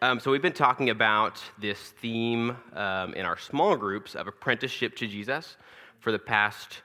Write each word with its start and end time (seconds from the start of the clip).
Um, 0.00 0.20
so 0.20 0.30
we've 0.30 0.40
been 0.40 0.52
talking 0.52 0.90
about 0.90 1.42
this 1.58 1.76
theme 1.76 2.56
um, 2.74 3.14
in 3.14 3.26
our 3.26 3.36
small 3.36 3.76
groups 3.76 4.14
of 4.14 4.28
apprenticeship 4.28 4.94
to 4.96 5.08
Jesus 5.08 5.56
for 5.98 6.12
the 6.12 6.20
past, 6.20 6.82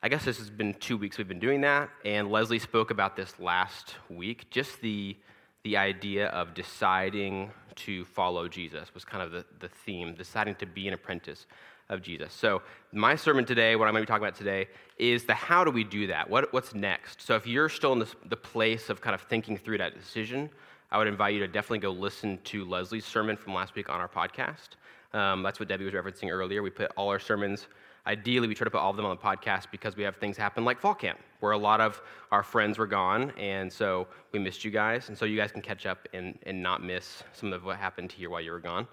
I 0.00 0.08
guess 0.08 0.24
this 0.24 0.38
has 0.38 0.48
been 0.48 0.74
two 0.74 0.96
weeks 0.96 1.18
we've 1.18 1.26
been 1.26 1.40
doing 1.40 1.62
that. 1.62 1.90
And 2.04 2.30
Leslie 2.30 2.60
spoke 2.60 2.92
about 2.92 3.16
this 3.16 3.40
last 3.40 3.96
week. 4.08 4.48
Just 4.50 4.80
the, 4.80 5.16
the 5.64 5.76
idea 5.76 6.28
of 6.28 6.54
deciding 6.54 7.50
to 7.74 8.04
follow 8.04 8.46
Jesus 8.46 8.94
was 8.94 9.04
kind 9.04 9.24
of 9.24 9.32
the, 9.32 9.44
the 9.58 9.68
theme, 9.68 10.14
deciding 10.14 10.54
to 10.56 10.66
be 10.66 10.86
an 10.86 10.94
apprentice 10.94 11.46
of 11.88 12.00
Jesus. 12.00 12.32
So, 12.32 12.62
my 12.92 13.16
sermon 13.16 13.44
today, 13.44 13.74
what 13.74 13.88
I'm 13.88 13.94
going 13.94 14.02
to 14.02 14.06
be 14.06 14.08
talking 14.08 14.24
about 14.24 14.36
today, 14.36 14.68
is 14.98 15.24
the 15.24 15.34
how 15.34 15.64
do 15.64 15.72
we 15.72 15.82
do 15.82 16.06
that? 16.06 16.30
What, 16.30 16.52
what's 16.52 16.76
next? 16.76 17.22
So, 17.22 17.34
if 17.34 17.44
you're 17.44 17.68
still 17.68 17.92
in 17.92 17.98
this, 17.98 18.14
the 18.26 18.36
place 18.36 18.88
of 18.88 19.00
kind 19.00 19.14
of 19.14 19.22
thinking 19.22 19.56
through 19.56 19.78
that 19.78 19.98
decision, 19.98 20.48
I 20.92 20.98
would 20.98 21.08
invite 21.08 21.32
you 21.32 21.40
to 21.40 21.48
definitely 21.48 21.78
go 21.78 21.90
listen 21.90 22.38
to 22.44 22.66
Leslie's 22.66 23.06
sermon 23.06 23.34
from 23.34 23.54
last 23.54 23.74
week 23.74 23.88
on 23.88 23.98
our 23.98 24.08
podcast. 24.08 24.76
Um, 25.14 25.42
that's 25.42 25.58
what 25.58 25.66
Debbie 25.66 25.86
was 25.86 25.94
referencing 25.94 26.30
earlier. 26.30 26.62
We 26.62 26.68
put 26.68 26.92
all 26.98 27.08
our 27.08 27.18
sermons, 27.18 27.66
ideally, 28.06 28.46
we 28.46 28.54
try 28.54 28.66
to 28.66 28.70
put 28.70 28.80
all 28.80 28.90
of 28.90 28.96
them 28.98 29.06
on 29.06 29.16
the 29.16 29.22
podcast 29.22 29.70
because 29.70 29.96
we 29.96 30.02
have 30.02 30.16
things 30.16 30.36
happen 30.36 30.66
like 30.66 30.78
fall 30.78 30.94
camp, 30.94 31.18
where 31.40 31.52
a 31.52 31.58
lot 31.58 31.80
of 31.80 32.02
our 32.30 32.42
friends 32.42 32.76
were 32.76 32.86
gone, 32.86 33.32
and 33.38 33.72
so 33.72 34.06
we 34.32 34.38
missed 34.38 34.66
you 34.66 34.70
guys. 34.70 35.08
And 35.08 35.16
so 35.16 35.24
you 35.24 35.34
guys 35.34 35.50
can 35.50 35.62
catch 35.62 35.86
up 35.86 36.06
and, 36.12 36.38
and 36.42 36.62
not 36.62 36.84
miss 36.84 37.22
some 37.32 37.54
of 37.54 37.64
what 37.64 37.78
happened 37.78 38.12
here 38.12 38.28
while 38.28 38.42
you 38.42 38.50
were 38.50 38.60
gone. 38.60 38.86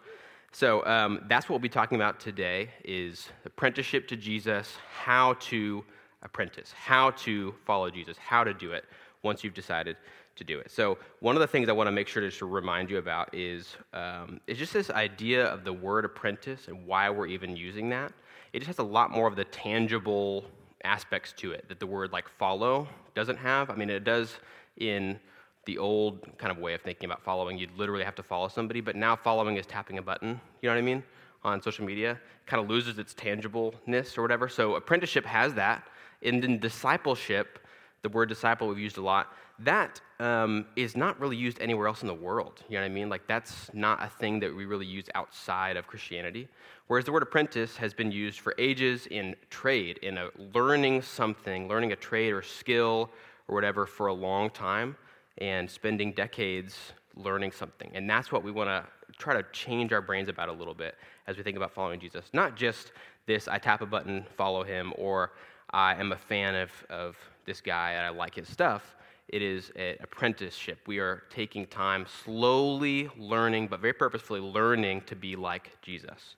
So 0.54 0.86
um, 0.86 1.26
that's 1.28 1.50
what 1.50 1.56
we'll 1.56 1.60
be 1.60 1.68
talking 1.68 1.98
about 1.98 2.18
today 2.18 2.70
is 2.86 3.28
apprenticeship 3.44 4.08
to 4.08 4.16
Jesus, 4.16 4.78
how 4.90 5.34
to 5.34 5.84
apprentice, 6.24 6.72
how 6.72 7.12
to 7.12 7.54
follow 7.66 7.90
Jesus, 7.90 8.18
how 8.18 8.46
to 8.46 8.54
do 8.54 8.72
it 8.72 8.86
once 9.22 9.44
you've 9.44 9.54
decided 9.54 9.98
to 10.40 10.44
do 10.44 10.60
it. 10.60 10.72
So 10.72 10.98
one 11.20 11.36
of 11.36 11.40
the 11.42 11.48
things 11.48 11.70
I 11.70 11.72
want 11.72 11.88
to 11.88 11.92
make 11.92 12.08
sure 12.08 12.22
to 12.22 12.30
just 12.30 12.42
remind 12.42 12.90
you 12.90 12.98
about 12.98 13.34
is, 13.34 13.76
um, 13.94 14.42
is 14.48 14.58
just 14.58 14.74
this 14.74 14.90
idea 14.90 15.46
of 15.46 15.64
the 15.64 15.72
word 15.72 16.04
apprentice 16.04 16.68
and 16.68 16.86
why 16.88 17.10
we're 17.10 17.28
even 17.28 17.56
using 17.56 17.90
that. 17.90 18.12
It 18.52 18.60
just 18.60 18.68
has 18.68 18.80
a 18.80 18.84
lot 18.84 19.12
more 19.12 19.28
of 19.28 19.36
the 19.36 19.46
tangible 19.46 20.46
aspects 20.84 21.34
to 21.38 21.52
it 21.52 21.66
that 21.70 21.80
the 21.80 21.88
word 21.88 22.12
like 22.12 22.28
follow 22.28 22.88
doesn't 23.14 23.38
have. 23.38 23.70
I 23.70 23.76
mean, 23.76 23.90
it 23.90 24.04
does 24.04 24.36
in 24.78 25.20
the 25.66 25.78
old 25.78 26.26
kind 26.38 26.52
of 26.52 26.58
way 26.58 26.74
of 26.74 26.82
thinking 26.82 27.06
about 27.06 27.22
following. 27.22 27.58
You'd 27.58 27.78
literally 27.78 28.04
have 28.04 28.16
to 28.16 28.24
follow 28.24 28.48
somebody, 28.48 28.82
but 28.82 28.96
now 28.96 29.16
following 29.16 29.58
is 29.58 29.66
tapping 29.66 29.98
a 30.00 30.02
button. 30.02 30.40
You 30.62 30.70
know 30.70 30.76
what 30.76 30.80
I 30.80 30.82
mean? 30.82 31.04
On 31.44 31.62
social 31.62 31.86
media, 31.86 32.12
it 32.12 32.48
kind 32.48 32.64
of 32.64 32.70
loses 32.70 32.98
its 32.98 33.14
tangibleness 33.14 34.18
or 34.18 34.22
whatever. 34.22 34.50
So 34.50 34.76
apprenticeship 34.76 35.26
has 35.26 35.54
that. 35.54 35.88
And 36.24 36.42
then 36.44 36.60
discipleship, 36.60 37.60
the 38.02 38.10
word 38.10 38.30
disciple 38.30 38.68
we've 38.68 38.80
used 38.80 38.98
a 38.98 39.02
lot, 39.02 39.34
that 39.60 40.00
um, 40.20 40.66
is 40.76 40.96
not 40.96 41.20
really 41.20 41.36
used 41.36 41.60
anywhere 41.62 41.88
else 41.88 42.02
in 42.02 42.08
the 42.08 42.14
world. 42.14 42.64
You 42.70 42.76
know 42.76 42.82
what 42.82 42.86
I 42.86 42.90
mean? 42.90 43.10
Like 43.10 43.28
that's 43.28 43.70
not 43.74 44.02
a 44.02 44.08
thing 44.08 44.40
that 44.40 44.56
we 44.56 44.66
really 44.66 44.86
use 44.86 45.06
outside 45.16 45.76
of 45.78 45.88
Christianity. 45.88 46.48
Whereas 46.88 47.06
the 47.06 47.12
word 47.12 47.24
apprentice 47.24 47.78
has 47.78 47.94
been 47.94 48.12
used 48.12 48.40
for 48.40 48.56
ages 48.58 49.08
in 49.08 49.36
trade, 49.50 50.00
in 50.00 50.18
a 50.18 50.30
learning 50.54 51.02
something, 51.02 51.68
learning 51.68 51.92
a 51.92 51.96
trade 51.96 52.32
or 52.32 52.42
skill 52.42 53.10
or 53.48 53.56
whatever 53.56 53.86
for 53.86 54.08
a 54.08 54.14
long 54.14 54.50
time 54.50 54.96
and 55.40 55.70
spending 55.70 56.14
decades 56.14 56.94
learning 57.16 57.52
something. 57.52 57.92
And 57.94 58.10
that's 58.10 58.32
what 58.32 58.44
we 58.44 58.52
want 58.52 58.70
to 58.70 58.86
try 59.18 59.34
to 59.34 59.44
change 59.52 59.92
our 59.92 60.02
brains 60.02 60.30
about 60.30 60.50
a 60.50 60.54
little 60.54 60.74
bit 60.74 60.96
as 61.28 61.38
we 61.38 61.44
think 61.44 61.58
about 61.58 61.74
following 61.74 62.00
Jesus. 62.00 62.26
Not 62.34 62.56
just 62.56 62.92
this, 63.26 63.48
I 63.48 63.58
tap 63.58 63.82
a 63.82 63.86
button, 63.86 64.26
follow 64.38 64.64
him, 64.64 64.94
or 64.98 65.32
I 65.72 65.96
am 65.96 66.12
a 66.12 66.18
fan 66.18 66.56
of, 66.56 66.72
of 66.90 67.18
this 67.46 67.62
guy 67.62 67.92
and 67.92 68.06
I 68.06 68.10
like 68.10 68.36
his 68.36 68.48
stuff. 68.48 68.96
It 69.28 69.42
is 69.42 69.72
an 69.76 69.96
apprenticeship. 70.02 70.80
We 70.88 70.98
are 71.00 71.24
taking 71.30 71.68
time, 71.68 72.06
slowly 72.24 73.10
learning, 73.18 73.68
but 73.68 73.80
very 73.80 73.94
purposefully 73.94 74.40
learning 74.40 75.02
to 75.02 75.16
be 75.16 75.36
like 75.36 75.78
Jesus. 75.82 76.36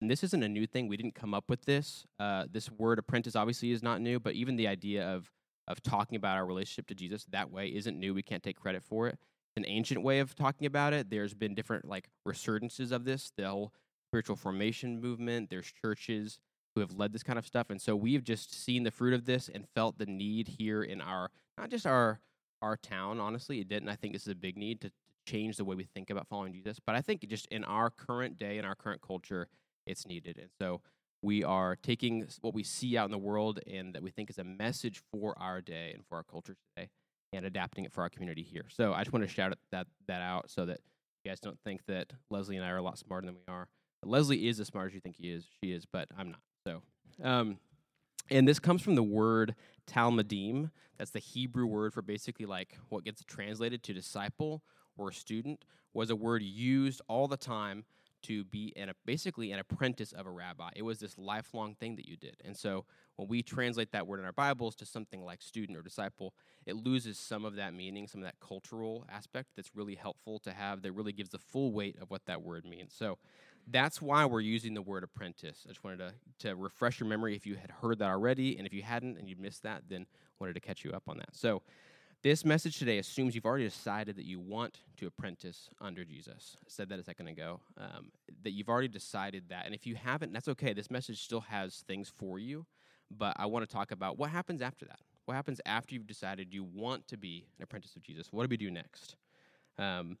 And 0.00 0.10
this 0.10 0.22
isn't 0.24 0.42
a 0.42 0.48
new 0.48 0.66
thing. 0.66 0.88
We 0.88 0.96
didn't 0.96 1.14
come 1.14 1.34
up 1.34 1.50
with 1.50 1.64
this. 1.64 2.06
Uh, 2.18 2.46
this 2.50 2.70
word 2.70 2.98
apprentice 2.98 3.36
obviously 3.36 3.72
is 3.72 3.82
not 3.82 4.00
new, 4.00 4.18
but 4.20 4.34
even 4.34 4.56
the 4.56 4.68
idea 4.68 5.06
of 5.06 5.30
of 5.66 5.82
talking 5.82 6.16
about 6.16 6.38
our 6.38 6.46
relationship 6.46 6.86
to 6.86 6.94
Jesus 6.94 7.26
that 7.30 7.50
way 7.50 7.68
isn't 7.68 7.98
new. 7.98 8.14
We 8.14 8.22
can't 8.22 8.42
take 8.42 8.56
credit 8.56 8.82
for 8.82 9.06
it. 9.06 9.18
It's 9.18 9.58
an 9.58 9.66
ancient 9.66 10.02
way 10.02 10.20
of 10.20 10.34
talking 10.34 10.66
about 10.66 10.94
it. 10.94 11.10
There's 11.10 11.34
been 11.34 11.54
different 11.54 11.84
like 11.84 12.08
resurgences 12.26 12.90
of 12.90 13.04
this. 13.04 13.32
The 13.36 13.46
whole 13.46 13.74
spiritual 14.08 14.36
formation 14.36 14.98
movement. 14.98 15.50
There's 15.50 15.70
churches 15.82 16.38
who 16.78 16.82
have 16.86 16.98
led 16.98 17.12
this 17.12 17.22
kind 17.22 17.38
of 17.38 17.46
stuff, 17.46 17.70
and 17.70 17.80
so 17.80 17.94
we've 17.96 18.24
just 18.24 18.54
seen 18.54 18.84
the 18.84 18.90
fruit 18.90 19.14
of 19.14 19.24
this 19.24 19.50
and 19.52 19.66
felt 19.74 19.98
the 19.98 20.06
need 20.06 20.48
here 20.58 20.82
in 20.82 21.00
our 21.00 21.30
not 21.58 21.70
just 21.70 21.86
our 21.86 22.20
our 22.62 22.76
town. 22.76 23.20
Honestly, 23.20 23.60
it 23.60 23.68
didn't. 23.68 23.88
I 23.88 23.96
think 23.96 24.12
this 24.12 24.22
is 24.22 24.28
a 24.32 24.34
big 24.34 24.56
need 24.56 24.80
to 24.82 24.90
change 25.26 25.56
the 25.56 25.64
way 25.64 25.76
we 25.76 25.84
think 25.84 26.10
about 26.10 26.26
following 26.28 26.52
Jesus. 26.52 26.78
But 26.84 26.94
I 26.94 27.00
think 27.00 27.26
just 27.28 27.46
in 27.46 27.64
our 27.64 27.90
current 27.90 28.38
day, 28.38 28.58
in 28.58 28.64
our 28.64 28.74
current 28.74 29.02
culture, 29.02 29.48
it's 29.86 30.06
needed. 30.06 30.38
And 30.38 30.50
so 30.60 30.80
we 31.22 31.44
are 31.44 31.76
taking 31.76 32.26
what 32.40 32.54
we 32.54 32.62
see 32.62 32.96
out 32.96 33.06
in 33.06 33.10
the 33.10 33.18
world 33.18 33.60
and 33.66 33.94
that 33.94 34.02
we 34.02 34.10
think 34.10 34.30
is 34.30 34.38
a 34.38 34.44
message 34.44 35.02
for 35.12 35.34
our 35.38 35.60
day 35.60 35.92
and 35.94 36.04
for 36.08 36.16
our 36.16 36.24
culture 36.24 36.56
today 36.74 36.88
and 37.32 37.44
adapting 37.44 37.84
it 37.84 37.92
for 37.92 38.02
our 38.02 38.08
community 38.08 38.42
here. 38.42 38.64
So 38.68 38.94
I 38.94 39.00
just 39.00 39.12
want 39.12 39.26
to 39.26 39.32
shout 39.32 39.52
that, 39.72 39.86
that 40.06 40.22
out 40.22 40.50
so 40.50 40.64
that 40.66 40.80
you 41.24 41.30
guys 41.30 41.40
don't 41.40 41.58
think 41.64 41.82
that 41.88 42.12
Leslie 42.30 42.56
and 42.56 42.64
I 42.64 42.70
are 42.70 42.78
a 42.78 42.82
lot 42.82 42.98
smarter 42.98 43.26
than 43.26 43.34
we 43.34 43.52
are. 43.52 43.68
Leslie 44.04 44.48
is 44.48 44.60
as 44.60 44.68
smart 44.68 44.88
as 44.88 44.94
you 44.94 45.00
think 45.00 45.16
he 45.16 45.30
is, 45.30 45.44
she 45.60 45.72
is, 45.72 45.84
but 45.84 46.08
I'm 46.16 46.30
not. 46.30 46.40
So, 46.68 46.82
um, 47.22 47.56
and 48.30 48.46
this 48.46 48.58
comes 48.58 48.82
from 48.82 48.94
the 48.94 49.02
word 49.02 49.54
talmidim. 49.86 50.70
That's 50.98 51.12
the 51.12 51.18
Hebrew 51.18 51.64
word 51.64 51.94
for 51.94 52.02
basically 52.02 52.44
like 52.44 52.76
what 52.90 53.04
gets 53.04 53.24
translated 53.24 53.82
to 53.84 53.94
disciple 53.94 54.62
or 54.98 55.10
student, 55.12 55.64
was 55.94 56.10
a 56.10 56.16
word 56.16 56.42
used 56.42 57.00
all 57.08 57.26
the 57.26 57.38
time 57.38 57.84
to 58.20 58.44
be 58.44 58.72
an, 58.76 58.92
basically 59.06 59.52
an 59.52 59.60
apprentice 59.60 60.12
of 60.12 60.26
a 60.26 60.30
rabbi. 60.30 60.70
It 60.74 60.82
was 60.82 60.98
this 60.98 61.16
lifelong 61.16 61.76
thing 61.76 61.96
that 61.96 62.08
you 62.08 62.16
did. 62.16 62.36
And 62.44 62.56
so 62.56 62.84
when 63.16 63.28
we 63.28 63.42
translate 63.42 63.92
that 63.92 64.06
word 64.06 64.18
in 64.18 64.26
our 64.26 64.32
Bibles 64.32 64.74
to 64.76 64.84
something 64.84 65.24
like 65.24 65.40
student 65.40 65.78
or 65.78 65.82
disciple, 65.82 66.34
it 66.66 66.74
loses 66.74 67.16
some 67.16 67.44
of 67.44 67.54
that 67.56 67.72
meaning, 67.72 68.08
some 68.08 68.20
of 68.20 68.26
that 68.26 68.40
cultural 68.40 69.06
aspect 69.08 69.50
that's 69.56 69.74
really 69.74 69.94
helpful 69.94 70.40
to 70.40 70.52
have, 70.52 70.82
that 70.82 70.92
really 70.92 71.12
gives 71.12 71.30
the 71.30 71.38
full 71.38 71.72
weight 71.72 71.96
of 72.02 72.10
what 72.10 72.26
that 72.26 72.42
word 72.42 72.64
means. 72.66 72.92
So 72.92 73.18
that's 73.70 74.00
why 74.00 74.24
we're 74.24 74.40
using 74.40 74.74
the 74.74 74.82
word 74.82 75.04
apprentice. 75.04 75.64
I 75.66 75.68
just 75.68 75.84
wanted 75.84 75.98
to, 75.98 76.48
to 76.48 76.56
refresh 76.56 77.00
your 77.00 77.08
memory 77.08 77.36
if 77.36 77.46
you 77.46 77.56
had 77.56 77.70
heard 77.70 77.98
that 77.98 78.10
already, 78.10 78.56
and 78.56 78.66
if 78.66 78.72
you 78.72 78.82
hadn't 78.82 79.18
and 79.18 79.28
you 79.28 79.36
missed 79.38 79.62
that, 79.64 79.82
then 79.88 80.06
wanted 80.40 80.54
to 80.54 80.60
catch 80.60 80.84
you 80.84 80.92
up 80.92 81.04
on 81.08 81.18
that. 81.18 81.34
So 81.34 81.62
this 82.22 82.44
message 82.44 82.78
today 82.78 82.98
assumes 82.98 83.34
you've 83.34 83.46
already 83.46 83.64
decided 83.64 84.16
that 84.16 84.24
you 84.24 84.40
want 84.40 84.80
to 84.96 85.06
apprentice 85.06 85.70
under 85.80 86.04
Jesus. 86.04 86.56
I 86.60 86.66
said 86.68 86.88
that 86.88 86.98
a 86.98 87.04
second 87.04 87.28
ago. 87.28 87.60
Um, 87.76 88.10
that 88.42 88.50
you've 88.50 88.68
already 88.68 88.88
decided 88.88 89.44
that. 89.50 89.66
And 89.66 89.74
if 89.74 89.86
you 89.86 89.94
haven't, 89.94 90.32
that's 90.32 90.48
okay. 90.48 90.72
This 90.72 90.90
message 90.90 91.22
still 91.22 91.42
has 91.42 91.84
things 91.86 92.12
for 92.16 92.38
you. 92.38 92.66
But 93.10 93.34
I 93.36 93.46
want 93.46 93.68
to 93.68 93.72
talk 93.72 93.92
about 93.92 94.18
what 94.18 94.30
happens 94.30 94.60
after 94.60 94.84
that. 94.86 94.98
What 95.26 95.34
happens 95.34 95.60
after 95.64 95.94
you've 95.94 96.06
decided 96.06 96.52
you 96.52 96.64
want 96.64 97.06
to 97.08 97.16
be 97.16 97.46
an 97.58 97.62
apprentice 97.62 97.94
of 97.96 98.02
Jesus? 98.02 98.32
What 98.32 98.42
do 98.42 98.48
we 98.50 98.56
do 98.56 98.70
next? 98.70 99.16
Um, 99.78 100.18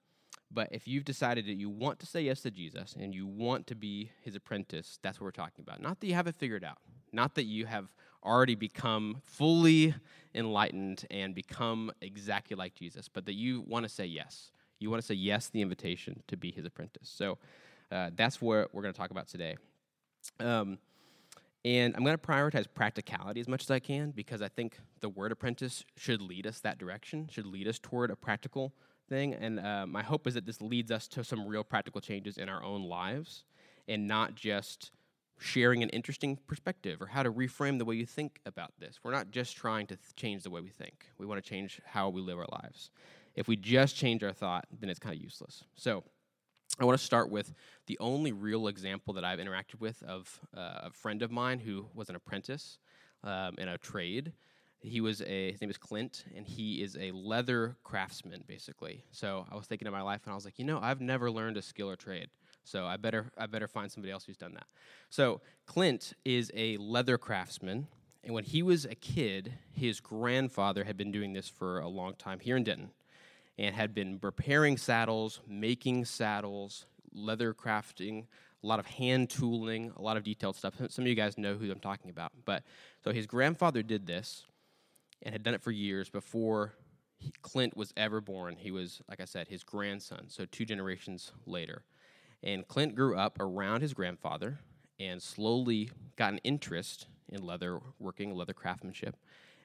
but 0.50 0.68
if 0.70 0.88
you've 0.88 1.04
decided 1.04 1.46
that 1.46 1.54
you 1.54 1.68
want 1.68 1.98
to 2.00 2.06
say 2.06 2.22
yes 2.22 2.40
to 2.42 2.50
Jesus 2.50 2.94
and 2.98 3.14
you 3.14 3.26
want 3.26 3.66
to 3.66 3.74
be 3.74 4.10
his 4.22 4.34
apprentice, 4.34 4.98
that's 5.02 5.20
what 5.20 5.26
we're 5.26 5.30
talking 5.30 5.62
about. 5.66 5.80
Not 5.80 6.00
that 6.00 6.06
you 6.06 6.14
have 6.14 6.26
it 6.26 6.36
figured 6.36 6.64
out, 6.64 6.78
not 7.12 7.34
that 7.34 7.44
you 7.44 7.66
have 7.66 7.92
already 8.24 8.54
become 8.54 9.20
fully 9.24 9.94
enlightened 10.34 11.06
and 11.10 11.34
become 11.34 11.92
exactly 12.00 12.56
like 12.56 12.74
Jesus, 12.74 13.08
but 13.08 13.26
that 13.26 13.34
you 13.34 13.62
want 13.66 13.84
to 13.84 13.88
say 13.88 14.06
yes. 14.06 14.50
You 14.80 14.90
want 14.90 15.02
to 15.02 15.06
say 15.06 15.14
yes 15.14 15.46
to 15.46 15.52
the 15.52 15.62
invitation 15.62 16.22
to 16.28 16.36
be 16.36 16.50
his 16.50 16.64
apprentice. 16.64 17.08
So 17.08 17.38
uh, 17.90 18.10
that's 18.14 18.40
what 18.40 18.72
we're 18.74 18.82
going 18.82 18.94
to 18.94 18.98
talk 18.98 19.10
about 19.10 19.28
today. 19.28 19.56
Um, 20.40 20.78
and 21.64 21.94
I'm 21.96 22.04
going 22.04 22.16
to 22.16 22.22
prioritize 22.22 22.66
practicality 22.72 23.40
as 23.40 23.48
much 23.48 23.62
as 23.62 23.70
I 23.70 23.80
can 23.80 24.10
because 24.12 24.40
I 24.40 24.48
think 24.48 24.78
the 25.00 25.08
word 25.08 25.32
apprentice 25.32 25.84
should 25.96 26.22
lead 26.22 26.46
us 26.46 26.60
that 26.60 26.78
direction, 26.78 27.28
should 27.30 27.46
lead 27.46 27.66
us 27.66 27.78
toward 27.78 28.10
a 28.10 28.16
practical 28.16 28.72
thing. 29.08 29.34
And 29.34 29.60
uh, 29.60 29.86
my 29.86 30.02
hope 30.02 30.26
is 30.26 30.34
that 30.34 30.46
this 30.46 30.60
leads 30.60 30.90
us 30.90 31.08
to 31.08 31.24
some 31.24 31.46
real 31.46 31.64
practical 31.64 32.00
changes 32.00 32.38
in 32.38 32.48
our 32.48 32.62
own 32.62 32.84
lives 32.84 33.44
and 33.86 34.06
not 34.06 34.34
just 34.34 34.90
sharing 35.38 35.82
an 35.82 35.88
interesting 35.90 36.36
perspective 36.46 37.00
or 37.00 37.06
how 37.06 37.22
to 37.22 37.32
reframe 37.32 37.78
the 37.78 37.84
way 37.84 37.94
you 37.94 38.06
think 38.06 38.40
about 38.44 38.72
this. 38.78 38.98
We're 39.02 39.12
not 39.12 39.30
just 39.30 39.56
trying 39.56 39.86
to 39.86 39.96
th- 39.96 40.14
change 40.16 40.42
the 40.42 40.50
way 40.50 40.60
we 40.60 40.70
think, 40.70 41.06
we 41.16 41.26
want 41.26 41.42
to 41.42 41.48
change 41.48 41.80
how 41.84 42.08
we 42.08 42.20
live 42.20 42.38
our 42.38 42.46
lives. 42.50 42.90
If 43.34 43.46
we 43.46 43.56
just 43.56 43.96
change 43.96 44.24
our 44.24 44.32
thought, 44.32 44.66
then 44.80 44.90
it's 44.90 44.98
kind 44.98 45.14
of 45.14 45.22
useless. 45.22 45.64
So, 45.76 46.02
I 46.80 46.84
want 46.84 46.98
to 46.98 47.04
start 47.04 47.30
with 47.30 47.54
the 47.86 47.96
only 47.98 48.30
real 48.30 48.68
example 48.68 49.14
that 49.14 49.24
I've 49.24 49.40
interacted 49.40 49.80
with 49.80 50.00
of 50.04 50.38
uh, 50.56 50.80
a 50.84 50.90
friend 50.90 51.22
of 51.22 51.30
mine 51.30 51.58
who 51.58 51.86
was 51.92 52.08
an 52.08 52.14
apprentice 52.14 52.78
um, 53.24 53.54
in 53.58 53.68
a 53.68 53.78
trade. 53.78 54.32
He 54.80 55.00
was 55.00 55.22
a 55.22 55.52
his 55.52 55.60
name 55.60 55.70
is 55.70 55.78
Clint, 55.78 56.24
and 56.36 56.46
he 56.46 56.82
is 56.82 56.96
a 56.96 57.10
leather 57.12 57.76
craftsman, 57.84 58.44
basically. 58.46 59.04
So 59.10 59.46
I 59.50 59.56
was 59.56 59.66
thinking 59.66 59.88
of 59.88 59.92
my 59.94 60.02
life, 60.02 60.22
and 60.24 60.32
I 60.32 60.36
was 60.36 60.44
like, 60.44 60.58
you 60.58 60.64
know, 60.64 60.80
I've 60.80 61.00
never 61.00 61.30
learned 61.30 61.56
a 61.56 61.62
skill 61.62 61.90
or 61.90 61.96
trade. 61.96 62.28
So 62.64 62.86
I 62.86 62.96
better 62.96 63.32
I 63.38 63.46
better 63.46 63.68
find 63.68 63.90
somebody 63.92 64.12
else 64.12 64.24
who's 64.24 64.36
done 64.36 64.54
that. 64.54 64.66
So 65.10 65.40
Clint 65.66 66.14
is 66.24 66.50
a 66.54 66.76
leather 66.78 67.18
craftsman, 67.18 67.88
and 68.24 68.34
when 68.34 68.44
he 68.44 68.62
was 68.62 68.84
a 68.84 68.94
kid, 68.94 69.54
his 69.72 70.00
grandfather 70.00 70.84
had 70.84 70.96
been 70.96 71.12
doing 71.12 71.32
this 71.32 71.48
for 71.48 71.80
a 71.80 71.88
long 71.88 72.14
time 72.14 72.40
here 72.40 72.56
in 72.56 72.64
Denton. 72.64 72.90
and 73.58 73.74
had 73.74 73.94
been 73.94 74.18
repairing 74.22 74.76
saddles, 74.76 75.40
making 75.48 76.04
saddles, 76.04 76.86
leather 77.12 77.52
crafting, 77.54 78.26
a 78.62 78.66
lot 78.66 78.78
of 78.80 78.86
hand 78.86 79.30
tooling, 79.30 79.92
a 79.96 80.02
lot 80.02 80.16
of 80.16 80.24
detailed 80.24 80.56
stuff. 80.56 80.74
Some 80.90 81.04
of 81.04 81.08
you 81.08 81.14
guys 81.14 81.38
know 81.38 81.54
who 81.54 81.70
I'm 81.70 81.80
talking 81.80 82.10
about. 82.10 82.32
But 82.44 82.64
so 83.04 83.12
his 83.12 83.26
grandfather 83.26 83.82
did 83.82 84.06
this 84.06 84.44
and 85.22 85.34
had 85.34 85.42
done 85.42 85.54
it 85.54 85.62
for 85.62 85.70
years 85.70 86.08
before 86.08 86.74
he, 87.18 87.32
Clint 87.42 87.76
was 87.76 87.92
ever 87.96 88.20
born. 88.20 88.56
He 88.56 88.70
was, 88.70 89.02
like 89.08 89.20
I 89.20 89.24
said, 89.24 89.48
his 89.48 89.64
grandson, 89.64 90.28
so 90.28 90.44
two 90.44 90.64
generations 90.64 91.32
later. 91.46 91.82
And 92.42 92.66
Clint 92.66 92.94
grew 92.94 93.16
up 93.16 93.40
around 93.40 93.80
his 93.80 93.94
grandfather 93.94 94.60
and 95.00 95.20
slowly 95.20 95.90
got 96.16 96.32
an 96.32 96.40
interest 96.44 97.06
in 97.28 97.44
leather 97.44 97.80
working, 97.98 98.34
leather 98.34 98.52
craftsmanship, 98.52 99.16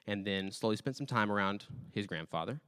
and 0.06 0.24
then 0.24 0.50
slowly 0.50 0.76
spent 0.76 0.96
some 0.96 1.06
time 1.06 1.30
around 1.30 1.66
his 1.92 2.06
grandfather 2.06 2.60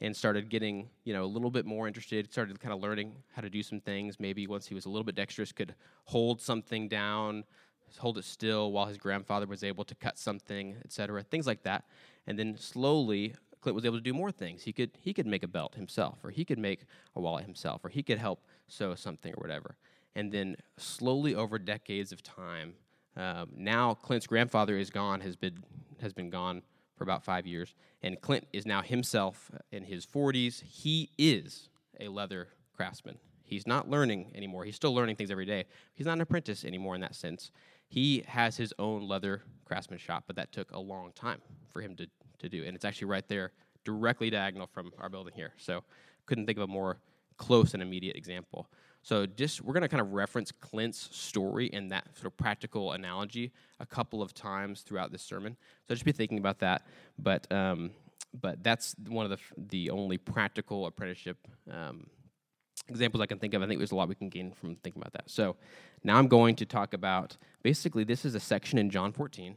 and 0.00 0.14
started 0.14 0.48
getting 0.50 0.88
you 1.04 1.14
know 1.14 1.24
a 1.24 1.26
little 1.26 1.50
bit 1.50 1.64
more 1.64 1.86
interested 1.86 2.30
started 2.30 2.60
kind 2.60 2.74
of 2.74 2.80
learning 2.80 3.16
how 3.34 3.40
to 3.40 3.48
do 3.48 3.62
some 3.62 3.80
things 3.80 4.20
maybe 4.20 4.46
once 4.46 4.66
he 4.66 4.74
was 4.74 4.84
a 4.84 4.90
little 4.90 5.04
bit 5.04 5.14
dexterous 5.14 5.52
could 5.52 5.74
hold 6.04 6.40
something 6.40 6.88
down 6.88 7.44
hold 7.98 8.18
it 8.18 8.24
still 8.24 8.72
while 8.72 8.86
his 8.86 8.98
grandfather 8.98 9.46
was 9.46 9.62
able 9.64 9.84
to 9.84 9.94
cut 9.94 10.18
something 10.18 10.76
etc 10.84 11.22
things 11.22 11.46
like 11.46 11.62
that 11.62 11.84
and 12.26 12.38
then 12.38 12.56
slowly 12.56 13.34
clint 13.60 13.74
was 13.74 13.84
able 13.84 13.96
to 13.96 14.02
do 14.02 14.14
more 14.14 14.30
things 14.30 14.62
he 14.62 14.72
could 14.72 14.90
he 15.00 15.12
could 15.12 15.26
make 15.26 15.42
a 15.42 15.48
belt 15.48 15.74
himself 15.74 16.18
or 16.24 16.30
he 16.30 16.44
could 16.44 16.58
make 16.58 16.84
a 17.14 17.20
wallet 17.20 17.44
himself 17.44 17.84
or 17.84 17.88
he 17.88 18.02
could 18.02 18.18
help 18.18 18.44
sew 18.68 18.94
something 18.94 19.32
or 19.32 19.40
whatever 19.40 19.76
and 20.14 20.32
then 20.32 20.56
slowly 20.76 21.34
over 21.34 21.58
decades 21.58 22.12
of 22.12 22.22
time 22.22 22.74
um, 23.16 23.48
now 23.56 23.94
clint's 23.94 24.26
grandfather 24.26 24.76
is 24.76 24.90
gone 24.90 25.20
has 25.20 25.36
been 25.36 25.62
has 26.00 26.12
been 26.12 26.30
gone 26.30 26.62
for 26.96 27.04
about 27.04 27.22
five 27.22 27.46
years. 27.46 27.74
And 28.02 28.20
Clint 28.20 28.46
is 28.52 28.66
now 28.66 28.82
himself 28.82 29.50
in 29.70 29.84
his 29.84 30.06
40s. 30.06 30.62
He 30.62 31.10
is 31.18 31.68
a 32.00 32.08
leather 32.08 32.48
craftsman. 32.74 33.18
He's 33.46 33.66
not 33.66 33.88
learning 33.88 34.32
anymore. 34.34 34.64
He's 34.64 34.76
still 34.76 34.94
learning 34.94 35.16
things 35.16 35.30
every 35.30 35.46
day. 35.46 35.64
He's 35.94 36.06
not 36.06 36.14
an 36.14 36.20
apprentice 36.20 36.64
anymore 36.64 36.94
in 36.94 37.00
that 37.00 37.14
sense. 37.14 37.52
He 37.88 38.24
has 38.26 38.56
his 38.56 38.74
own 38.78 39.06
leather 39.06 39.42
craftsman 39.64 39.98
shop, 39.98 40.24
but 40.26 40.36
that 40.36 40.52
took 40.52 40.70
a 40.72 40.78
long 40.78 41.12
time 41.14 41.40
for 41.68 41.80
him 41.80 41.94
to, 41.96 42.06
to 42.40 42.48
do. 42.48 42.64
And 42.64 42.74
it's 42.74 42.84
actually 42.84 43.06
right 43.06 43.26
there, 43.28 43.52
directly 43.84 44.30
diagonal 44.30 44.66
from 44.66 44.92
our 44.98 45.08
building 45.08 45.32
here. 45.34 45.52
So 45.56 45.84
couldn't 46.26 46.46
think 46.46 46.58
of 46.58 46.64
a 46.64 46.66
more 46.66 46.98
close 47.36 47.74
and 47.74 47.82
immediate 47.82 48.16
example. 48.16 48.68
So 49.02 49.24
just 49.24 49.62
we're 49.62 49.72
going 49.72 49.82
to 49.82 49.88
kind 49.88 50.00
of 50.00 50.14
reference 50.14 50.50
Clint's 50.50 51.08
story 51.16 51.70
and 51.72 51.92
that 51.92 52.06
sort 52.16 52.26
of 52.26 52.36
practical 52.36 52.90
analogy 52.90 53.52
a 53.78 53.86
couple 53.86 54.20
of 54.20 54.34
times 54.34 54.80
throughout 54.80 55.12
this 55.12 55.22
sermon. 55.22 55.56
So 55.86 55.94
just 55.94 56.04
be 56.04 56.10
thinking 56.10 56.38
about 56.38 56.58
that. 56.58 56.82
But 57.16 57.50
um, 57.52 57.92
but 58.40 58.64
that's 58.64 58.96
one 59.06 59.24
of 59.24 59.30
the 59.30 59.38
the 59.68 59.90
only 59.90 60.18
practical 60.18 60.86
apprenticeship 60.86 61.38
um, 61.70 62.08
examples 62.88 63.20
I 63.20 63.26
can 63.26 63.38
think 63.38 63.54
of. 63.54 63.62
I 63.62 63.66
think 63.66 63.78
there's 63.78 63.92
a 63.92 63.96
lot 63.96 64.08
we 64.08 64.14
can 64.14 64.28
gain 64.28 64.52
from 64.52 64.76
thinking 64.76 65.02
about 65.02 65.12
that. 65.12 65.30
So 65.30 65.56
now 66.04 66.16
I'm 66.18 66.28
going 66.28 66.56
to 66.56 66.66
talk 66.66 66.94
about 66.94 67.36
basically 67.62 68.04
this 68.04 68.24
is 68.24 68.34
a 68.34 68.40
section 68.40 68.78
in 68.78 68.90
John 68.90 69.12
14 69.12 69.56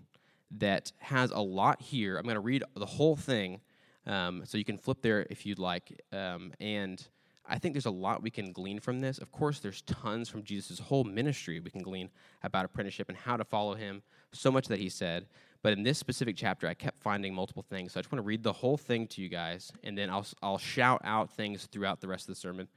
that 0.58 0.92
has 1.00 1.31
a 1.31 1.40
lot 1.40 1.81
here. 1.81 2.18
I'm 2.18 2.24
going 2.24 2.36
to 2.36 2.42
read 2.42 2.64
the 2.76 2.86
whole 2.86 3.16
thing, 3.16 3.62
um, 4.08 4.44
so 4.46 4.58
you 4.58 4.66
can 4.66 4.78
flip 4.78 5.02
there 5.02 5.28
if 5.30 5.46
you'd 5.46 5.60
like, 5.60 6.02
um, 6.12 6.54
and 6.60 7.06
I 7.48 7.58
think 7.58 7.74
there's 7.74 7.88
a 7.88 7.92
lot 7.92 8.22
we 8.22 8.30
can 8.30 8.52
glean 8.52 8.80
from 8.80 9.00
this. 9.00 9.18
Of 9.18 9.32
course, 9.32 9.60
there's 9.60 9.82
tons 9.82 10.30
from 10.30 10.44
Jesus' 10.44 10.80
whole 10.80 11.04
ministry 11.04 11.60
we 11.60 11.72
can 11.72 11.82
glean 11.82 12.10
about 12.44 12.66
apprenticeship 12.66 13.10
and 13.10 13.18
how 13.18 13.38
to 13.38 13.44
follow 13.44 13.74
him, 13.74 14.04
so 14.32 14.52
much 14.52 14.68
that 14.68 14.80
he 14.80 14.90
said. 14.90 15.25
But 15.62 15.74
in 15.74 15.84
this 15.84 15.98
specific 15.98 16.36
chapter, 16.38 16.68
I 16.68 16.74
kept 16.74 17.00
finding 17.00 17.34
multiple 17.34 17.66
things. 17.68 17.94
So 17.94 18.00
I 18.00 18.02
just 18.02 18.12
want 18.12 18.24
to 18.24 18.28
read 18.28 18.44
the 18.44 18.54
whole 18.54 18.78
thing 18.78 19.08
to 19.08 19.22
you 19.22 19.30
guys, 19.30 19.72
and 19.84 19.98
then 19.98 20.10
I'll, 20.10 20.25
I'll 20.42 20.58
shout 20.58 21.02
out 21.04 21.32
things 21.32 21.66
throughout 21.66 22.02
the 22.02 22.08
rest 22.08 22.30
of 22.30 22.36
the 22.36 22.40
sermon 22.40 22.68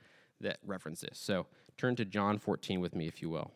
that 0.42 0.58
reference 0.64 1.00
this. 1.00 1.18
So 1.18 1.46
turn 1.76 1.96
to 1.96 2.04
John 2.04 2.38
14 2.38 2.80
with 2.80 2.94
me, 2.94 3.06
if 3.06 3.22
you 3.22 3.30
will. 3.30 3.52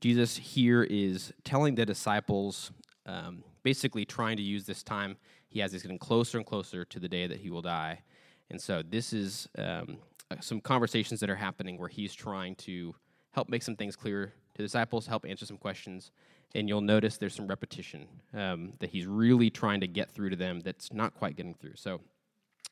Jesus 0.00 0.36
here 0.36 0.82
is 0.82 1.32
telling 1.44 1.76
the 1.76 1.86
disciples 1.86 2.72
um, 3.06 3.44
basically 3.62 4.04
trying 4.04 4.36
to 4.36 4.42
use 4.42 4.66
this 4.66 4.82
time 4.82 5.16
he 5.48 5.60
has 5.60 5.74
is 5.74 5.82
getting 5.82 5.98
closer 5.98 6.38
and 6.38 6.46
closer 6.46 6.84
to 6.84 6.98
the 6.98 7.08
day 7.08 7.26
that 7.26 7.38
he 7.38 7.50
will 7.50 7.62
die. 7.62 8.02
And 8.50 8.60
so 8.60 8.82
this 8.82 9.12
is 9.12 9.48
um, 9.58 9.98
uh, 10.30 10.36
some 10.40 10.60
conversations 10.60 11.20
that 11.20 11.30
are 11.30 11.36
happening 11.36 11.78
where 11.78 11.88
he's 11.88 12.14
trying 12.14 12.54
to 12.56 12.94
help 13.32 13.48
make 13.48 13.62
some 13.62 13.76
things 13.76 13.96
clear 13.96 14.32
to 14.54 14.62
disciples, 14.62 15.06
help 15.06 15.24
answer 15.26 15.46
some 15.46 15.56
questions. 15.56 16.10
And 16.54 16.68
you'll 16.68 16.82
notice 16.82 17.16
there's 17.16 17.34
some 17.34 17.46
repetition 17.46 18.06
um, 18.34 18.74
that 18.80 18.90
he's 18.90 19.06
really 19.06 19.48
trying 19.48 19.80
to 19.80 19.86
get 19.86 20.10
through 20.10 20.30
to 20.30 20.36
them 20.36 20.60
that's 20.60 20.92
not 20.92 21.14
quite 21.14 21.36
getting 21.36 21.54
through. 21.54 21.76
So 21.76 22.00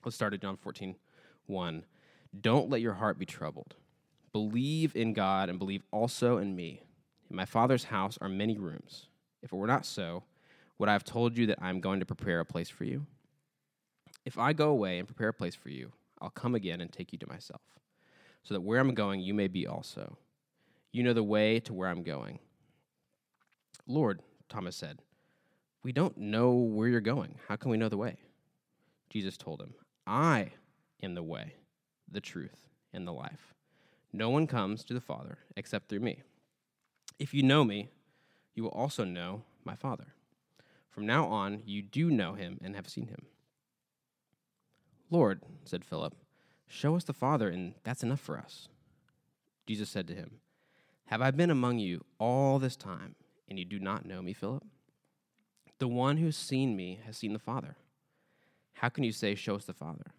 let's 0.04 0.14
start 0.14 0.34
at 0.34 0.42
John 0.42 0.56
14, 0.56 0.96
1. 1.46 1.84
Don't 2.40 2.68
let 2.68 2.80
your 2.80 2.94
heart 2.94 3.18
be 3.18 3.26
troubled. 3.26 3.74
Believe 4.32 4.94
in 4.94 5.12
God 5.12 5.48
and 5.48 5.58
believe 5.58 5.82
also 5.90 6.36
in 6.38 6.54
me. 6.54 6.82
In 7.30 7.36
my 7.36 7.44
Father's 7.44 7.84
house 7.84 8.18
are 8.20 8.28
many 8.28 8.58
rooms. 8.58 9.06
If 9.42 9.52
it 9.52 9.56
were 9.56 9.66
not 9.66 9.86
so, 9.86 10.24
would 10.78 10.88
I 10.88 10.92
have 10.92 11.04
told 11.04 11.36
you 11.36 11.46
that 11.46 11.58
I'm 11.62 11.80
going 11.80 12.00
to 12.00 12.06
prepare 12.06 12.40
a 12.40 12.44
place 12.44 12.68
for 12.68 12.84
you? 12.84 13.06
If 14.24 14.38
I 14.38 14.52
go 14.52 14.70
away 14.70 14.98
and 14.98 15.08
prepare 15.08 15.28
a 15.28 15.34
place 15.34 15.54
for 15.54 15.70
you, 15.70 15.92
I'll 16.20 16.30
come 16.30 16.54
again 16.54 16.80
and 16.80 16.92
take 16.92 17.12
you 17.12 17.18
to 17.18 17.28
myself, 17.28 17.62
so 18.42 18.54
that 18.54 18.60
where 18.60 18.78
I'm 18.78 18.94
going, 18.94 19.20
you 19.20 19.32
may 19.32 19.48
be 19.48 19.66
also. 19.66 20.18
You 20.92 21.02
know 21.02 21.12
the 21.12 21.22
way 21.22 21.60
to 21.60 21.72
where 21.72 21.88
I'm 21.88 22.02
going. 22.02 22.38
Lord, 23.90 24.22
Thomas 24.48 24.76
said, 24.76 25.02
we 25.82 25.90
don't 25.90 26.16
know 26.16 26.52
where 26.52 26.86
you're 26.86 27.00
going. 27.00 27.34
How 27.48 27.56
can 27.56 27.72
we 27.72 27.76
know 27.76 27.88
the 27.88 27.96
way? 27.96 28.18
Jesus 29.08 29.36
told 29.36 29.60
him, 29.60 29.74
I 30.06 30.52
am 31.02 31.14
the 31.14 31.24
way, 31.24 31.54
the 32.08 32.20
truth, 32.20 32.68
and 32.92 33.04
the 33.04 33.12
life. 33.12 33.52
No 34.12 34.30
one 34.30 34.46
comes 34.46 34.84
to 34.84 34.94
the 34.94 35.00
Father 35.00 35.38
except 35.56 35.88
through 35.88 36.00
me. 36.00 36.22
If 37.18 37.34
you 37.34 37.42
know 37.42 37.64
me, 37.64 37.88
you 38.54 38.62
will 38.62 38.70
also 38.70 39.02
know 39.02 39.42
my 39.64 39.74
Father. 39.74 40.14
From 40.88 41.04
now 41.04 41.26
on, 41.26 41.62
you 41.64 41.82
do 41.82 42.10
know 42.10 42.34
him 42.34 42.60
and 42.62 42.76
have 42.76 42.88
seen 42.88 43.08
him. 43.08 43.26
Lord, 45.10 45.42
said 45.64 45.84
Philip, 45.84 46.14
show 46.68 46.94
us 46.94 47.02
the 47.02 47.12
Father, 47.12 47.48
and 47.48 47.74
that's 47.82 48.04
enough 48.04 48.20
for 48.20 48.38
us. 48.38 48.68
Jesus 49.66 49.88
said 49.88 50.06
to 50.06 50.14
him, 50.14 50.40
Have 51.06 51.20
I 51.20 51.32
been 51.32 51.50
among 51.50 51.78
you 51.78 52.04
all 52.18 52.60
this 52.60 52.76
time, 52.76 53.16
and 53.50 53.58
you 53.58 53.64
do 53.64 53.80
not 53.80 54.06
know 54.06 54.22
me, 54.22 54.32
Philip? 54.32 54.64
The 55.78 55.88
one 55.88 56.16
who's 56.16 56.36
seen 56.36 56.76
me 56.76 57.00
has 57.04 57.18
seen 57.18 57.32
the 57.32 57.38
Father. 57.38 57.76
How 58.74 58.88
can 58.88 59.04
you 59.04 59.12
say, 59.12 59.34
Show 59.34 59.56
us 59.56 59.64
the 59.64 59.74
Father? 59.74 60.12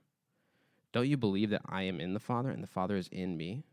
Don't 0.91 1.07
you 1.07 1.17
believe 1.17 1.49
that 1.51 1.61
I 1.65 1.83
am 1.83 2.01
in 2.01 2.13
the 2.13 2.19
Father, 2.19 2.49
and 2.49 2.61
the 2.61 2.67
Father 2.67 2.97
is 2.97 3.07
in 3.07 3.37
me? 3.37 3.63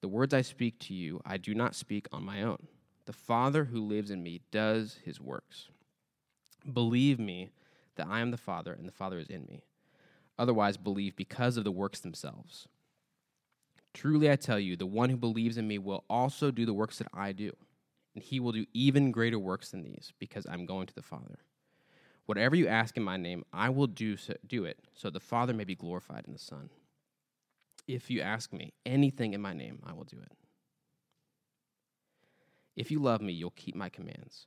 The 0.00 0.08
words 0.08 0.32
I 0.32 0.42
speak 0.42 0.78
to 0.80 0.94
you, 0.94 1.20
I 1.24 1.36
do 1.36 1.54
not 1.54 1.76
speak 1.76 2.08
on 2.10 2.24
my 2.24 2.42
own. 2.42 2.66
The 3.04 3.12
Father 3.12 3.66
who 3.66 3.80
lives 3.80 4.10
in 4.10 4.22
me 4.22 4.40
does 4.50 4.98
his 5.04 5.20
works. 5.20 5.68
Believe 6.72 7.18
me 7.18 7.50
that 7.96 8.06
I 8.08 8.20
am 8.20 8.30
the 8.30 8.36
Father 8.36 8.72
and 8.72 8.88
the 8.88 8.92
Father 8.92 9.18
is 9.18 9.28
in 9.28 9.44
me. 9.44 9.62
Otherwise, 10.38 10.76
believe 10.76 11.14
because 11.14 11.56
of 11.56 11.64
the 11.64 11.70
works 11.70 12.00
themselves. 12.00 12.66
Truly, 13.92 14.30
I 14.30 14.36
tell 14.36 14.58
you, 14.58 14.76
the 14.76 14.86
one 14.86 15.10
who 15.10 15.16
believes 15.16 15.58
in 15.58 15.68
me 15.68 15.78
will 15.78 16.04
also 16.08 16.50
do 16.50 16.64
the 16.64 16.72
works 16.72 16.98
that 16.98 17.08
I 17.12 17.32
do, 17.32 17.52
and 18.14 18.22
he 18.22 18.40
will 18.40 18.52
do 18.52 18.66
even 18.72 19.10
greater 19.12 19.38
works 19.38 19.70
than 19.70 19.82
these, 19.82 20.12
because 20.18 20.46
I'm 20.46 20.66
going 20.66 20.86
to 20.86 20.94
the 20.94 21.02
Father. 21.02 21.38
Whatever 22.26 22.54
you 22.56 22.68
ask 22.68 22.96
in 22.96 23.02
my 23.02 23.16
name, 23.16 23.44
I 23.52 23.68
will 23.70 23.86
do, 23.86 24.16
so, 24.16 24.34
do 24.46 24.64
it, 24.64 24.78
so 24.94 25.10
the 25.10 25.20
Father 25.20 25.52
may 25.52 25.64
be 25.64 25.74
glorified 25.74 26.24
in 26.26 26.32
the 26.32 26.38
Son. 26.38 26.70
If 27.88 28.10
you 28.10 28.20
ask 28.20 28.52
me 28.52 28.74
anything 28.86 29.34
in 29.34 29.40
my 29.40 29.54
name, 29.54 29.82
I 29.84 29.92
will 29.92 30.04
do 30.04 30.18
it. 30.18 30.32
If 32.76 32.90
you 32.90 33.00
love 33.00 33.20
me, 33.20 33.32
you'll 33.32 33.50
keep 33.50 33.74
my 33.74 33.88
commands. 33.88 34.46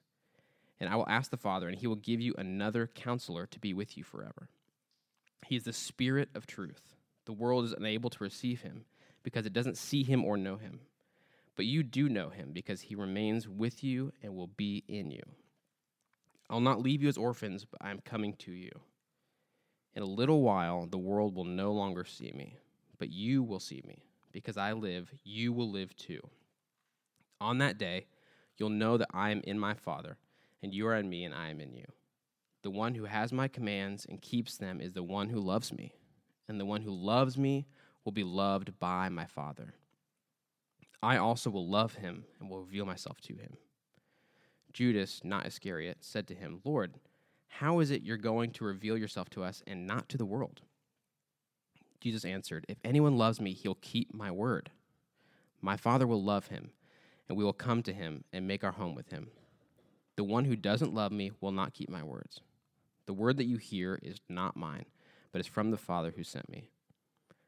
And 0.79 0.89
I 0.89 0.95
will 0.95 1.07
ask 1.07 1.31
the 1.31 1.38
Father, 1.38 1.67
and 1.67 1.77
he 1.77 1.88
will 1.88 1.95
give 1.95 2.22
you 2.22 2.34
another 2.38 2.88
counselor 2.88 3.45
to 3.48 3.60
be 3.60 3.74
with 3.74 3.98
you 3.98 4.03
forever. 4.03 4.50
He 5.45 5.55
is 5.55 5.63
the 5.63 5.74
Spirit 5.74 6.29
of 6.34 6.48
truth. 6.48 6.95
The 7.25 7.34
world 7.34 7.65
is 7.65 7.74
unable 7.74 8.10
to 8.10 8.24
receive 8.24 8.62
him 8.62 8.86
because 9.24 9.45
it 9.45 9.53
doesn't 9.53 9.77
see 9.77 10.03
him 10.03 10.24
or 10.24 10.38
know 10.38 10.57
him. 10.57 10.81
But 11.56 11.66
you 11.66 11.84
do 11.84 12.10
know 12.10 12.30
him 12.30 12.52
because 12.54 12.82
he 12.82 12.96
remains 12.96 13.48
with 13.48 13.84
you 13.84 14.12
and 14.22 14.36
will 14.36 14.48
be 14.48 14.84
in 14.88 15.12
you. 15.12 15.24
I'll 16.50 16.60
not 16.60 16.82
leave 16.82 17.02
you 17.02 17.10
as 17.10 17.18
orphans, 17.18 17.66
but 17.66 17.82
I 17.82 17.92
am 17.92 18.00
coming 18.00 18.34
to 18.40 18.52
you. 18.52 18.72
In 19.96 20.04
a 20.04 20.06
little 20.08 20.42
while, 20.42 20.86
the 20.86 20.98
world 20.98 21.36
will 21.36 21.46
no 21.46 21.72
longer 21.72 22.04
see 22.04 22.32
me, 22.36 22.58
but 23.00 23.10
you 23.10 23.42
will 23.42 23.62
see 23.62 23.82
me. 23.88 24.04
Because 24.32 24.58
I 24.58 24.74
live, 24.74 25.10
you 25.24 25.54
will 25.54 25.72
live 25.72 25.96
too. 25.96 26.20
On 27.40 27.58
that 27.60 27.78
day, 27.78 28.08
you'll 28.58 28.70
know 28.70 28.98
that 28.98 29.08
I 29.14 29.32
am 29.32 29.42
in 29.46 29.58
my 29.58 29.74
Father 29.74 30.18
and 30.66 30.74
you 30.74 30.88
are 30.88 30.96
in 30.96 31.08
me, 31.08 31.24
and 31.24 31.36
I 31.36 31.50
am 31.50 31.62
in 31.62 31.76
you. 31.76 31.86
The 32.64 32.72
one 32.72 32.96
who 32.96 33.06
has 33.06 33.32
my 33.32 33.48
commands 33.48 34.04
and 34.10 34.20
keeps 34.20 34.58
them 34.58 34.82
is 34.82 34.94
the 34.94 35.04
one 35.04 35.30
who 35.30 35.40
loves 35.40 35.72
me, 35.72 35.94
and 36.48 36.60
the 36.60 36.66
one 36.66 36.82
who 36.82 36.90
loves 36.90 37.38
me 37.38 37.68
will 38.04 38.12
be 38.12 38.24
loved 38.24 38.80
by 38.80 39.08
my 39.10 39.26
Father. 39.26 39.76
I 41.02 41.18
also 41.18 41.50
will 41.50 41.68
love 41.68 41.96
him 41.96 42.25
and 42.40 42.50
will 42.50 42.60
reveal 42.60 42.86
myself 42.86 43.22
to 43.22 43.36
him. 43.36 43.58
Judas, 44.74 45.22
not 45.24 45.46
Iscariot, 45.46 45.98
said 46.02 46.28
to 46.28 46.36
him, 46.36 46.62
Lord, 46.66 46.96
how 47.48 47.80
is 47.80 47.92
it 47.92 48.02
you're 48.02 48.18
going 48.18 48.52
to 48.52 48.66
reveal 48.66 48.98
yourself 48.98 49.30
to 49.32 49.44
us 49.44 49.64
and 49.66 49.88
not 49.88 50.10
to 50.10 50.18
the 50.18 50.25
world? 50.25 50.62
Jesus 52.02 52.25
answered, 52.25 52.66
If 52.68 52.78
anyone 52.84 53.18
loves 53.18 53.40
me, 53.40 53.54
he'll 53.54 53.75
keep 53.75 54.14
my 54.14 54.30
word. 54.32 54.72
My 55.62 55.78
Father 55.78 56.06
will 56.06 56.22
love 56.22 56.48
him, 56.48 56.72
and 57.28 57.38
we 57.38 57.44
will 57.44 57.54
come 57.54 57.82
to 57.84 57.94
him 57.94 58.25
and 58.34 58.48
make 58.48 58.64
our 58.64 58.74
home 58.74 58.94
with 58.94 59.10
him. 59.10 59.30
The 60.16 60.24
one 60.24 60.46
who 60.46 60.56
doesn't 60.56 60.94
love 60.94 61.12
me 61.12 61.32
will 61.42 61.52
not 61.52 61.74
keep 61.74 61.90
my 61.90 62.04
words. 62.04 62.42
The 63.06 63.14
word 63.14 63.38
that 63.38 63.46
you 63.46 63.58
hear 63.58 64.00
is 64.02 64.20
not 64.30 64.58
mine, 64.58 64.86
but 65.32 65.40
is 65.40 65.48
from 65.48 65.72
the 65.72 65.78
Father 65.78 66.14
who 66.16 66.24
sent 66.24 66.50
me. 66.50 66.70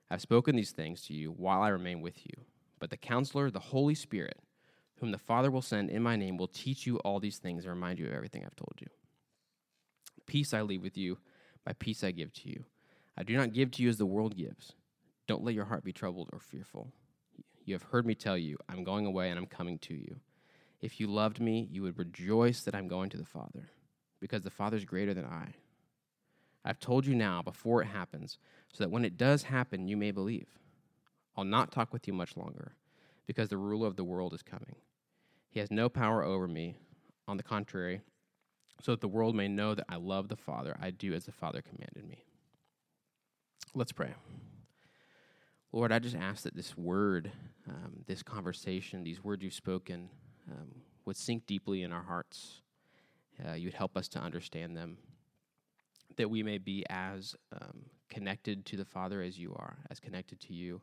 I've 0.10 0.22
spoken 0.22 0.56
these 0.56 0.72
things 0.72 1.02
to 1.04 1.14
you 1.14 1.32
while 1.32 1.62
I 1.62 1.70
remain 1.70 2.02
with 2.02 2.26
you. 2.26 2.46
But 2.80 2.90
the 2.90 2.98
counselor, 2.98 3.50
the 3.50 3.60
Holy 3.60 3.96
Spirit, 3.96 4.40
whom 5.00 5.12
the 5.12 5.18
Father 5.18 5.52
will 5.52 5.62
send 5.62 5.90
in 5.90 6.02
my 6.04 6.16
name, 6.16 6.38
will 6.38 6.48
teach 6.48 6.86
you 6.86 6.98
all 7.00 7.20
these 7.20 7.38
things 7.38 7.66
and 7.66 7.74
remind 7.74 8.00
you 8.00 8.08
of 8.08 8.14
everything 8.14 8.44
I've 8.46 8.56
told 8.56 8.76
you. 8.80 8.88
Peace 10.26 10.54
I 10.54 10.62
leave 10.62 10.84
with 10.84 10.98
you, 10.98 11.18
my 11.66 11.74
peace 11.74 12.04
I 12.04 12.12
give 12.12 12.34
to 12.34 12.50
you. 12.50 12.66
I 13.18 13.24
do 13.24 13.36
not 13.36 13.54
give 13.54 13.72
to 13.72 13.84
you 13.84 13.90
as 13.90 13.98
the 13.98 14.06
world 14.06 14.36
gives. 14.36 14.74
Don't 15.28 15.44
let 15.44 15.56
your 15.56 15.66
heart 15.66 15.84
be 15.84 15.94
troubled 15.94 16.30
or 16.32 16.40
fearful. 16.40 16.92
You 17.66 17.74
have 17.74 17.84
heard 17.84 18.06
me 18.06 18.16
tell 18.16 18.38
you, 18.38 18.58
I'm 18.70 18.84
going 18.84 19.06
away 19.06 19.30
and 19.30 19.38
I'm 19.38 19.46
coming 19.46 19.78
to 19.80 19.94
you. 19.94 20.18
If 20.80 21.00
you 21.00 21.08
loved 21.08 21.40
me, 21.40 21.68
you 21.72 21.82
would 21.82 21.98
rejoice 21.98 22.62
that 22.62 22.76
I'm 22.76 22.88
going 22.88 23.10
to 23.10 23.18
the 23.18 23.26
Father, 23.26 23.70
because 24.20 24.44
the 24.44 24.50
Father 24.50 24.78
is 24.78 24.86
greater 24.86 25.14
than 25.14 25.26
I. 25.26 25.56
I've 26.64 26.80
told 26.80 27.06
you 27.06 27.16
now 27.16 27.42
before 27.42 27.82
it 27.82 27.88
happens, 27.88 28.38
so 28.72 28.84
that 28.84 28.92
when 28.92 29.06
it 29.06 29.18
does 29.18 29.44
happen, 29.44 29.88
you 29.88 29.98
may 29.98 30.12
believe. 30.12 30.48
I'll 31.38 31.46
not 31.46 31.72
talk 31.72 31.94
with 31.94 32.08
you 32.08 32.14
much 32.14 32.36
longer, 32.36 32.74
because 33.28 33.48
the 33.50 33.58
ruler 33.58 33.88
of 33.88 33.96
the 33.96 34.04
world 34.04 34.34
is 34.34 34.42
coming. 34.42 34.76
He 35.50 35.60
has 35.60 35.72
no 35.72 35.88
power 35.88 36.24
over 36.24 36.48
me. 36.48 36.76
On 37.30 37.36
the 37.36 37.44
contrary, 37.44 38.00
so 38.82 38.92
that 38.92 39.02
the 39.02 39.08
world 39.10 39.36
may 39.36 39.50
know 39.50 39.76
that 39.76 39.84
I 39.90 39.98
love 39.98 40.30
the 40.30 40.38
Father, 40.38 40.78
I 40.80 40.92
do 40.92 41.14
as 41.14 41.26
the 41.26 41.34
Father 41.34 41.62
commanded 41.62 42.08
me. 42.08 42.24
Let's 43.76 43.92
pray. 43.92 44.14
Lord, 45.74 45.92
I 45.92 46.00
just 46.00 46.16
ask 46.16 46.44
that 46.44 46.56
this 46.56 46.78
word, 46.78 47.34
um, 47.68 48.06
this 48.06 48.24
conversation, 48.24 49.04
these 49.04 49.22
words 49.22 49.44
you've 49.44 49.54
spoken, 49.54 50.08
um, 50.50 50.84
would 51.04 51.18
sink 51.18 51.46
deeply 51.46 51.84
in 51.84 51.92
our 51.92 52.04
hearts. 52.04 52.62
Uh, 53.46 53.56
you'd 53.56 53.74
help 53.74 53.98
us 53.98 54.08
to 54.08 54.20
understand 54.20 54.78
them, 54.78 54.98
that 56.16 56.30
we 56.30 56.44
may 56.44 56.60
be 56.60 56.86
as 56.90 57.36
um, 57.52 57.88
connected 58.08 58.66
to 58.68 58.78
the 58.78 58.86
Father 58.86 59.22
as 59.22 59.38
you 59.38 59.54
are, 59.54 59.80
as 59.92 60.00
connected 60.00 60.40
to 60.40 60.54
you, 60.54 60.80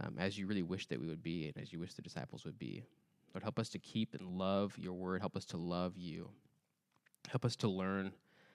um, 0.00 0.16
as 0.18 0.38
you 0.38 0.46
really 0.46 0.62
wish 0.62 0.86
that 0.86 1.00
we 1.00 1.06
would 1.06 1.22
be, 1.22 1.46
and 1.46 1.62
as 1.62 1.72
you 1.72 1.78
wish 1.78 1.94
the 1.94 2.02
disciples 2.02 2.44
would 2.44 2.58
be. 2.58 2.84
Lord, 3.34 3.42
help 3.42 3.58
us 3.58 3.68
to 3.70 3.78
keep 3.78 4.14
and 4.14 4.38
love 4.38 4.76
your 4.78 4.92
word. 4.92 5.20
Help 5.20 5.36
us 5.36 5.44
to 5.46 5.56
love 5.56 5.96
you. 5.96 6.28
Help 7.28 7.44
us 7.44 7.56
to 7.56 7.68
learn 7.68 8.12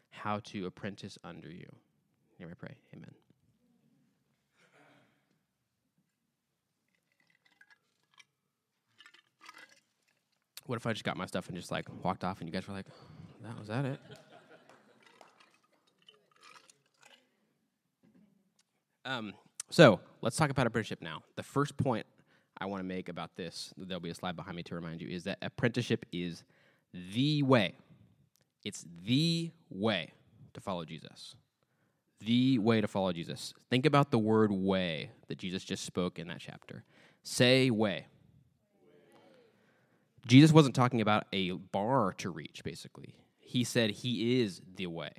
how 0.09 0.39
to 0.45 0.65
apprentice 0.65 1.17
under 1.23 1.49
you. 1.51 1.67
Here 2.37 2.47
I 2.49 2.53
pray. 2.53 2.75
Amen. 2.93 3.11
What 10.65 10.77
if 10.77 10.85
I 10.85 10.93
just 10.93 11.03
got 11.03 11.17
my 11.17 11.25
stuff 11.25 11.47
and 11.47 11.57
just 11.57 11.71
like 11.71 11.87
walked 12.03 12.23
off 12.23 12.41
and 12.41 12.47
you 12.47 12.53
guys 12.53 12.67
were 12.67 12.75
like, 12.75 12.85
that 13.43 13.57
was 13.57 13.67
that 13.69 13.85
it? 13.85 13.99
um, 19.03 19.33
so 19.69 19.99
let's 20.21 20.35
talk 20.35 20.49
about 20.49 20.67
apprenticeship 20.67 21.01
now. 21.01 21.21
The 21.35 21.43
first 21.43 21.77
point 21.77 22.05
I 22.57 22.65
want 22.65 22.81
to 22.81 22.85
make 22.85 23.09
about 23.09 23.35
this, 23.35 23.73
there'll 23.77 24.01
be 24.01 24.09
a 24.09 24.15
slide 24.15 24.35
behind 24.35 24.55
me 24.55 24.63
to 24.63 24.75
remind 24.75 25.01
you, 25.01 25.09
is 25.09 25.23
that 25.23 25.37
apprenticeship 25.41 26.05
is 26.11 26.43
the 27.13 27.43
way. 27.43 27.75
It's 28.63 28.85
the 29.05 29.51
way 29.69 30.11
to 30.53 30.61
follow 30.61 30.83
Jesus. 30.85 31.35
The 32.19 32.59
way 32.59 32.81
to 32.81 32.87
follow 32.87 33.13
Jesus. 33.13 33.53
Think 33.69 33.85
about 33.85 34.11
the 34.11 34.19
word 34.19 34.51
way 34.51 35.11
that 35.29 35.37
Jesus 35.37 35.63
just 35.63 35.85
spoke 35.85 36.19
in 36.19 36.27
that 36.27 36.39
chapter. 36.39 36.83
Say 37.23 37.69
way. 37.69 38.07
Jesus 40.27 40.51
wasn't 40.51 40.75
talking 40.75 40.99
about 40.99 41.27
a 41.31 41.51
bar 41.51 42.13
to 42.17 42.29
reach, 42.29 42.61
basically. 42.63 43.15
He 43.37 43.63
said 43.63 43.89
he 43.91 44.41
is 44.41 44.61
the 44.75 44.87
way. 44.87 45.11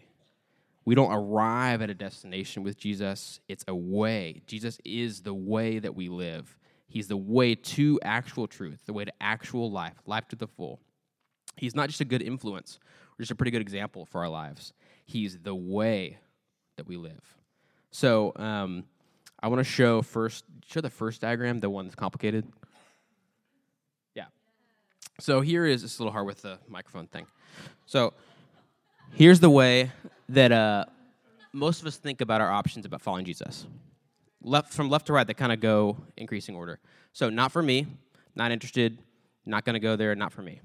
We 0.84 0.94
don't 0.94 1.12
arrive 1.12 1.82
at 1.82 1.90
a 1.90 1.94
destination 1.94 2.62
with 2.62 2.78
Jesus, 2.78 3.40
it's 3.48 3.64
a 3.68 3.74
way. 3.74 4.42
Jesus 4.46 4.78
is 4.84 5.22
the 5.22 5.34
way 5.34 5.78
that 5.78 5.94
we 5.94 6.08
live. 6.08 6.56
He's 6.88 7.06
the 7.06 7.16
way 7.16 7.54
to 7.54 8.00
actual 8.02 8.48
truth, 8.48 8.80
the 8.86 8.92
way 8.92 9.04
to 9.04 9.12
actual 9.20 9.70
life, 9.70 9.96
life 10.06 10.26
to 10.28 10.36
the 10.36 10.48
full. 10.48 10.80
He's 11.56 11.74
not 11.74 11.88
just 11.88 12.00
a 12.00 12.04
good 12.04 12.22
influence 12.22 12.78
or 13.12 13.22
just 13.22 13.30
a 13.30 13.34
pretty 13.34 13.50
good 13.50 13.60
example 13.60 14.06
for 14.06 14.22
our 14.22 14.28
lives. 14.28 14.72
He's 15.04 15.38
the 15.38 15.54
way 15.54 16.18
that 16.76 16.88
we 16.88 16.96
live. 16.96 17.36
So 17.90 18.32
um, 18.36 18.84
I 19.42 19.48
want 19.48 19.60
to 19.60 19.64
show 19.64 20.02
first, 20.02 20.44
show 20.66 20.80
the 20.80 20.90
first 20.90 21.20
diagram, 21.20 21.58
the 21.58 21.70
one 21.70 21.84
that's 21.84 21.94
complicated. 21.94 22.46
Yeah. 24.14 24.26
So 25.18 25.42
here 25.42 25.66
is 25.66 25.84
it's 25.84 25.98
a 25.98 26.02
little 26.02 26.12
hard 26.12 26.26
with 26.26 26.42
the 26.42 26.58
microphone 26.68 27.06
thing. 27.06 27.26
So 27.86 28.14
here's 29.14 29.40
the 29.40 29.50
way 29.50 29.90
that 30.28 30.52
uh, 30.52 30.84
most 31.52 31.80
of 31.80 31.86
us 31.86 31.96
think 31.96 32.20
about 32.20 32.40
our 32.40 32.50
options 32.50 32.86
about 32.86 33.02
following 33.02 33.24
Jesus. 33.24 33.66
Left 34.42 34.72
from 34.72 34.88
left 34.88 35.06
to 35.06 35.12
right, 35.12 35.26
they 35.26 35.34
kind 35.34 35.52
of 35.52 35.60
go 35.60 35.96
increasing 36.16 36.56
order. 36.56 36.78
So 37.12 37.28
not 37.28 37.52
for 37.52 37.62
me, 37.62 37.86
not 38.34 38.52
interested, 38.52 38.98
not 39.44 39.64
going 39.64 39.74
to 39.74 39.80
go 39.80 39.96
there, 39.96 40.14
not 40.14 40.32
for 40.32 40.42
me. 40.42 40.60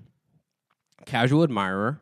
Casual 1.05 1.43
admirer, 1.43 1.99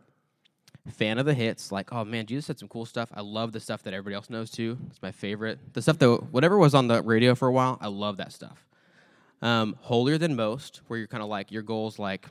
fan 0.91 1.17
of 1.17 1.25
the 1.25 1.33
hits, 1.33 1.71
like, 1.71 1.91
oh 1.93 2.03
man, 2.03 2.25
Jesus 2.25 2.45
said 2.45 2.59
some 2.59 2.67
cool 2.67 2.85
stuff. 2.85 3.09
I 3.13 3.21
love 3.21 3.53
the 3.53 3.59
stuff 3.59 3.83
that 3.83 3.93
everybody 3.93 4.15
else 4.15 4.29
knows 4.29 4.51
too. 4.51 4.77
It's 4.89 5.01
my 5.01 5.11
favorite. 5.11 5.73
The 5.73 5.81
stuff 5.81 5.97
that 5.99 6.31
whatever 6.31 6.57
was 6.57 6.75
on 6.75 6.87
the 6.87 7.01
radio 7.01 7.35
for 7.35 7.47
a 7.47 7.51
while, 7.51 7.77
I 7.81 7.87
love 7.87 8.17
that 8.17 8.33
stuff. 8.33 8.67
Um, 9.41 9.75
holier 9.81 10.17
than 10.17 10.35
most, 10.35 10.81
where 10.87 10.99
you're 10.99 11.07
kind 11.07 11.23
of 11.23 11.29
like, 11.29 11.51
your 11.51 11.63
goal's 11.63 11.99
like, 11.99 12.27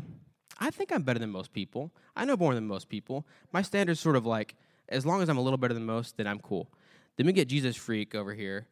I 0.59 0.71
think 0.71 0.93
I'm 0.93 1.03
better 1.03 1.19
than 1.19 1.31
most 1.31 1.53
people. 1.53 1.91
I 2.15 2.25
know 2.25 2.37
more 2.37 2.55
than 2.55 2.67
most 2.67 2.89
people. 2.89 3.27
My 3.53 3.63
standard's 3.63 4.01
sort 4.01 4.17
of 4.17 4.27
like, 4.27 4.55
as 4.89 5.07
long 5.07 5.23
as 5.23 5.29
I'm 5.29 5.39
a 5.39 5.43
little 5.43 5.57
better 5.57 5.75
than 5.75 5.87
most, 5.87 6.17
then 6.17 6.27
I'm 6.27 6.39
cool. 6.39 6.69
Then 7.17 7.27
we 7.27 7.33
get 7.33 7.49
Jesus 7.49 7.77
freak 7.77 8.15
over 8.15 8.35
here. 8.35 8.67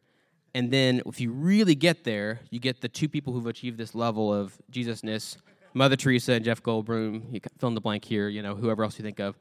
And 0.53 0.71
then 0.71 1.01
if 1.05 1.21
you 1.21 1.31
really 1.31 1.75
get 1.75 2.03
there, 2.03 2.39
you 2.49 2.59
get 2.59 2.81
the 2.81 2.89
two 2.89 3.07
people 3.07 3.33
who've 3.33 3.47
achieved 3.47 3.77
this 3.77 3.95
level 3.95 4.33
of 4.33 4.57
Jesusness, 4.71 5.37
Mother 5.73 5.95
Teresa 5.95 6.33
and 6.33 6.43
Jeff 6.43 6.61
Goldblum, 6.61 7.33
you 7.33 7.39
fill 7.57 7.69
in 7.69 7.75
the 7.75 7.81
blank 7.81 8.03
here, 8.03 8.27
you 8.27 8.41
know, 8.41 8.55
whoever 8.55 8.83
else 8.83 8.99
you 8.99 9.03
think 9.03 9.19
of. 9.19 9.37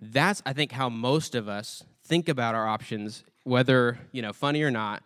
That's, 0.00 0.42
I 0.46 0.52
think, 0.52 0.72
how 0.72 0.88
most 0.88 1.34
of 1.34 1.48
us 1.48 1.82
think 2.04 2.28
about 2.28 2.54
our 2.54 2.68
options, 2.68 3.24
whether, 3.42 3.98
you 4.12 4.22
know, 4.22 4.32
funny 4.32 4.62
or 4.62 4.70
not, 4.70 5.02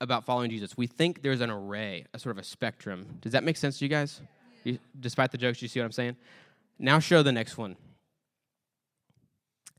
about 0.00 0.24
following 0.24 0.50
Jesus. 0.50 0.76
We 0.76 0.86
think 0.86 1.22
there's 1.22 1.40
an 1.40 1.50
array, 1.50 2.04
a 2.12 2.18
sort 2.18 2.36
of 2.36 2.42
a 2.42 2.44
spectrum. 2.44 3.06
Does 3.20 3.32
that 3.32 3.44
make 3.44 3.56
sense 3.56 3.78
to 3.78 3.84
you 3.84 3.88
guys? 3.88 4.20
You, 4.64 4.78
despite 4.98 5.32
the 5.32 5.38
jokes, 5.38 5.62
you 5.62 5.68
see 5.68 5.80
what 5.80 5.86
I'm 5.86 5.92
saying? 5.92 6.16
Now 6.78 6.98
show 6.98 7.22
the 7.22 7.32
next 7.32 7.56
one. 7.56 7.76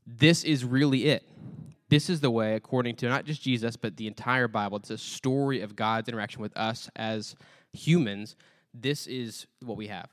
This 0.06 0.44
is 0.44 0.64
really 0.64 1.06
it. 1.06 1.24
This 1.88 2.10
is 2.10 2.20
the 2.20 2.30
way, 2.30 2.54
according 2.54 2.96
to 2.96 3.08
not 3.08 3.24
just 3.24 3.42
Jesus, 3.42 3.76
but 3.76 3.96
the 3.96 4.06
entire 4.06 4.48
Bible. 4.48 4.78
It's 4.78 4.90
a 4.90 4.98
story 4.98 5.60
of 5.60 5.76
God's 5.76 6.08
interaction 6.08 6.42
with 6.42 6.56
us 6.56 6.90
as 6.96 7.36
humans. 7.72 8.36
This 8.72 9.06
is 9.06 9.46
what 9.62 9.76
we 9.76 9.86
have. 9.88 10.08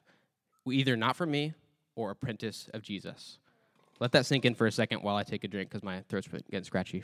We 0.63 0.77
either 0.77 0.95
not 0.95 1.15
for 1.15 1.25
me 1.25 1.53
or 1.95 2.11
apprentice 2.11 2.69
of 2.73 2.81
Jesus. 2.83 3.39
Let 3.99 4.11
that 4.13 4.25
sink 4.25 4.45
in 4.45 4.55
for 4.55 4.67
a 4.67 4.71
second 4.71 5.01
while 5.01 5.15
I 5.15 5.23
take 5.23 5.43
a 5.43 5.47
drink 5.47 5.69
because 5.69 5.83
my 5.83 6.01
throat's 6.09 6.27
getting 6.27 6.63
scratchy. 6.63 7.03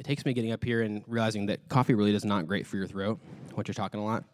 It 0.00 0.04
takes 0.04 0.24
me 0.24 0.32
getting 0.32 0.50
up 0.50 0.64
here 0.64 0.80
and 0.80 1.04
realizing 1.06 1.44
that 1.46 1.68
coffee 1.68 1.92
really 1.92 2.14
is 2.14 2.24
not 2.24 2.46
great 2.46 2.66
for 2.66 2.78
your 2.78 2.86
throat 2.86 3.20
once 3.54 3.68
you're 3.68 3.74
talking 3.74 4.00
a 4.00 4.04
lot. 4.04 4.24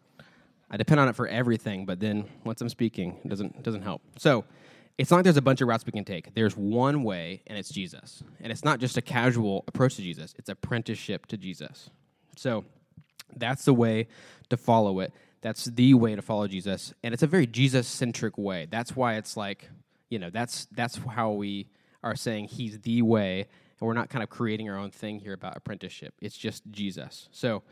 I 0.71 0.77
depend 0.77 1.01
on 1.01 1.09
it 1.09 1.15
for 1.15 1.27
everything, 1.27 1.85
but 1.85 1.99
then 1.99 2.23
once 2.45 2.61
I'm 2.61 2.69
speaking, 2.69 3.19
it 3.25 3.27
doesn't 3.27 3.63
doesn't 3.63 3.81
help. 3.81 4.01
So 4.17 4.45
it's 4.97 5.11
not 5.11 5.17
like 5.17 5.23
there's 5.25 5.35
a 5.35 5.41
bunch 5.41 5.59
of 5.59 5.67
routes 5.67 5.85
we 5.85 5.91
can 5.91 6.05
take. 6.05 6.33
There's 6.33 6.55
one 6.55 7.03
way, 7.03 7.41
and 7.47 7.57
it's 7.57 7.67
Jesus. 7.67 8.23
And 8.39 8.49
it's 8.49 8.63
not 8.63 8.79
just 8.79 8.95
a 8.95 9.01
casual 9.01 9.65
approach 9.67 9.97
to 9.97 10.01
Jesus, 10.01 10.33
it's 10.39 10.47
apprenticeship 10.47 11.25
to 11.27 11.37
Jesus. 11.37 11.89
So 12.37 12.63
that's 13.35 13.65
the 13.65 13.73
way 13.73 14.07
to 14.49 14.55
follow 14.55 15.01
it. 15.01 15.11
That's 15.41 15.65
the 15.65 15.95
way 15.95 16.15
to 16.15 16.21
follow 16.21 16.47
Jesus. 16.47 16.93
And 17.03 17.13
it's 17.13 17.23
a 17.23 17.27
very 17.27 17.45
Jesus 17.45 17.89
centric 17.89 18.37
way. 18.37 18.67
That's 18.71 18.95
why 18.95 19.15
it's 19.15 19.35
like, 19.35 19.69
you 20.09 20.17
know, 20.17 20.29
that's 20.29 20.65
that's 20.71 20.95
how 20.95 21.31
we 21.31 21.67
are 22.03 22.15
saying 22.15 22.45
he's 22.45 22.79
the 22.79 23.01
way 23.01 23.47
and 23.79 23.87
we're 23.87 23.93
not 23.93 24.09
kind 24.09 24.23
of 24.23 24.29
creating 24.29 24.69
our 24.69 24.77
own 24.77 24.91
thing 24.91 25.19
here 25.19 25.33
about 25.33 25.55
apprenticeship. 25.55 26.13
It's 26.21 26.37
just 26.37 26.63
Jesus. 26.71 27.29
So 27.31 27.63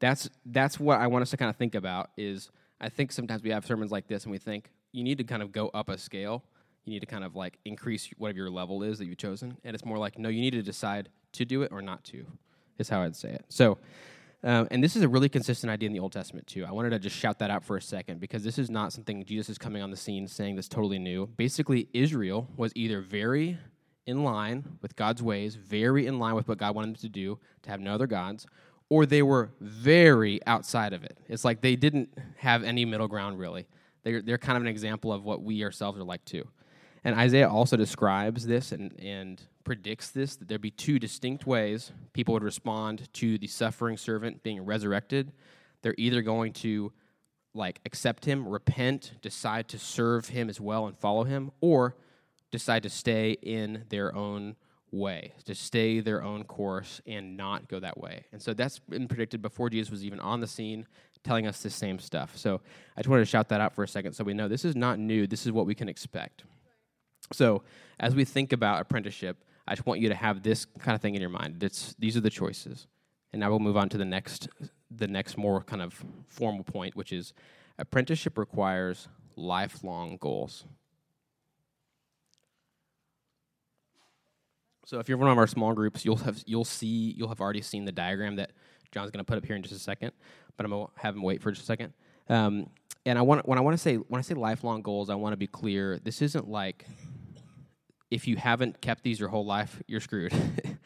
that's 0.00 0.28
that's 0.46 0.80
what 0.80 1.00
I 1.00 1.06
want 1.06 1.22
us 1.22 1.30
to 1.30 1.36
kind 1.36 1.48
of 1.48 1.56
think 1.56 1.74
about 1.74 2.10
is 2.16 2.50
I 2.80 2.88
think 2.88 3.12
sometimes 3.12 3.42
we 3.42 3.50
have 3.50 3.64
sermons 3.64 3.92
like 3.92 4.08
this 4.08 4.24
and 4.24 4.32
we 4.32 4.38
think 4.38 4.70
you 4.90 5.04
need 5.04 5.18
to 5.18 5.24
kind 5.24 5.42
of 5.42 5.52
go 5.52 5.68
up 5.68 5.88
a 5.88 5.96
scale. 5.96 6.42
You 6.84 6.92
need 6.92 7.00
to 7.00 7.06
kind 7.06 7.22
of 7.22 7.36
like 7.36 7.58
increase 7.64 8.10
whatever 8.18 8.38
your 8.38 8.50
level 8.50 8.82
is 8.82 8.98
that 8.98 9.06
you've 9.06 9.18
chosen. 9.18 9.56
And 9.64 9.74
it's 9.74 9.84
more 9.84 9.98
like, 9.98 10.18
no, 10.18 10.28
you 10.28 10.40
need 10.40 10.50
to 10.50 10.62
decide 10.62 11.08
to 11.32 11.44
do 11.44 11.62
it 11.62 11.70
or 11.72 11.80
not 11.80 12.02
to, 12.04 12.26
is 12.78 12.88
how 12.88 13.02
I'd 13.02 13.14
say 13.14 13.30
it. 13.30 13.44
So, 13.48 13.78
um, 14.42 14.66
and 14.72 14.82
this 14.82 14.96
is 14.96 15.02
a 15.02 15.08
really 15.08 15.28
consistent 15.28 15.70
idea 15.70 15.86
in 15.86 15.92
the 15.92 16.00
Old 16.00 16.12
Testament 16.12 16.48
too. 16.48 16.64
I 16.64 16.72
wanted 16.72 16.90
to 16.90 16.98
just 16.98 17.16
shout 17.16 17.38
that 17.38 17.50
out 17.50 17.64
for 17.64 17.76
a 17.76 17.82
second 17.82 18.18
because 18.18 18.42
this 18.42 18.58
is 18.58 18.68
not 18.68 18.92
something 18.92 19.24
Jesus 19.24 19.50
is 19.50 19.58
coming 19.58 19.80
on 19.80 19.92
the 19.92 19.96
scene 19.96 20.26
saying 20.26 20.56
that's 20.56 20.68
totally 20.68 20.98
new. 20.98 21.28
Basically, 21.28 21.88
Israel 21.92 22.48
was 22.56 22.72
either 22.74 23.00
very 23.00 23.58
in 24.06 24.24
line 24.24 24.78
with 24.80 24.96
God's 24.96 25.22
ways, 25.22 25.54
very 25.54 26.06
in 26.06 26.18
line 26.18 26.34
with 26.34 26.48
what 26.48 26.58
God 26.58 26.74
wanted 26.74 26.88
them 26.88 27.00
to 27.02 27.08
do, 27.08 27.38
to 27.62 27.70
have 27.70 27.80
no 27.80 27.94
other 27.94 28.06
gods, 28.06 28.46
or 28.88 29.06
they 29.06 29.22
were 29.22 29.50
very 29.60 30.44
outside 30.46 30.92
of 30.92 31.04
it. 31.04 31.18
It's 31.28 31.44
like 31.44 31.60
they 31.60 31.76
didn't 31.76 32.10
have 32.36 32.62
any 32.62 32.84
middle 32.84 33.08
ground 33.08 33.38
really. 33.38 33.66
They're, 34.02 34.20
they're 34.20 34.38
kind 34.38 34.56
of 34.56 34.62
an 34.62 34.68
example 34.68 35.12
of 35.12 35.24
what 35.24 35.42
we 35.42 35.62
ourselves 35.64 35.98
are 35.98 36.04
like 36.04 36.24
too. 36.24 36.46
And 37.04 37.16
Isaiah 37.16 37.48
also 37.48 37.76
describes 37.76 38.46
this 38.46 38.72
and, 38.72 38.92
and 39.00 39.40
predicts 39.64 40.10
this 40.10 40.36
that 40.36 40.48
there'd 40.48 40.60
be 40.60 40.70
two 40.70 40.98
distinct 40.98 41.46
ways 41.46 41.92
people 42.12 42.34
would 42.34 42.42
respond 42.42 43.12
to 43.14 43.38
the 43.38 43.46
suffering 43.46 43.96
servant 43.96 44.42
being 44.42 44.64
resurrected. 44.64 45.32
They're 45.82 45.94
either 45.96 46.22
going 46.22 46.52
to 46.54 46.92
like 47.54 47.80
accept 47.84 48.24
him, 48.24 48.48
repent, 48.48 49.12
decide 49.20 49.68
to 49.68 49.78
serve 49.78 50.28
him 50.28 50.48
as 50.48 50.60
well 50.60 50.86
and 50.86 50.96
follow 50.98 51.24
him, 51.24 51.50
or 51.60 51.96
decide 52.52 52.84
to 52.84 52.90
stay 52.90 53.32
in 53.42 53.84
their 53.88 54.14
own 54.14 54.54
way, 54.92 55.32
to 55.46 55.54
stay 55.54 56.00
their 56.00 56.22
own 56.22 56.44
course 56.44 57.00
and 57.06 57.36
not 57.36 57.66
go 57.66 57.80
that 57.80 57.98
way. 57.98 58.26
And 58.30 58.40
so 58.40 58.54
that's 58.54 58.78
been 58.78 59.08
predicted 59.08 59.42
before 59.42 59.70
Jesus 59.70 59.90
was 59.90 60.04
even 60.04 60.20
on 60.20 60.40
the 60.40 60.46
scene 60.46 60.86
telling 61.24 61.46
us 61.46 61.62
the 61.62 61.70
same 61.70 61.98
stuff. 61.98 62.36
So 62.36 62.60
I 62.96 63.00
just 63.00 63.08
wanted 63.08 63.22
to 63.22 63.30
shout 63.30 63.48
that 63.48 63.60
out 63.60 63.74
for 63.74 63.82
a 63.82 63.88
second 63.88 64.12
so 64.12 64.22
we 64.22 64.34
know 64.34 64.48
this 64.48 64.64
is 64.64 64.76
not 64.76 64.98
new, 64.98 65.26
this 65.26 65.46
is 65.46 65.52
what 65.52 65.66
we 65.66 65.74
can 65.74 65.88
expect. 65.88 66.44
So 67.32 67.62
as 67.98 68.14
we 68.14 68.24
think 68.24 68.52
about 68.52 68.80
apprenticeship, 68.80 69.42
I 69.66 69.74
just 69.74 69.86
want 69.86 70.00
you 70.00 70.08
to 70.08 70.14
have 70.14 70.42
this 70.42 70.66
kind 70.66 70.94
of 70.94 71.00
thing 71.00 71.14
in 71.14 71.20
your 71.20 71.30
mind. 71.30 71.60
That's, 71.60 71.94
these 71.98 72.16
are 72.16 72.20
the 72.20 72.30
choices. 72.30 72.86
And 73.32 73.40
now 73.40 73.48
we'll 73.48 73.60
move 73.60 73.76
on 73.76 73.88
to 73.90 73.96
the 73.96 74.04
next, 74.04 74.48
the 74.90 75.08
next 75.08 75.38
more 75.38 75.62
kind 75.62 75.80
of 75.80 76.04
formal 76.28 76.64
point, 76.64 76.96
which 76.96 77.12
is 77.12 77.32
apprenticeship 77.78 78.36
requires 78.36 79.08
lifelong 79.36 80.18
goals. 80.20 80.64
So 84.84 84.98
if 84.98 85.08
you're 85.08 85.18
one 85.18 85.30
of 85.30 85.38
our 85.38 85.46
small 85.46 85.72
groups, 85.74 86.04
you'll 86.04 86.16
have 86.16 86.42
you'll 86.46 86.64
see 86.64 87.14
you'll 87.16 87.28
have 87.28 87.40
already 87.40 87.62
seen 87.62 87.84
the 87.84 87.92
diagram 87.92 88.36
that 88.36 88.50
John's 88.90 89.10
going 89.10 89.24
to 89.24 89.28
put 89.28 89.38
up 89.38 89.44
here 89.44 89.56
in 89.56 89.62
just 89.62 89.74
a 89.74 89.78
second, 89.78 90.12
but 90.56 90.66
I'm 90.66 90.72
to 90.72 90.88
have 90.96 91.14
him 91.14 91.22
wait 91.22 91.42
for 91.42 91.50
just 91.50 91.62
a 91.62 91.66
second. 91.66 91.92
Um, 92.28 92.68
and 93.06 93.18
I 93.18 93.22
want 93.22 93.46
when 93.48 93.58
I 93.58 93.60
want 93.60 93.74
to 93.74 93.78
say 93.78 93.96
when 93.96 94.18
I 94.18 94.22
say 94.22 94.34
lifelong 94.34 94.82
goals, 94.82 95.10
I 95.10 95.14
want 95.14 95.32
to 95.32 95.36
be 95.36 95.46
clear. 95.46 95.98
This 95.98 96.22
isn't 96.22 96.48
like 96.48 96.84
if 98.10 98.28
you 98.28 98.36
haven't 98.36 98.80
kept 98.80 99.02
these 99.02 99.18
your 99.18 99.30
whole 99.30 99.46
life, 99.46 99.82
you're 99.86 100.00
screwed. 100.00 100.34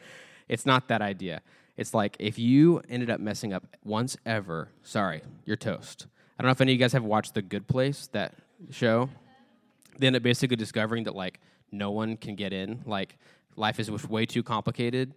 it's 0.47 0.65
not 0.65 0.87
that 0.87 1.01
idea. 1.01 1.41
It's 1.75 1.93
like 1.93 2.15
if 2.19 2.39
you 2.39 2.81
ended 2.89 3.09
up 3.09 3.19
messing 3.19 3.53
up 3.53 3.65
once 3.83 4.17
ever, 4.25 4.69
sorry, 4.81 5.21
you're 5.45 5.57
toast. 5.57 6.07
I 6.37 6.43
don't 6.43 6.47
know 6.47 6.53
if 6.53 6.61
any 6.61 6.71
of 6.71 6.79
you 6.79 6.79
guys 6.79 6.93
have 6.93 7.03
watched 7.03 7.33
The 7.33 7.41
Good 7.41 7.67
Place, 7.67 8.07
that 8.13 8.33
show. 8.71 9.09
They 9.99 10.07
end 10.07 10.15
up 10.15 10.23
basically 10.23 10.55
discovering 10.55 11.03
that 11.03 11.15
like 11.15 11.39
no 11.71 11.91
one 11.91 12.17
can 12.17 12.35
get 12.35 12.53
in. 12.53 12.81
Like 12.85 13.17
life 13.57 13.79
is 13.79 13.89
way 14.07 14.25
too 14.25 14.43
complicated 14.43 15.13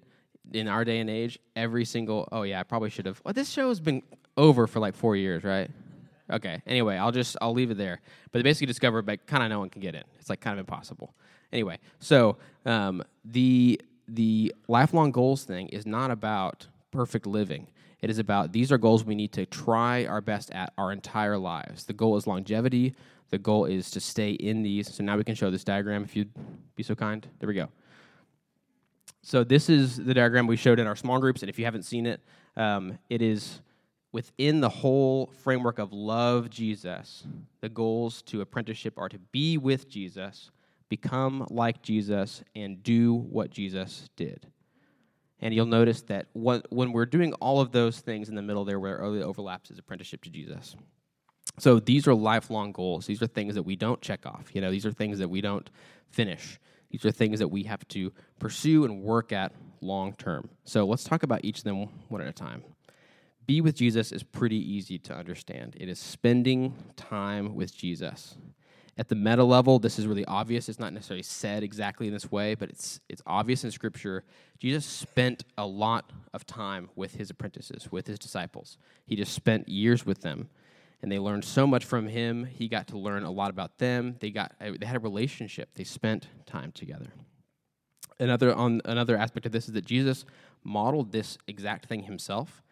in 0.52 0.66
our 0.66 0.84
day 0.84 0.98
and 0.98 1.08
age. 1.08 1.38
Every 1.54 1.84
single 1.84 2.28
oh 2.32 2.42
yeah, 2.42 2.60
I 2.60 2.62
probably 2.64 2.90
should 2.90 3.06
have. 3.06 3.20
Well, 3.24 3.34
this 3.34 3.50
show 3.50 3.68
has 3.68 3.80
been 3.80 4.02
over 4.36 4.66
for 4.66 4.80
like 4.80 4.94
four 4.94 5.14
years, 5.16 5.44
right? 5.44 5.70
Okay. 6.30 6.62
Anyway, 6.66 6.96
I'll 6.96 7.12
just 7.12 7.36
I'll 7.40 7.52
leave 7.52 7.70
it 7.70 7.78
there. 7.78 8.00
But 8.32 8.38
they 8.38 8.42
basically 8.42 8.66
discovered 8.66 9.06
like 9.06 9.26
kind 9.26 9.42
of 9.42 9.50
no 9.50 9.58
one 9.60 9.70
can 9.70 9.80
get 9.80 9.94
in. 9.94 10.04
It's 10.18 10.30
like 10.30 10.40
kind 10.40 10.54
of 10.54 10.60
impossible. 10.60 11.14
Anyway, 11.52 11.78
so 11.98 12.36
um, 12.64 13.02
the 13.24 13.80
the 14.08 14.54
lifelong 14.68 15.12
goals 15.12 15.44
thing 15.44 15.68
is 15.68 15.86
not 15.86 16.10
about 16.10 16.66
perfect 16.90 17.26
living. 17.26 17.68
It 18.00 18.10
is 18.10 18.18
about 18.18 18.52
these 18.52 18.72
are 18.72 18.78
goals 18.78 19.04
we 19.04 19.14
need 19.14 19.32
to 19.32 19.46
try 19.46 20.06
our 20.06 20.20
best 20.20 20.50
at 20.52 20.72
our 20.78 20.92
entire 20.92 21.36
lives. 21.36 21.84
The 21.84 21.92
goal 21.92 22.16
is 22.16 22.26
longevity. 22.26 22.94
The 23.30 23.38
goal 23.38 23.66
is 23.66 23.90
to 23.92 24.00
stay 24.00 24.30
in 24.32 24.62
these. 24.62 24.92
So 24.92 25.04
now 25.04 25.16
we 25.16 25.24
can 25.24 25.34
show 25.34 25.50
this 25.50 25.62
diagram 25.62 26.02
if 26.02 26.16
you'd 26.16 26.30
be 26.74 26.82
so 26.82 26.94
kind. 26.94 27.26
There 27.38 27.46
we 27.48 27.54
go. 27.54 27.68
So 29.22 29.44
this 29.44 29.68
is 29.68 29.96
the 29.96 30.14
diagram 30.14 30.46
we 30.46 30.56
showed 30.56 30.78
in 30.78 30.86
our 30.86 30.96
small 30.96 31.18
groups, 31.18 31.42
and 31.42 31.50
if 31.50 31.58
you 31.58 31.64
haven't 31.64 31.84
seen 31.84 32.06
it, 32.06 32.20
um, 32.56 32.98
it 33.08 33.20
is 33.20 33.60
within 34.12 34.60
the 34.60 34.68
whole 34.68 35.26
framework 35.42 35.78
of 35.78 35.92
love 35.92 36.50
Jesus. 36.50 37.24
The 37.60 37.68
goals 37.68 38.22
to 38.22 38.40
apprenticeship 38.40 38.94
are 38.96 39.08
to 39.08 39.18
be 39.18 39.58
with 39.58 39.88
Jesus, 39.88 40.50
become 40.88 41.46
like 41.50 41.82
Jesus, 41.82 42.42
and 42.56 42.82
do 42.82 43.14
what 43.14 43.50
Jesus 43.50 44.08
did. 44.16 44.46
And 45.40 45.54
you'll 45.54 45.66
notice 45.66 46.02
that 46.02 46.26
when 46.34 46.62
we're 46.70 47.06
doing 47.06 47.32
all 47.34 47.60
of 47.60 47.72
those 47.72 48.00
things 48.00 48.28
in 48.28 48.34
the 48.34 48.42
middle 48.42 48.64
there, 48.64 48.80
where 48.80 48.96
early 48.96 49.22
overlaps 49.22 49.70
is 49.70 49.78
apprenticeship 49.78 50.22
to 50.22 50.30
Jesus. 50.30 50.76
So 51.58 51.78
these 51.78 52.06
are 52.06 52.14
lifelong 52.14 52.72
goals. 52.72 53.06
These 53.06 53.22
are 53.22 53.26
things 53.26 53.54
that 53.54 53.62
we 53.62 53.76
don't 53.76 54.00
check 54.00 54.26
off. 54.26 54.54
You 54.54 54.60
know, 54.60 54.70
these 54.70 54.84
are 54.84 54.92
things 54.92 55.18
that 55.18 55.28
we 55.28 55.40
don't 55.40 55.68
finish. 56.10 56.58
These 56.90 57.04
are 57.04 57.10
things 57.10 57.38
that 57.38 57.48
we 57.48 57.64
have 57.64 57.86
to 57.88 58.12
pursue 58.38 58.84
and 58.84 59.02
work 59.02 59.32
at 59.32 59.52
long 59.80 60.12
term. 60.14 60.48
So 60.64 60.84
let's 60.84 61.04
talk 61.04 61.22
about 61.22 61.40
each 61.44 61.58
of 61.58 61.64
them 61.64 61.88
one 62.08 62.20
at 62.20 62.28
a 62.28 62.32
time. 62.32 62.64
Be 63.46 63.60
with 63.60 63.74
Jesus 63.74 64.12
is 64.12 64.22
pretty 64.22 64.58
easy 64.58 64.98
to 64.98 65.14
understand. 65.14 65.76
It 65.80 65.88
is 65.88 65.98
spending 65.98 66.74
time 66.96 67.54
with 67.54 67.76
Jesus. 67.76 68.36
At 68.98 69.08
the 69.08 69.14
meta 69.14 69.44
level, 69.44 69.78
this 69.78 69.98
is 69.98 70.06
really 70.06 70.26
obvious. 70.26 70.68
It's 70.68 70.78
not 70.78 70.92
necessarily 70.92 71.22
said 71.22 71.62
exactly 71.62 72.08
in 72.08 72.12
this 72.12 72.30
way, 72.30 72.54
but 72.54 72.68
it's 72.68 73.00
it's 73.08 73.22
obvious 73.26 73.64
in 73.64 73.70
scripture. 73.70 74.24
Jesus 74.58 74.84
spent 74.84 75.44
a 75.56 75.66
lot 75.66 76.12
of 76.34 76.46
time 76.46 76.90
with 76.96 77.14
his 77.14 77.30
apprentices, 77.30 77.90
with 77.90 78.06
his 78.06 78.18
disciples. 78.18 78.76
He 79.06 79.16
just 79.16 79.32
spent 79.32 79.68
years 79.68 80.04
with 80.04 80.20
them 80.20 80.50
and 81.02 81.10
they 81.10 81.18
learned 81.18 81.44
so 81.44 81.66
much 81.66 81.84
from 81.84 82.08
him. 82.08 82.44
He 82.44 82.68
got 82.68 82.88
to 82.88 82.98
learn 82.98 83.22
a 83.22 83.30
lot 83.30 83.50
about 83.50 83.78
them. 83.78 84.16
They 84.20 84.30
got 84.30 84.52
uh, 84.60 84.72
they 84.78 84.86
had 84.86 84.96
a 84.96 85.00
relationship. 85.00 85.70
They 85.74 85.84
spent 85.84 86.28
time 86.46 86.72
together. 86.72 87.12
Another 88.18 88.54
on 88.54 88.82
another 88.84 89.16
aspect 89.16 89.46
of 89.46 89.52
this 89.52 89.66
is 89.66 89.74
that 89.74 89.86
Jesus 89.86 90.24
modeled 90.62 91.12
this 91.12 91.38
exact 91.46 91.86
thing 91.86 92.02
himself 92.02 92.62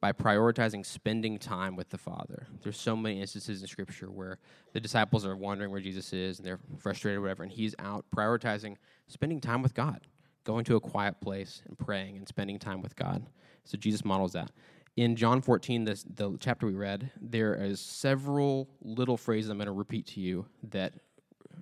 by 0.00 0.12
prioritizing 0.12 0.86
spending 0.86 1.38
time 1.38 1.74
with 1.74 1.90
the 1.90 1.98
Father. 1.98 2.46
There's 2.62 2.78
so 2.78 2.96
many 2.96 3.20
instances 3.20 3.62
in 3.62 3.68
Scripture 3.68 4.10
where 4.10 4.38
the 4.72 4.80
disciples 4.80 5.26
are 5.26 5.36
wondering 5.36 5.70
where 5.70 5.80
Jesus 5.80 6.12
is 6.12 6.38
and 6.38 6.46
they're 6.46 6.60
frustrated 6.78 7.18
or 7.18 7.22
whatever, 7.22 7.42
and 7.42 7.50
he's 7.50 7.74
out 7.78 8.04
prioritizing 8.14 8.76
spending 9.08 9.40
time 9.40 9.62
with 9.62 9.74
God, 9.74 10.06
going 10.44 10.64
to 10.66 10.76
a 10.76 10.80
quiet 10.80 11.20
place 11.20 11.62
and 11.66 11.76
praying 11.76 12.16
and 12.16 12.28
spending 12.28 12.58
time 12.58 12.80
with 12.80 12.94
God. 12.94 13.26
So 13.64 13.76
Jesus 13.76 14.04
models 14.04 14.32
that 14.32 14.50
in 14.98 15.14
John 15.14 15.40
14, 15.40 15.84
this, 15.84 16.02
the 16.02 16.36
chapter 16.40 16.66
we 16.66 16.74
read, 16.74 17.12
there 17.20 17.54
is 17.54 17.78
several 17.78 18.68
little 18.82 19.16
phrases 19.16 19.48
I'm 19.48 19.56
going 19.56 19.66
to 19.66 19.72
repeat 19.72 20.06
to 20.08 20.20
you 20.20 20.46
that 20.70 20.92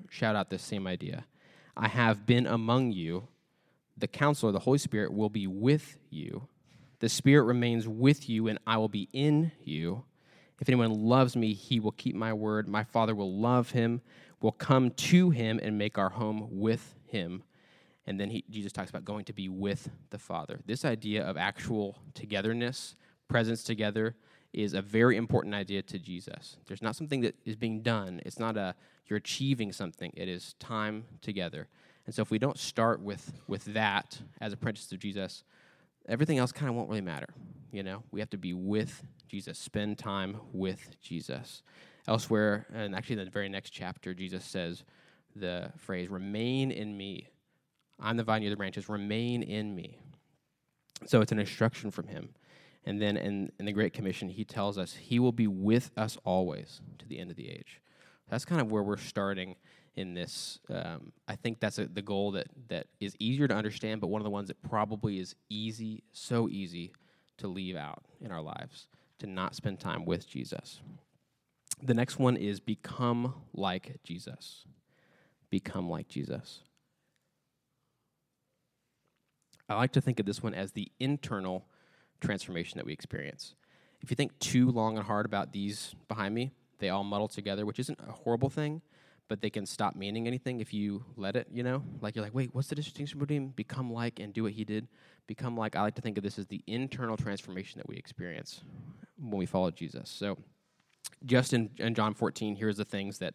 shout 0.09 0.35
out 0.35 0.49
this 0.49 0.62
same 0.62 0.87
idea. 0.87 1.27
I 1.77 1.88
have 1.88 2.25
been 2.25 2.46
among 2.46 2.92
you. 2.92 3.29
The 3.99 4.09
counselor, 4.09 4.53
the 4.53 4.61
Holy 4.61 4.79
Spirit, 4.79 5.12
will 5.12 5.29
be 5.29 5.46
with 5.46 5.99
you. 6.09 6.49
The 7.01 7.11
Spirit 7.11 7.44
remains 7.44 7.87
with 7.87 8.27
you, 8.27 8.49
and 8.49 8.59
I 8.66 8.79
will 8.79 8.88
be 8.88 9.11
in 9.12 9.53
you. 9.62 10.05
If 10.59 10.70
anyone 10.70 10.92
loves 10.92 11.37
me, 11.37 11.53
he 11.53 11.79
will 11.79 11.92
keep 11.92 12.16
my 12.16 12.33
word. 12.33 12.66
My 12.66 12.85
Father 12.85 13.14
will 13.14 13.38
love 13.38 13.72
him, 13.72 14.01
will 14.40 14.53
come 14.53 14.92
to 14.92 15.29
him, 15.29 15.61
and 15.62 15.77
make 15.77 15.99
our 15.99 16.09
home 16.09 16.49
with 16.53 16.94
him. 17.05 17.42
And 18.07 18.18
then 18.18 18.31
he, 18.31 18.44
Jesus 18.49 18.72
talks 18.72 18.88
about 18.88 19.05
going 19.05 19.27
to 19.27 19.35
be 19.35 19.51
with 19.51 19.90
the 20.09 20.18
Father. 20.18 20.61
This 20.64 20.87
idea 20.87 21.22
of 21.22 21.37
actual 21.37 21.99
togetherness 22.14 22.96
presence 23.29 23.62
together 23.62 24.17
is 24.53 24.75
a 24.75 24.83
very 24.83 25.17
important 25.17 25.55
idea 25.55 25.83
to 25.83 25.99
Jesus. 25.99 26.57
There's 26.67 26.83
not 26.83 26.97
something 26.97 27.21
that 27.21 27.35
is 27.45 27.57
being 27.57 27.83
done. 27.83 28.21
It's 28.25 28.39
not 28.39 28.57
a 28.57 28.75
you're 29.07 29.19
achieving 29.19 29.73
something. 29.73 30.12
It 30.17 30.29
is 30.29 30.55
time 30.59 31.05
together. 31.21 31.69
And 32.07 32.15
so 32.15 32.23
if 32.23 32.31
we 32.31 32.39
don't 32.39 32.59
start 32.59 33.01
with 33.01 33.33
with 33.47 33.65
that 33.67 34.21
as 34.41 34.53
apprentices 34.53 34.93
of 34.93 34.99
Jesus, 34.99 35.45
everything 36.09 36.39
else 36.39 36.53
kind 36.53 36.69
of 36.69 36.75
won't 36.75 36.89
really 36.89 37.01
matter. 37.01 37.29
You 37.73 37.83
know, 37.83 38.03
we 38.11 38.21
have 38.21 38.31
to 38.31 38.39
be 38.39 38.55
with 38.55 39.05
Jesus, 39.29 39.59
spend 39.59 39.99
time 39.99 40.39
with 40.53 40.97
Jesus. 41.01 41.62
Elsewhere, 42.09 42.67
and 42.73 42.95
actually 42.95 43.19
in 43.19 43.25
the 43.25 43.31
very 43.31 43.49
next 43.49 43.71
chapter, 43.71 44.15
Jesus 44.15 44.45
says 44.45 44.85
the 45.35 45.73
phrase, 45.77 46.09
remain 46.09 46.71
in 46.71 46.97
me. 46.97 47.29
I'm 48.01 48.17
the 48.17 48.23
vine, 48.23 48.43
you're 48.43 48.51
the 48.51 48.57
branches, 48.57 48.89
remain 48.89 49.43
in 49.43 49.75
me. 49.75 49.99
So 51.07 51.21
it's 51.21 51.33
an 51.33 51.39
instruction 51.39 51.91
from 51.91 52.07
him. 52.07 52.31
And 52.87 53.03
then 53.03 53.16
in, 53.16 53.51
in 53.59 53.66
the 53.66 53.72
Great 53.72 53.92
Commission, 53.92 54.29
he 54.29 54.44
tells 54.44 54.79
us 54.79 54.94
he 54.94 55.18
will 55.18 55.33
be 55.33 55.49
with 55.49 55.90
us 55.96 56.16
always 56.25 56.81
to 56.99 57.07
the 57.07 57.18
end 57.18 57.31
of 57.31 57.37
the 57.37 57.51
age. 57.51 57.81
That's 58.31 58.44
kind 58.44 58.61
of 58.61 58.70
where 58.70 58.83
we're 58.83 58.96
starting 58.96 59.57
in 59.96 60.14
this. 60.14 60.61
Um, 60.70 61.12
I 61.27 61.35
think 61.35 61.59
that's 61.59 61.79
a, 61.79 61.87
the 61.87 62.03
goal 62.03 62.31
that, 62.33 62.46
that 62.68 62.87
is 63.01 63.16
easier 63.18 63.49
to 63.49 63.55
understand, 63.55 64.01
but 64.01 64.07
one 64.07 64.20
of 64.20 64.25
the 64.25 64.31
ones 64.31 64.49
that 64.49 64.62
probably 64.62 65.18
is 65.18 65.35
easy, 65.49 66.05
so 66.12 66.49
easy 66.49 66.92
to 67.38 67.49
leave 67.49 67.77
out 67.77 68.05
in 68.20 68.31
our 68.31 68.40
lives, 68.40 68.87
to 69.18 69.27
not 69.27 69.55
spend 69.55 69.81
time 69.81 70.05
with 70.05 70.29
Jesus. 70.29 70.81
The 71.83 71.94
next 71.94 72.18
one 72.18 72.37
is 72.37 72.61
become 72.61 73.35
like 73.53 73.99
Jesus. 74.05 74.64
Become 75.51 75.90
like 75.90 76.09
Jesus. 76.09 76.61
I 79.68 79.75
like 79.75 79.92
to 79.92 80.01
think 80.01 80.20
of 80.20 80.27
this 80.27 80.42
one 80.42 80.55
as 80.55 80.72
the 80.72 80.90
internal 81.01 81.66
transformation 82.20 82.79
that 82.79 82.87
we 82.87 82.92
experience. 82.92 83.55
If 84.00 84.11
you 84.11 84.14
think 84.16 84.38
too 84.38 84.70
long 84.70 84.96
and 84.96 85.07
hard 85.07 85.26
about 85.26 85.52
these 85.52 85.94
behind 86.09 86.35
me, 86.35 86.52
they 86.79 86.90
all 86.90 87.05
muddle 87.05 87.29
together, 87.29 87.64
which 87.64 87.79
isn't 87.79 87.98
a 88.07 88.12
horrible 88.12 88.50
thing, 88.50 88.83
but 89.29 89.40
they 89.40 89.50
can 89.50 89.66
stop 89.66 89.96
meaning 89.96 90.26
anything 90.26 90.61
if 90.61 90.72
you 90.72 91.05
let 91.16 91.37
it, 91.37 91.48
you 91.50 91.62
know? 91.62 91.83
Like 92.00 92.14
you're 92.14 92.24
like, 92.24 92.35
wait, 92.35 92.55
what's 92.55 92.68
the 92.68 92.74
distinction 92.74 93.18
between 93.18 93.48
become 93.48 93.92
like 93.92 94.20
and 94.20 94.33
do 94.33 94.44
what 94.44 94.52
he 94.52 94.64
did? 94.64 94.87
Become 95.26 95.57
like, 95.57 95.74
I 95.74 95.83
like 95.83 95.94
to 95.96 96.02
think 96.02 96.18
of 96.18 96.24
this 96.24 96.38
as 96.38 96.46
the 96.46 96.62
internal 96.66 97.16
transformation 97.16 97.79
that 97.79 97.88
we 97.88 97.96
experience 97.96 98.62
when 99.18 99.38
we 99.38 99.46
follow 99.46 99.70
Jesus. 99.70 100.11
So 100.11 100.38
just 101.24 101.52
in, 101.52 101.70
in 101.79 101.94
John 101.94 102.14
14, 102.14 102.57
here's 102.57 102.76
the 102.76 102.85
things 102.85 103.18
that 103.18 103.35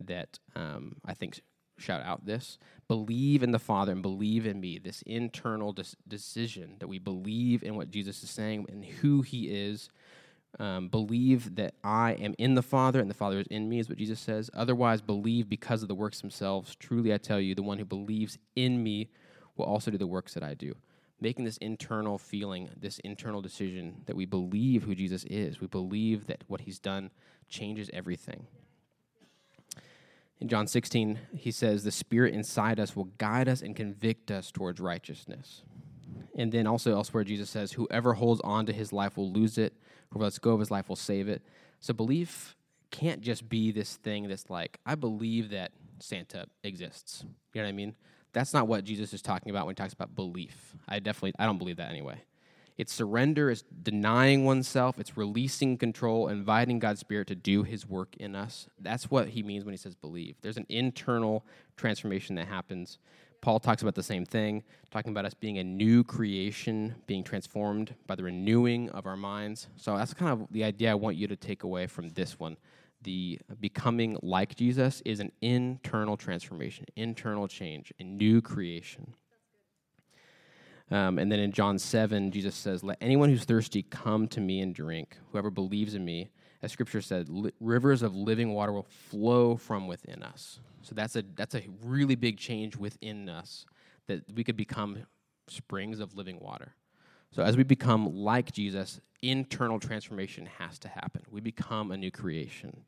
that 0.00 0.38
um, 0.56 0.96
I 1.04 1.14
think 1.14 1.40
shout 1.78 2.02
out 2.02 2.26
this. 2.26 2.58
Believe 2.88 3.42
in 3.42 3.50
the 3.50 3.58
father 3.58 3.92
and 3.92 4.02
believe 4.02 4.46
in 4.46 4.60
me. 4.60 4.78
This 4.78 5.02
internal 5.02 5.72
des- 5.72 5.96
decision 6.06 6.76
that 6.78 6.88
we 6.88 6.98
believe 6.98 7.62
in 7.62 7.76
what 7.76 7.90
jesus 7.90 8.22
is 8.22 8.30
saying 8.30 8.66
and 8.68 8.84
who 8.84 9.22
he 9.22 9.48
is. 9.48 9.90
Um, 10.60 10.86
believe 10.88 11.56
that 11.56 11.74
i 11.82 12.12
am 12.12 12.32
in 12.38 12.54
the 12.54 12.62
father 12.62 13.00
and 13.00 13.10
the 13.10 13.14
father 13.14 13.40
is 13.40 13.46
in 13.48 13.68
me 13.68 13.80
is 13.80 13.88
what 13.88 13.98
jesus 13.98 14.20
says. 14.20 14.50
Otherwise 14.54 15.00
believe 15.00 15.48
because 15.48 15.82
of 15.82 15.88
the 15.88 15.94
works 15.94 16.20
themselves. 16.20 16.76
Truly 16.76 17.12
i 17.12 17.18
tell 17.18 17.40
you 17.40 17.54
the 17.54 17.62
one 17.62 17.78
who 17.78 17.84
believes 17.84 18.38
in 18.54 18.82
me 18.82 19.08
will 19.56 19.66
also 19.66 19.90
do 19.90 19.98
the 19.98 20.06
works 20.06 20.34
that 20.34 20.42
i 20.42 20.54
do. 20.54 20.74
Making 21.20 21.44
this 21.44 21.56
internal 21.58 22.18
feeling 22.18 22.70
this 22.76 22.98
internal 23.00 23.40
decision 23.40 24.02
that 24.06 24.16
we 24.16 24.26
believe 24.26 24.84
who 24.84 24.94
jesus 24.94 25.24
is 25.24 25.60
we 25.60 25.66
believe 25.66 26.26
that 26.26 26.44
what 26.46 26.62
he's 26.62 26.78
done 26.78 27.10
changes 27.48 27.90
everything 27.92 28.46
in 30.40 30.48
John 30.48 30.66
16, 30.66 31.18
he 31.34 31.50
says, 31.50 31.84
The 31.84 31.90
Spirit 31.90 32.34
inside 32.34 32.80
us 32.80 32.96
will 32.96 33.10
guide 33.18 33.48
us 33.48 33.62
and 33.62 33.74
convict 33.74 34.30
us 34.30 34.50
towards 34.50 34.80
righteousness. 34.80 35.62
And 36.36 36.50
then 36.50 36.66
also 36.66 36.92
elsewhere, 36.92 37.24
Jesus 37.24 37.50
says, 37.50 37.72
Whoever 37.72 38.14
holds 38.14 38.40
on 38.42 38.66
to 38.66 38.72
his 38.72 38.92
life 38.92 39.16
will 39.16 39.32
lose 39.32 39.58
it, 39.58 39.74
whoever 40.10 40.24
lets 40.24 40.38
go 40.38 40.52
of 40.52 40.60
his 40.60 40.70
life 40.70 40.88
will 40.88 40.96
save 40.96 41.28
it. 41.28 41.42
So 41.80 41.94
belief 41.94 42.56
can't 42.90 43.20
just 43.20 43.48
be 43.48 43.72
this 43.72 43.96
thing 43.96 44.28
that's 44.28 44.50
like, 44.50 44.78
I 44.84 44.94
believe 44.94 45.50
that 45.50 45.72
Santa 45.98 46.46
exists. 46.62 47.24
You 47.52 47.60
know 47.60 47.66
what 47.66 47.68
I 47.68 47.72
mean? 47.72 47.96
That's 48.32 48.52
not 48.52 48.66
what 48.66 48.84
Jesus 48.84 49.12
is 49.12 49.22
talking 49.22 49.50
about 49.50 49.66
when 49.66 49.74
he 49.74 49.76
talks 49.76 49.92
about 49.92 50.14
belief. 50.14 50.74
I 50.88 50.98
definitely, 50.98 51.34
I 51.38 51.46
don't 51.46 51.58
believe 51.58 51.76
that 51.76 51.90
anyway. 51.90 52.22
It's 52.76 52.92
surrender, 52.92 53.50
it's 53.50 53.62
denying 53.82 54.44
oneself, 54.44 54.98
it's 54.98 55.16
releasing 55.16 55.78
control, 55.78 56.28
inviting 56.28 56.80
God's 56.80 57.00
Spirit 57.00 57.28
to 57.28 57.36
do 57.36 57.62
His 57.62 57.88
work 57.88 58.16
in 58.16 58.34
us. 58.34 58.68
That's 58.80 59.10
what 59.10 59.28
he 59.28 59.42
means 59.42 59.64
when 59.64 59.72
he 59.72 59.78
says 59.78 59.94
believe. 59.94 60.36
There's 60.42 60.56
an 60.56 60.66
internal 60.68 61.44
transformation 61.76 62.34
that 62.36 62.48
happens. 62.48 62.98
Paul 63.40 63.60
talks 63.60 63.82
about 63.82 63.94
the 63.94 64.02
same 64.02 64.24
thing, 64.24 64.64
talking 64.90 65.12
about 65.12 65.26
us 65.26 65.34
being 65.34 65.58
a 65.58 65.64
new 65.64 66.02
creation, 66.02 66.94
being 67.06 67.22
transformed 67.22 67.94
by 68.06 68.14
the 68.14 68.22
renewing 68.22 68.88
of 68.90 69.06
our 69.06 69.18
minds. 69.18 69.68
So 69.76 69.96
that's 69.96 70.14
kind 70.14 70.32
of 70.32 70.48
the 70.50 70.64
idea 70.64 70.90
I 70.90 70.94
want 70.94 71.16
you 71.16 71.28
to 71.28 71.36
take 71.36 71.62
away 71.62 71.86
from 71.86 72.08
this 72.10 72.40
one. 72.40 72.56
The 73.02 73.38
becoming 73.60 74.16
like 74.22 74.56
Jesus 74.56 75.02
is 75.04 75.20
an 75.20 75.30
internal 75.42 76.16
transformation, 76.16 76.86
internal 76.96 77.46
change, 77.46 77.92
a 78.00 78.02
new 78.02 78.40
creation. 78.40 79.14
Um, 80.90 81.18
and 81.18 81.32
then 81.32 81.40
in 81.40 81.52
John 81.52 81.78
7, 81.78 82.30
Jesus 82.30 82.54
says, 82.54 82.84
Let 82.84 82.98
anyone 83.00 83.30
who's 83.30 83.44
thirsty 83.44 83.82
come 83.82 84.28
to 84.28 84.40
me 84.40 84.60
and 84.60 84.74
drink. 84.74 85.16
Whoever 85.32 85.50
believes 85.50 85.94
in 85.94 86.04
me, 86.04 86.30
as 86.62 86.72
scripture 86.72 87.00
said, 87.00 87.28
li- 87.28 87.52
rivers 87.60 88.02
of 88.02 88.14
living 88.14 88.52
water 88.52 88.72
will 88.72 88.86
flow 89.10 89.56
from 89.56 89.86
within 89.86 90.22
us. 90.22 90.60
So 90.82 90.94
that's 90.94 91.16
a, 91.16 91.24
that's 91.34 91.54
a 91.54 91.66
really 91.82 92.14
big 92.14 92.36
change 92.36 92.76
within 92.76 93.28
us 93.28 93.64
that 94.06 94.22
we 94.34 94.44
could 94.44 94.56
become 94.56 94.98
springs 95.48 96.00
of 96.00 96.14
living 96.16 96.38
water. 96.40 96.74
So 97.30 97.42
as 97.42 97.56
we 97.56 97.64
become 97.64 98.14
like 98.14 98.52
Jesus, 98.52 99.00
internal 99.22 99.80
transformation 99.80 100.46
has 100.58 100.78
to 100.80 100.88
happen. 100.88 101.22
We 101.30 101.40
become 101.40 101.90
a 101.90 101.96
new 101.96 102.10
creation. 102.10 102.84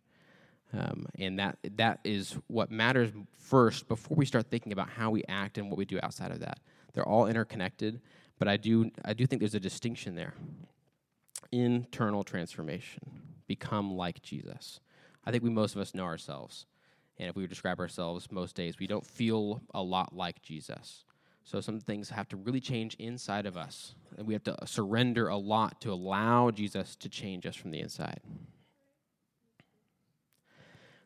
Um, 0.72 1.06
and 1.18 1.38
that 1.38 1.58
that 1.76 2.00
is 2.04 2.36
what 2.48 2.70
matters 2.70 3.10
first 3.38 3.88
before 3.88 4.16
we 4.16 4.26
start 4.26 4.50
thinking 4.50 4.72
about 4.72 4.88
how 4.88 5.10
we 5.10 5.22
act 5.28 5.58
and 5.58 5.70
what 5.70 5.78
we 5.78 5.84
do 5.84 5.98
outside 6.02 6.32
of 6.32 6.40
that. 6.40 6.58
They're 6.96 7.06
all 7.06 7.26
interconnected, 7.26 8.00
but 8.38 8.48
I 8.48 8.56
do 8.56 8.90
I 9.04 9.12
do 9.12 9.26
think 9.26 9.40
there's 9.40 9.54
a 9.54 9.60
distinction 9.60 10.14
there. 10.14 10.32
Internal 11.52 12.24
transformation, 12.24 13.02
become 13.46 13.94
like 13.94 14.22
Jesus. 14.22 14.80
I 15.26 15.30
think 15.30 15.44
we 15.44 15.50
most 15.50 15.74
of 15.74 15.82
us 15.82 15.94
know 15.94 16.04
ourselves, 16.04 16.64
and 17.18 17.28
if 17.28 17.36
we 17.36 17.46
describe 17.46 17.80
ourselves 17.80 18.32
most 18.32 18.56
days, 18.56 18.78
we 18.78 18.86
don't 18.86 19.04
feel 19.04 19.60
a 19.74 19.82
lot 19.82 20.16
like 20.16 20.40
Jesus. 20.40 21.04
So 21.44 21.60
some 21.60 21.80
things 21.80 22.08
have 22.08 22.28
to 22.30 22.36
really 22.38 22.60
change 22.60 22.94
inside 22.94 23.44
of 23.44 23.58
us, 23.58 23.94
and 24.16 24.26
we 24.26 24.32
have 24.32 24.44
to 24.44 24.56
surrender 24.64 25.28
a 25.28 25.36
lot 25.36 25.82
to 25.82 25.92
allow 25.92 26.50
Jesus 26.50 26.96
to 26.96 27.10
change 27.10 27.44
us 27.44 27.56
from 27.56 27.72
the 27.72 27.80
inside. 27.80 28.20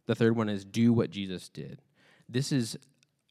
The 0.07 0.15
third 0.15 0.37
one 0.37 0.49
is 0.49 0.65
do 0.65 0.93
what 0.93 1.11
Jesus 1.11 1.49
did. 1.49 1.83
This 2.29 2.53
is 2.53 2.79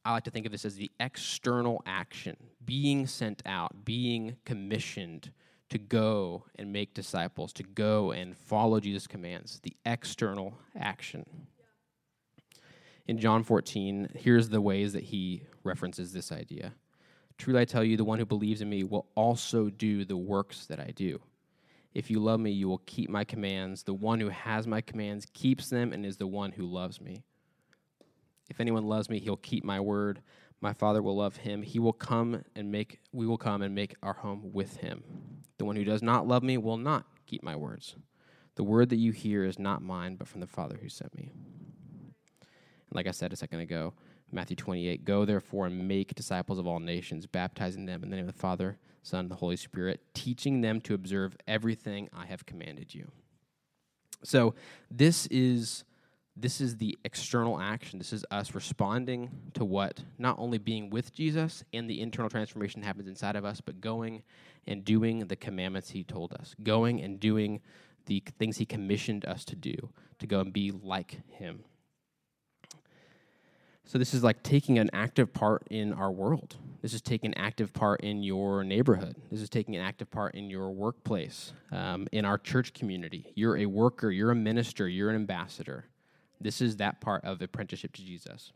I 0.06 0.13
like 0.13 0.24
to 0.24 0.32
think 0.32 0.45
of 0.45 0.52
this 0.52 0.65
as 0.65 0.76
the 0.76 0.89
external 1.00 1.82
action, 1.86 2.38
being 2.69 3.08
sent 3.08 3.41
out, 3.47 3.84
being 3.84 4.38
commissioned 4.45 5.32
to 5.69 5.79
go 5.79 6.45
and 6.60 6.71
make 6.71 6.93
disciples, 6.93 7.51
to 7.51 7.63
go 7.63 8.12
and 8.12 8.38
follow 8.38 8.79
Jesus' 8.79 9.08
commands, 9.08 9.60
the 9.63 9.75
external 9.88 10.53
action. 10.79 11.25
In 13.08 13.17
John 13.17 13.43
14, 13.43 14.10
here's 14.13 14.49
the 14.49 14.62
ways 14.62 14.93
that 14.93 15.05
he 15.05 15.41
references 15.63 16.13
this 16.13 16.32
idea. 16.32 16.73
Truly 17.39 17.60
I 17.60 17.65
tell 17.65 17.84
you, 17.84 17.97
the 17.97 18.03
one 18.03 18.19
who 18.19 18.25
believes 18.25 18.62
in 18.62 18.69
me 18.69 18.84
will 18.84 19.08
also 19.15 19.71
do 19.71 20.05
the 20.05 20.17
works 20.17 20.67
that 20.67 20.79
I 20.79 20.91
do. 20.95 21.19
If 21.95 22.12
you 22.12 22.19
love 22.19 22.39
me, 22.39 22.51
you 22.51 22.69
will 22.69 22.84
keep 22.86 23.10
my 23.10 23.23
commands. 23.23 23.82
The 23.82 23.95
one 23.95 24.19
who 24.19 24.29
has 24.29 24.67
my 24.67 24.82
commands 24.82 25.25
keeps 25.34 25.69
them 25.71 25.91
and 25.91 26.05
is 26.05 26.17
the 26.17 26.27
one 26.27 26.51
who 26.51 26.67
loves 26.67 27.01
me. 27.01 27.23
If 28.47 28.60
anyone 28.60 28.86
loves 28.86 29.10
me, 29.10 29.17
he'll 29.17 29.38
keep 29.38 29.63
my 29.63 29.79
word. 29.79 30.21
My 30.62 30.74
Father 30.74 31.02
will 31.02 31.15
love 31.15 31.38
him. 31.38 31.62
He 31.62 31.80
will 31.80 31.93
come 31.93 32.43
and 32.56 32.72
make 32.72 33.00
we 33.13 33.26
will 33.26 33.38
come 33.38 33.62
and 33.62 33.74
make 33.74 33.95
our 34.04 34.13
home 34.13 34.52
with 34.54 34.78
him. 34.78 35.04
The 35.58 35.65
one 35.65 35.76
who 35.76 35.84
does 35.84 36.02
not 36.02 36.28
love 36.28 36.43
me 36.43 36.58
will 36.58 36.78
not 36.78 37.06
keep 37.26 37.43
my 37.43 37.56
words. 37.56 37.95
The 38.56 38.63
word 38.63 38.89
that 38.89 38.98
you 38.98 39.12
hear 39.12 39.45
is 39.45 39.58
not 39.58 39.82
mine, 39.82 40.15
but 40.15 40.28
from 40.28 40.41
the 40.41 40.48
Father 40.48 40.78
who 40.82 40.89
sent 40.89 41.15
me. 41.15 41.32
And 42.41 42.95
like 42.95 43.08
I 43.08 43.12
said 43.12 43.32
a 43.32 43.38
second 43.38 43.60
ago, 43.60 43.93
Matthew 44.32 44.56
28, 44.56 45.06
go 45.06 45.26
therefore 45.26 45.65
and 45.65 45.88
make 45.88 46.13
disciples 46.13 46.60
of 46.60 46.67
all 46.67 46.80
nations, 46.80 47.26
baptizing 47.26 47.86
them 47.86 48.04
in 48.04 48.10
the 48.10 48.15
name 48.15 48.28
of 48.28 48.34
the 48.34 48.39
Father, 48.39 48.78
Son, 49.02 49.22
and 49.22 49.32
the 49.32 49.36
Holy 49.36 49.56
Spirit, 49.56 50.02
teaching 50.13 50.62
them 50.62 50.82
to 50.82 50.93
observe 50.93 51.36
everything 51.48 52.10
I 52.13 52.26
have 52.26 52.45
commanded 52.45 52.93
you. 52.93 53.12
So, 54.24 54.54
this 54.91 55.26
is 55.28 55.86
this 56.39 56.62
is 56.62 56.78
the 56.78 56.97
external 57.04 57.60
action. 57.60 57.99
This 57.99 58.13
is 58.13 58.25
us 58.32 58.56
responding 58.56 59.30
to 59.56 59.65
what 59.65 60.04
not 60.17 60.38
only 60.39 60.58
being 60.58 60.89
with 60.89 61.13
Jesus 61.13 61.63
and 61.73 61.89
the 61.89 62.02
internal 62.02 62.30
transformation 62.30 62.82
happens 62.82 63.08
inside 63.08 63.36
of 63.36 63.45
us, 63.45 63.62
but 63.62 63.82
going 63.82 64.23
and 64.67 64.86
doing 64.86 65.28
the 65.28 65.36
commandments 65.36 65.89
he 65.89 66.04
told 66.04 66.34
us, 66.34 66.56
going 66.63 67.02
and 67.02 67.19
doing 67.19 67.60
the 68.06 68.23
things 68.38 68.58
he 68.58 68.65
commissioned 68.65 69.25
us 69.25 69.43
to 69.45 69.56
do, 69.56 69.75
to 70.19 70.28
go 70.28 70.39
and 70.39 70.54
be 70.54 70.71
like 70.71 71.19
him. 71.28 71.63
So, 73.86 73.97
this 73.97 74.13
is 74.13 74.23
like 74.23 74.43
taking 74.43 74.78
an 74.78 74.91
active 74.93 75.34
part 75.34 75.63
in 75.71 75.93
our 75.93 76.12
world. 76.12 76.58
This 76.84 76.93
is 76.93 77.02
taking 77.02 77.32
an 77.32 77.38
active 77.39 77.73
part 77.73 78.02
in 78.02 78.21
your 78.21 78.63
neighborhood. 78.63 79.15
This 79.32 79.41
is 79.41 79.49
taking 79.49 79.75
an 79.75 79.82
active 79.82 80.12
part 80.12 80.36
in 80.36 80.49
your 80.49 80.69
workplace, 80.69 81.54
um, 81.71 82.08
in 82.12 82.23
our 82.23 82.38
church 82.38 82.73
community. 82.73 83.34
You're 83.34 83.58
a 83.58 83.65
worker, 83.65 84.12
you're 84.12 84.30
a 84.30 84.36
minister, 84.36 84.88
you're 84.88 85.10
an 85.10 85.15
ambassador. 85.15 85.86
This 86.41 86.62
is 86.62 86.78
that 86.78 87.02
part 87.02 87.23
of 87.25 87.41
apprenticeship 87.41 87.93
to 87.93 88.06
Jesus. 88.06 88.52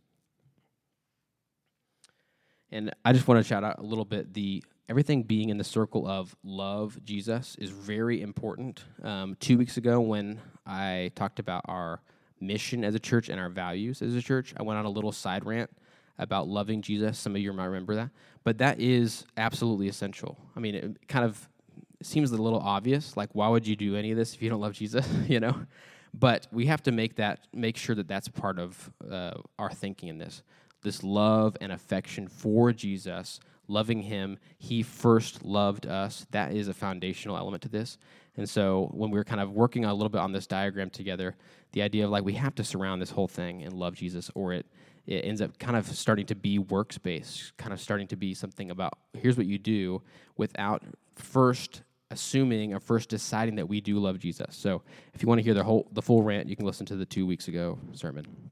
And 2.71 2.93
I 3.05 3.13
just 3.13 3.27
want 3.27 3.43
to 3.43 3.47
shout 3.47 3.63
out 3.63 3.79
a 3.79 3.83
little 3.83 4.05
bit 4.05 4.33
the 4.33 4.63
everything 4.89 5.23
being 5.23 5.49
in 5.49 5.57
the 5.57 5.63
circle 5.63 6.07
of 6.07 6.35
love 6.43 6.99
Jesus 7.03 7.55
is 7.59 7.69
very 7.69 8.21
important. 8.21 8.83
Um, 9.03 9.35
two 9.39 9.57
weeks 9.57 9.77
ago, 9.77 9.99
when 9.99 10.41
I 10.65 11.11
talked 11.15 11.39
about 11.39 11.63
our 11.65 12.01
mission 12.39 12.83
as 12.83 12.95
a 12.95 12.99
church 12.99 13.29
and 13.29 13.39
our 13.39 13.49
values 13.49 14.01
as 14.01 14.15
a 14.15 14.21
church, 14.21 14.53
I 14.57 14.63
went 14.63 14.79
on 14.79 14.85
a 14.85 14.89
little 14.89 15.11
side 15.11 15.45
rant 15.45 15.69
about 16.17 16.47
loving 16.47 16.81
Jesus. 16.81 17.17
Some 17.17 17.35
of 17.35 17.41
you 17.41 17.53
might 17.53 17.65
remember 17.65 17.95
that, 17.95 18.09
but 18.43 18.57
that 18.57 18.79
is 18.79 19.25
absolutely 19.37 19.87
essential. 19.87 20.37
I 20.55 20.59
mean, 20.59 20.75
it 20.75 21.07
kind 21.07 21.25
of 21.25 21.47
seems 22.01 22.31
a 22.31 22.37
little 22.37 22.59
obvious. 22.59 23.15
Like, 23.15 23.29
why 23.33 23.47
would 23.47 23.67
you 23.67 23.75
do 23.75 23.95
any 23.95 24.11
of 24.11 24.17
this 24.17 24.33
if 24.33 24.41
you 24.41 24.49
don't 24.49 24.61
love 24.61 24.73
Jesus? 24.73 25.07
you 25.27 25.39
know, 25.39 25.55
but 26.13 26.47
we 26.51 26.67
have 26.67 26.83
to 26.83 26.91
make 26.91 27.15
that 27.15 27.47
make 27.53 27.77
sure 27.77 27.95
that 27.95 28.07
that's 28.07 28.27
part 28.27 28.59
of 28.59 28.91
uh, 29.09 29.33
our 29.57 29.71
thinking 29.71 30.09
in 30.09 30.17
this. 30.17 30.43
This 30.81 31.03
love 31.03 31.55
and 31.61 31.71
affection 31.71 32.27
for 32.27 32.73
Jesus, 32.73 33.39
loving 33.67 34.01
Him. 34.01 34.37
He 34.57 34.83
first 34.83 35.43
loved 35.43 35.87
us. 35.87 36.25
That 36.31 36.53
is 36.53 36.67
a 36.67 36.73
foundational 36.73 37.37
element 37.37 37.63
to 37.63 37.69
this. 37.69 37.97
And 38.35 38.49
so 38.49 38.89
when 38.93 39.11
we 39.11 39.17
were 39.17 39.23
kind 39.23 39.41
of 39.41 39.51
working 39.51 39.85
a 39.85 39.93
little 39.93 40.09
bit 40.09 40.19
on 40.19 40.31
this 40.31 40.47
diagram 40.47 40.89
together, 40.89 41.35
the 41.71 41.81
idea 41.81 42.05
of 42.05 42.11
like 42.11 42.25
we 42.25 42.33
have 42.33 42.55
to 42.55 42.63
surround 42.63 43.01
this 43.01 43.11
whole 43.11 43.27
thing 43.27 43.63
and 43.63 43.73
love 43.73 43.95
Jesus, 43.95 44.29
or 44.35 44.53
it 44.53 44.65
it 45.05 45.25
ends 45.25 45.41
up 45.41 45.57
kind 45.59 45.75
of 45.75 45.85
starting 45.87 46.25
to 46.27 46.35
be 46.35 46.59
workspace, 46.59 47.51
kind 47.57 47.73
of 47.73 47.81
starting 47.81 48.07
to 48.07 48.15
be 48.15 48.33
something 48.33 48.71
about 48.71 48.93
here's 49.13 49.37
what 49.37 49.45
you 49.45 49.57
do 49.57 50.01
without 50.37 50.83
first 51.15 51.83
assuming 52.11 52.73
or 52.73 52.79
first 52.79 53.09
deciding 53.09 53.55
that 53.55 53.67
we 53.67 53.81
do 53.81 53.99
love 53.99 54.19
Jesus. 54.19 54.55
So 54.55 54.81
if 55.13 55.21
you 55.21 55.27
want 55.27 55.39
to 55.39 55.43
hear 55.43 55.53
the 55.53 55.63
whole 55.63 55.87
the 55.93 56.01
full 56.01 56.21
rant, 56.23 56.47
you 56.47 56.55
can 56.55 56.65
listen 56.65 56.85
to 56.87 56.95
the 56.95 57.05
two 57.05 57.25
weeks 57.25 57.47
ago 57.47 57.79
sermon. 57.93 58.51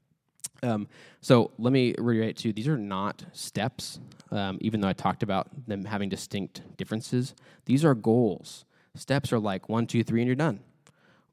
Um, 0.64 0.88
so 1.20 1.50
let 1.58 1.72
me 1.72 1.94
reiterate 1.98 2.36
too: 2.36 2.52
these 2.52 2.68
are 2.68 2.78
not 2.78 3.24
steps. 3.32 4.00
Um, 4.30 4.58
even 4.60 4.80
though 4.80 4.88
I 4.88 4.94
talked 4.94 5.22
about 5.22 5.48
them 5.66 5.84
having 5.84 6.08
distinct 6.08 6.62
differences, 6.76 7.34
these 7.66 7.84
are 7.84 7.94
goals. 7.94 8.64
Steps 8.94 9.32
are 9.32 9.38
like 9.38 9.68
one, 9.68 9.86
two, 9.86 10.02
three, 10.02 10.20
and 10.20 10.26
you're 10.26 10.36
done. 10.36 10.60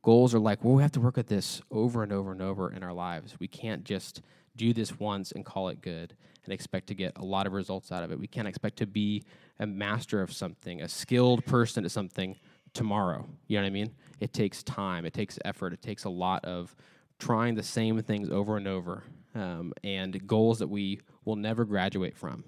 Goals 0.01 0.33
are 0.33 0.39
like, 0.39 0.63
well, 0.63 0.75
we 0.75 0.81
have 0.81 0.93
to 0.93 1.01
work 1.01 1.17
at 1.17 1.27
this 1.27 1.61
over 1.71 2.03
and 2.03 2.11
over 2.11 2.31
and 2.31 2.41
over 2.41 2.71
in 2.71 2.83
our 2.83 2.93
lives. 2.93 3.35
We 3.39 3.47
can't 3.47 3.83
just 3.83 4.21
do 4.59 4.73
this 4.73 4.99
once 4.99 5.31
and 5.31 5.45
call 5.45 5.69
it 5.69 5.81
good 5.81 6.13
and 6.43 6.53
expect 6.53 6.87
to 6.87 6.93
get 6.93 7.17
a 7.17 7.23
lot 7.23 7.47
of 7.47 7.53
results 7.53 7.91
out 7.91 8.03
of 8.03 8.11
it. 8.11 8.19
We 8.19 8.27
can't 8.27 8.47
expect 8.47 8.77
to 8.77 8.85
be 8.85 9.23
a 9.57 9.65
master 9.65 10.21
of 10.21 10.33
something, 10.33 10.81
a 10.81 10.89
skilled 10.89 11.45
person 11.45 11.85
at 11.85 11.91
something 11.91 12.35
tomorrow. 12.73 13.25
You 13.47 13.57
know 13.57 13.63
what 13.63 13.67
I 13.67 13.71
mean? 13.71 13.95
It 14.19 14.33
takes 14.33 14.61
time, 14.63 15.05
it 15.05 15.13
takes 15.13 15.39
effort, 15.45 15.73
it 15.73 15.81
takes 15.81 16.03
a 16.03 16.09
lot 16.09 16.43
of 16.43 16.75
trying 17.19 17.55
the 17.55 17.63
same 17.63 18.01
things 18.01 18.29
over 18.29 18.57
and 18.57 18.67
over 18.67 19.03
um, 19.33 19.73
and 19.83 20.27
goals 20.27 20.59
that 20.59 20.67
we 20.67 20.99
will 21.23 21.37
never 21.37 21.63
graduate 21.63 22.17
from. 22.17 22.43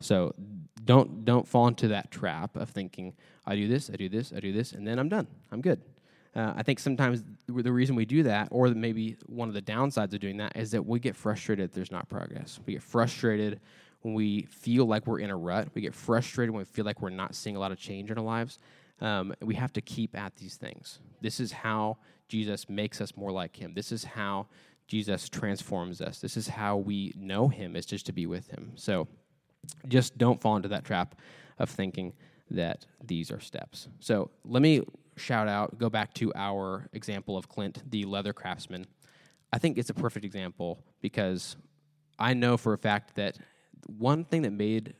So 0.00 0.34
don't 0.84 1.24
don't 1.24 1.46
fall 1.46 1.68
into 1.68 1.88
that 1.88 2.10
trap 2.10 2.56
of 2.56 2.68
thinking 2.68 3.14
I 3.46 3.54
do 3.54 3.68
this, 3.68 3.90
I 3.90 3.96
do 3.96 4.08
this, 4.08 4.32
I 4.36 4.40
do 4.40 4.52
this, 4.52 4.72
and 4.72 4.86
then 4.86 4.98
I'm 4.98 5.08
done. 5.08 5.28
I'm 5.52 5.60
good. 5.60 5.80
Uh, 6.34 6.52
I 6.56 6.62
think 6.62 6.80
sometimes 6.80 7.22
the 7.46 7.72
reason 7.72 7.94
we 7.94 8.04
do 8.04 8.24
that, 8.24 8.48
or 8.50 8.68
maybe 8.68 9.16
one 9.26 9.48
of 9.48 9.54
the 9.54 9.62
downsides 9.62 10.12
of 10.14 10.20
doing 10.20 10.38
that, 10.38 10.56
is 10.56 10.72
that 10.72 10.84
we 10.84 10.98
get 10.98 11.14
frustrated 11.14 11.72
there's 11.72 11.92
not 11.92 12.08
progress. 12.08 12.58
We 12.66 12.72
get 12.72 12.82
frustrated 12.82 13.60
when 14.02 14.14
we 14.14 14.42
feel 14.42 14.84
like 14.84 15.06
we're 15.06 15.20
in 15.20 15.30
a 15.30 15.36
rut. 15.36 15.68
We 15.74 15.80
get 15.80 15.94
frustrated 15.94 16.50
when 16.50 16.60
we 16.60 16.64
feel 16.64 16.84
like 16.84 17.00
we're 17.00 17.10
not 17.10 17.34
seeing 17.34 17.56
a 17.56 17.60
lot 17.60 17.72
of 17.72 17.78
change 17.78 18.10
in 18.10 18.18
our 18.18 18.24
lives. 18.24 18.58
Um, 19.00 19.34
we 19.40 19.54
have 19.54 19.72
to 19.74 19.80
keep 19.80 20.16
at 20.16 20.36
these 20.36 20.56
things. 20.56 20.98
This 21.20 21.38
is 21.40 21.52
how 21.52 21.98
Jesus 22.28 22.68
makes 22.68 23.00
us 23.00 23.16
more 23.16 23.30
like 23.30 23.56
Him. 23.56 23.74
This 23.74 23.92
is 23.92 24.04
how 24.04 24.46
Jesus 24.88 25.28
transforms 25.28 26.00
us. 26.00 26.20
This 26.20 26.36
is 26.36 26.48
how 26.48 26.76
we 26.76 27.12
know 27.16 27.48
Him, 27.48 27.76
is 27.76 27.86
just 27.86 28.06
to 28.06 28.12
be 28.12 28.26
with 28.26 28.48
Him. 28.48 28.72
So 28.74 29.06
just 29.88 30.18
don't 30.18 30.40
fall 30.40 30.56
into 30.56 30.68
that 30.68 30.84
trap 30.84 31.14
of 31.58 31.70
thinking 31.70 32.12
that 32.50 32.86
these 33.02 33.30
are 33.30 33.40
steps. 33.40 33.88
So 34.00 34.30
let 34.44 34.62
me 34.62 34.82
shout 35.16 35.48
out, 35.48 35.78
go 35.78 35.88
back 35.88 36.14
to 36.14 36.32
our 36.34 36.88
example 36.92 37.36
of 37.36 37.48
Clint, 37.48 37.82
the 37.90 38.04
leather 38.04 38.32
craftsman. 38.32 38.86
I 39.52 39.58
think 39.58 39.78
it's 39.78 39.90
a 39.90 39.94
perfect 39.94 40.24
example 40.24 40.78
because 41.00 41.56
I 42.18 42.34
know 42.34 42.56
for 42.56 42.72
a 42.72 42.78
fact 42.78 43.14
that 43.16 43.38
one 43.86 44.24
thing 44.24 44.42
that 44.42 44.52
made 44.52 44.94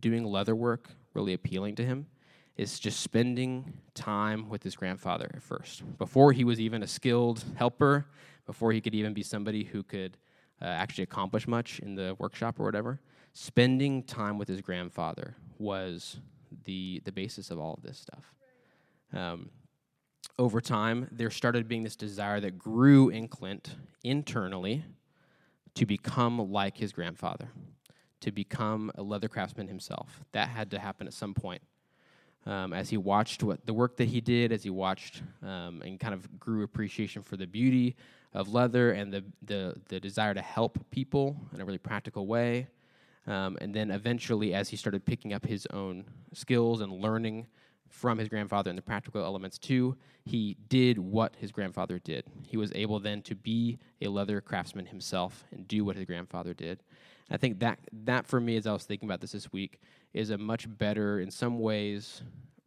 doing 0.00 0.24
leather 0.24 0.54
work 0.54 0.90
really 1.14 1.34
appealing 1.34 1.76
to 1.76 1.84
him 1.84 2.06
is 2.56 2.78
just 2.78 3.00
spending 3.00 3.72
time 3.94 4.48
with 4.48 4.62
his 4.62 4.76
grandfather 4.76 5.30
at 5.34 5.42
first. 5.42 5.82
Before 5.98 6.32
he 6.32 6.44
was 6.44 6.60
even 6.60 6.82
a 6.82 6.86
skilled 6.86 7.44
helper, 7.56 8.06
before 8.46 8.72
he 8.72 8.80
could 8.80 8.94
even 8.94 9.12
be 9.12 9.22
somebody 9.22 9.64
who 9.64 9.82
could 9.82 10.16
uh, 10.62 10.66
actually 10.66 11.04
accomplish 11.04 11.48
much 11.48 11.80
in 11.80 11.94
the 11.94 12.14
workshop 12.18 12.60
or 12.60 12.64
whatever, 12.64 13.00
spending 13.32 14.02
time 14.04 14.38
with 14.38 14.48
his 14.48 14.60
grandfather 14.60 15.36
was 15.58 16.18
the, 16.64 17.02
the 17.04 17.12
basis 17.12 17.50
of 17.50 17.58
all 17.58 17.74
of 17.74 17.82
this 17.82 17.98
stuff. 17.98 18.32
Um, 19.14 19.50
over 20.38 20.60
time, 20.60 21.08
there 21.12 21.30
started 21.30 21.68
being 21.68 21.84
this 21.84 21.96
desire 21.96 22.40
that 22.40 22.58
grew 22.58 23.08
in 23.08 23.28
Clint 23.28 23.76
internally 24.02 24.84
to 25.74 25.86
become 25.86 26.50
like 26.50 26.76
his 26.76 26.92
grandfather, 26.92 27.48
to 28.20 28.32
become 28.32 28.90
a 28.96 29.02
leather 29.02 29.28
craftsman 29.28 29.68
himself. 29.68 30.24
That 30.32 30.48
had 30.48 30.70
to 30.72 30.78
happen 30.78 31.06
at 31.06 31.12
some 31.12 31.34
point. 31.34 31.62
Um, 32.46 32.74
as 32.74 32.90
he 32.90 32.98
watched 32.98 33.42
what 33.42 33.64
the 33.64 33.72
work 33.72 33.96
that 33.96 34.08
he 34.08 34.20
did, 34.20 34.52
as 34.52 34.62
he 34.62 34.70
watched 34.70 35.22
um, 35.42 35.80
and 35.82 35.98
kind 35.98 36.12
of 36.12 36.38
grew 36.38 36.62
appreciation 36.62 37.22
for 37.22 37.38
the 37.38 37.46
beauty 37.46 37.96
of 38.34 38.52
leather 38.52 38.90
and 38.92 39.12
the, 39.12 39.24
the, 39.42 39.74
the 39.88 39.98
desire 39.98 40.34
to 40.34 40.42
help 40.42 40.78
people 40.90 41.36
in 41.54 41.60
a 41.60 41.64
really 41.64 41.78
practical 41.78 42.26
way. 42.26 42.66
Um, 43.26 43.56
and 43.62 43.72
then 43.72 43.90
eventually, 43.90 44.52
as 44.52 44.68
he 44.68 44.76
started 44.76 45.06
picking 45.06 45.32
up 45.32 45.46
his 45.46 45.66
own 45.72 46.04
skills 46.34 46.82
and 46.82 46.92
learning 46.92 47.46
from 47.94 48.18
his 48.18 48.28
grandfather 48.28 48.68
and 48.68 48.76
the 48.76 48.82
practical 48.82 49.22
elements 49.22 49.56
too, 49.56 49.96
he 50.24 50.56
did 50.68 50.98
what 50.98 51.36
his 51.36 51.52
grandfather 51.52 52.00
did. 52.00 52.24
He 52.42 52.56
was 52.56 52.72
able 52.74 52.98
then 52.98 53.22
to 53.22 53.36
be 53.36 53.78
a 54.02 54.08
leather 54.08 54.40
craftsman 54.40 54.86
himself 54.86 55.44
and 55.52 55.66
do 55.68 55.84
what 55.84 55.94
his 55.94 56.04
grandfather 56.04 56.54
did. 56.54 56.82
I 57.30 57.36
think 57.36 57.60
that 57.60 57.78
that 58.04 58.26
for 58.26 58.40
me, 58.40 58.56
as 58.56 58.66
I 58.66 58.72
was 58.72 58.84
thinking 58.84 59.08
about 59.08 59.20
this 59.20 59.30
this 59.30 59.52
week, 59.52 59.80
is 60.12 60.30
a 60.30 60.38
much 60.38 60.66
better, 60.76 61.20
in 61.20 61.30
some 61.30 61.60
ways, 61.60 62.22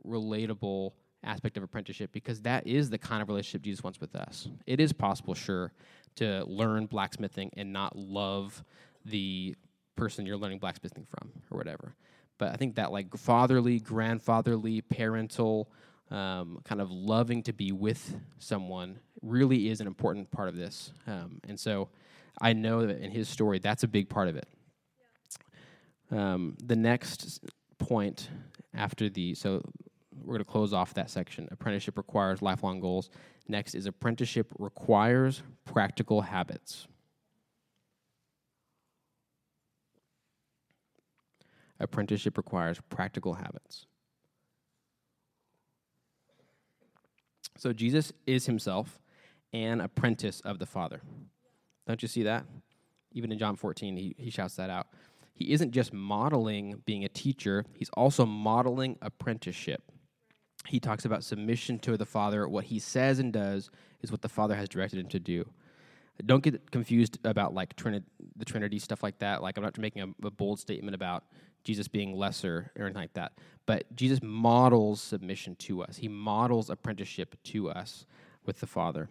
relatable 0.07 0.93
aspect 1.23 1.57
of 1.57 1.63
apprenticeship 1.63 2.11
because 2.13 2.41
that 2.43 2.65
is 2.65 2.89
the 2.89 2.97
kind 2.97 3.21
of 3.21 3.27
relationship 3.27 3.63
Jesus 3.63 3.83
wants 3.83 3.99
with 3.99 4.15
us. 4.15 4.47
It 4.65 4.79
is 4.79 4.93
possible, 4.93 5.33
sure, 5.33 5.73
to 6.15 6.45
learn 6.45 6.85
blacksmithing 6.85 7.51
and 7.57 7.73
not 7.73 7.97
love 7.97 8.63
the 9.03 9.55
person 9.97 10.25
you're 10.25 10.37
learning 10.37 10.59
blacksmithing 10.59 11.05
from 11.05 11.31
or 11.51 11.57
whatever. 11.57 11.95
But 12.37 12.53
I 12.53 12.55
think 12.55 12.75
that 12.75 12.91
like 12.91 13.15
fatherly, 13.17 13.79
grandfatherly, 13.79 14.81
parental, 14.81 15.71
um, 16.11 16.59
kind 16.63 16.79
of 16.81 16.91
loving 16.91 17.43
to 17.43 17.53
be 17.53 17.71
with 17.71 18.15
someone 18.39 18.99
really 19.21 19.69
is 19.69 19.81
an 19.81 19.87
important 19.87 20.31
part 20.31 20.47
of 20.47 20.55
this. 20.55 20.91
Um, 21.05 21.41
and 21.47 21.59
so 21.59 21.89
I 22.39 22.53
know 22.53 22.85
that 22.85 22.99
in 22.99 23.11
his 23.11 23.27
story, 23.27 23.59
that's 23.59 23.83
a 23.83 23.87
big 23.87 24.09
part 24.09 24.27
of 24.27 24.35
it. 24.35 24.47
Um, 26.11 26.55
the 26.63 26.75
next 26.75 27.43
point 27.79 28.29
after 28.73 29.09
the, 29.09 29.33
so 29.35 29.61
we're 30.23 30.35
going 30.35 30.45
to 30.45 30.45
close 30.45 30.73
off 30.73 30.93
that 30.93 31.09
section. 31.09 31.47
Apprenticeship 31.51 31.97
requires 31.97 32.41
lifelong 32.41 32.79
goals. 32.79 33.09
Next 33.47 33.75
is 33.75 33.85
apprenticeship 33.85 34.51
requires 34.59 35.41
practical 35.65 36.21
habits. 36.21 36.87
Apprenticeship 41.79 42.37
requires 42.37 42.79
practical 42.89 43.35
habits. 43.35 43.85
So 47.57 47.73
Jesus 47.73 48.13
is 48.25 48.45
himself 48.45 48.99
an 49.53 49.81
apprentice 49.81 50.41
of 50.41 50.59
the 50.59 50.65
Father. 50.65 51.01
Don't 51.87 52.01
you 52.01 52.07
see 52.07 52.23
that? 52.23 52.45
Even 53.13 53.31
in 53.31 53.39
John 53.39 53.55
14, 53.55 53.97
he, 53.97 54.15
he 54.17 54.29
shouts 54.29 54.55
that 54.55 54.69
out. 54.69 54.87
He 55.33 55.51
isn't 55.51 55.71
just 55.71 55.93
modeling 55.93 56.81
being 56.85 57.05
a 57.05 57.09
teacher, 57.09 57.65
he's 57.73 57.89
also 57.91 58.25
modeling 58.25 58.97
apprenticeship. 59.01 59.83
He 60.65 60.79
talks 60.79 61.05
about 61.05 61.23
submission 61.23 61.79
to 61.79 61.95
the 61.95 62.05
Father. 62.05 62.47
What 62.47 62.65
he 62.65 62.79
says 62.79 63.19
and 63.19 63.31
does 63.31 63.69
is 64.01 64.11
what 64.11 64.21
the 64.21 64.29
Father 64.29 64.55
has 64.55 64.67
directed 64.67 64.99
him 64.99 65.07
to 65.09 65.19
do. 65.19 65.49
Don't 66.25 66.43
get 66.43 66.71
confused 66.71 67.19
about 67.23 67.53
like 67.53 67.75
Trini- 67.75 68.03
the 68.35 68.45
Trinity 68.45 68.79
stuff 68.79 69.03
like 69.03 69.19
that. 69.19 69.41
Like 69.41 69.57
I'm 69.57 69.63
not 69.63 69.77
making 69.77 70.01
a, 70.01 70.27
a 70.27 70.31
bold 70.31 70.59
statement 70.59 70.95
about 70.95 71.23
Jesus 71.67 71.89
being 71.89 72.15
lesser 72.15 72.71
or 72.79 72.85
anything 72.85 73.01
like 73.01 73.13
that. 73.13 73.33
But 73.65 73.93
Jesus 73.93 74.21
models 74.23 75.01
submission 75.01 75.55
to 75.57 75.83
us. 75.83 75.97
He 75.97 76.07
models 76.07 76.69
apprenticeship 76.69 77.35
to 77.43 77.69
us 77.69 78.05
with 78.45 78.61
the 78.61 78.67
Father. 78.67 79.09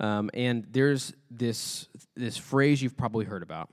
Um, 0.00 0.30
and 0.32 0.66
there's 0.70 1.12
this 1.30 1.86
this 2.16 2.38
phrase 2.38 2.80
you've 2.82 2.96
probably 2.96 3.26
heard 3.26 3.42
about 3.42 3.68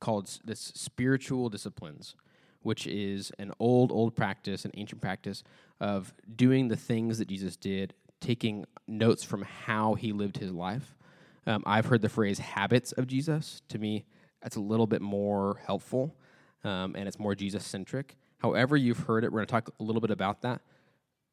called 0.00 0.28
this 0.44 0.72
spiritual 0.74 1.48
disciplines, 1.48 2.16
which 2.62 2.88
is 2.88 3.30
an 3.38 3.52
old 3.60 3.92
old 3.92 4.16
practice, 4.16 4.64
an 4.64 4.72
ancient 4.74 5.00
practice 5.00 5.44
of 5.80 6.12
doing 6.34 6.66
the 6.66 6.76
things 6.76 7.18
that 7.18 7.28
Jesus 7.28 7.56
did, 7.56 7.94
taking 8.20 8.64
notes 8.88 9.22
from 9.22 9.42
how 9.42 9.94
he 9.94 10.12
lived 10.12 10.38
his 10.38 10.52
life. 10.52 10.96
Um, 11.46 11.62
I've 11.64 11.86
heard 11.86 12.02
the 12.02 12.08
phrase 12.08 12.40
habits 12.40 12.90
of 12.90 13.06
Jesus. 13.06 13.62
To 13.68 13.78
me, 13.78 14.06
that's 14.42 14.56
a 14.56 14.60
little 14.60 14.88
bit 14.88 15.00
more 15.00 15.60
helpful 15.64 16.16
um, 16.64 16.94
and 16.96 17.08
it's 17.08 17.18
more 17.18 17.34
Jesus 17.34 17.64
centric. 17.64 18.16
However, 18.38 18.76
you've 18.76 19.00
heard 19.00 19.24
it, 19.24 19.32
we're 19.32 19.38
going 19.38 19.46
to 19.46 19.50
talk 19.50 19.70
a 19.80 19.82
little 19.82 20.00
bit 20.00 20.10
about 20.10 20.42
that, 20.42 20.60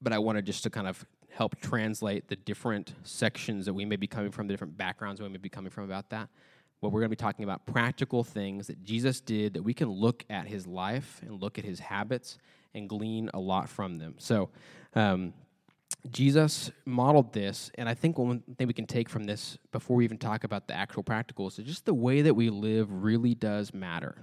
but 0.02 0.14
I 0.14 0.20
wanted 0.20 0.46
just 0.46 0.64
to 0.64 0.70
kind 0.70 0.88
of 0.88 1.06
help 1.30 1.60
translate 1.60 2.28
the 2.30 2.36
different 2.36 2.94
sections 3.04 3.66
that 3.66 3.74
we 3.74 3.86
may 3.86 3.98
be 3.98 4.08
coming 4.08 4.32
from, 4.32 4.48
the 4.48 4.54
different 4.54 4.78
backgrounds 4.78 5.22
we 5.22 5.28
may 5.30 5.38
be 5.38 5.50
coming 5.50 5.70
from 5.70 5.84
about 5.84 6.10
that. 6.10 6.30
What 6.80 6.92
we're 6.92 7.02
going 7.02 7.10
to 7.10 7.16
be 7.16 7.22
talking 7.22 7.44
about 7.44 7.66
practical 7.66 8.24
things 8.24 8.68
that 8.68 8.84
Jesus 8.84 9.20
did 9.20 9.54
that 9.54 9.64
we 9.64 9.74
can 9.74 9.90
look 9.90 10.24
at 10.30 10.48
his 10.48 10.68
life 10.68 11.22
and 11.24 11.42
look 11.42 11.58
at 11.58 11.66
his 11.66 11.80
habits 11.80 12.38
and 12.74 12.90
glean 12.90 13.30
a 13.34 13.40
lot 13.40 13.70
from 13.70 13.98
them. 13.98 14.16
So, 14.18 14.50
um, 14.94 15.34
Jesus 16.12 16.72
modeled 16.86 17.34
this, 17.34 17.72
and 17.76 17.90
I 17.90 17.96
think 17.96 18.18
one 18.20 18.44
thing 18.58 18.68
we 18.68 18.74
can 18.74 18.86
take 18.86 19.10
from 19.10 19.24
this 19.24 19.58
before 19.72 19.98
we 19.98 20.04
even 20.04 20.18
talk 20.18 20.44
about 20.44 20.68
the 20.68 20.76
actual 20.76 21.04
practicals 21.04 21.58
is 21.58 21.66
just 21.66 21.86
the 21.86 21.94
way 21.96 22.22
that 22.22 22.34
we 22.34 22.50
live 22.50 22.92
really 22.92 23.34
does 23.34 23.74
matter 23.74 24.16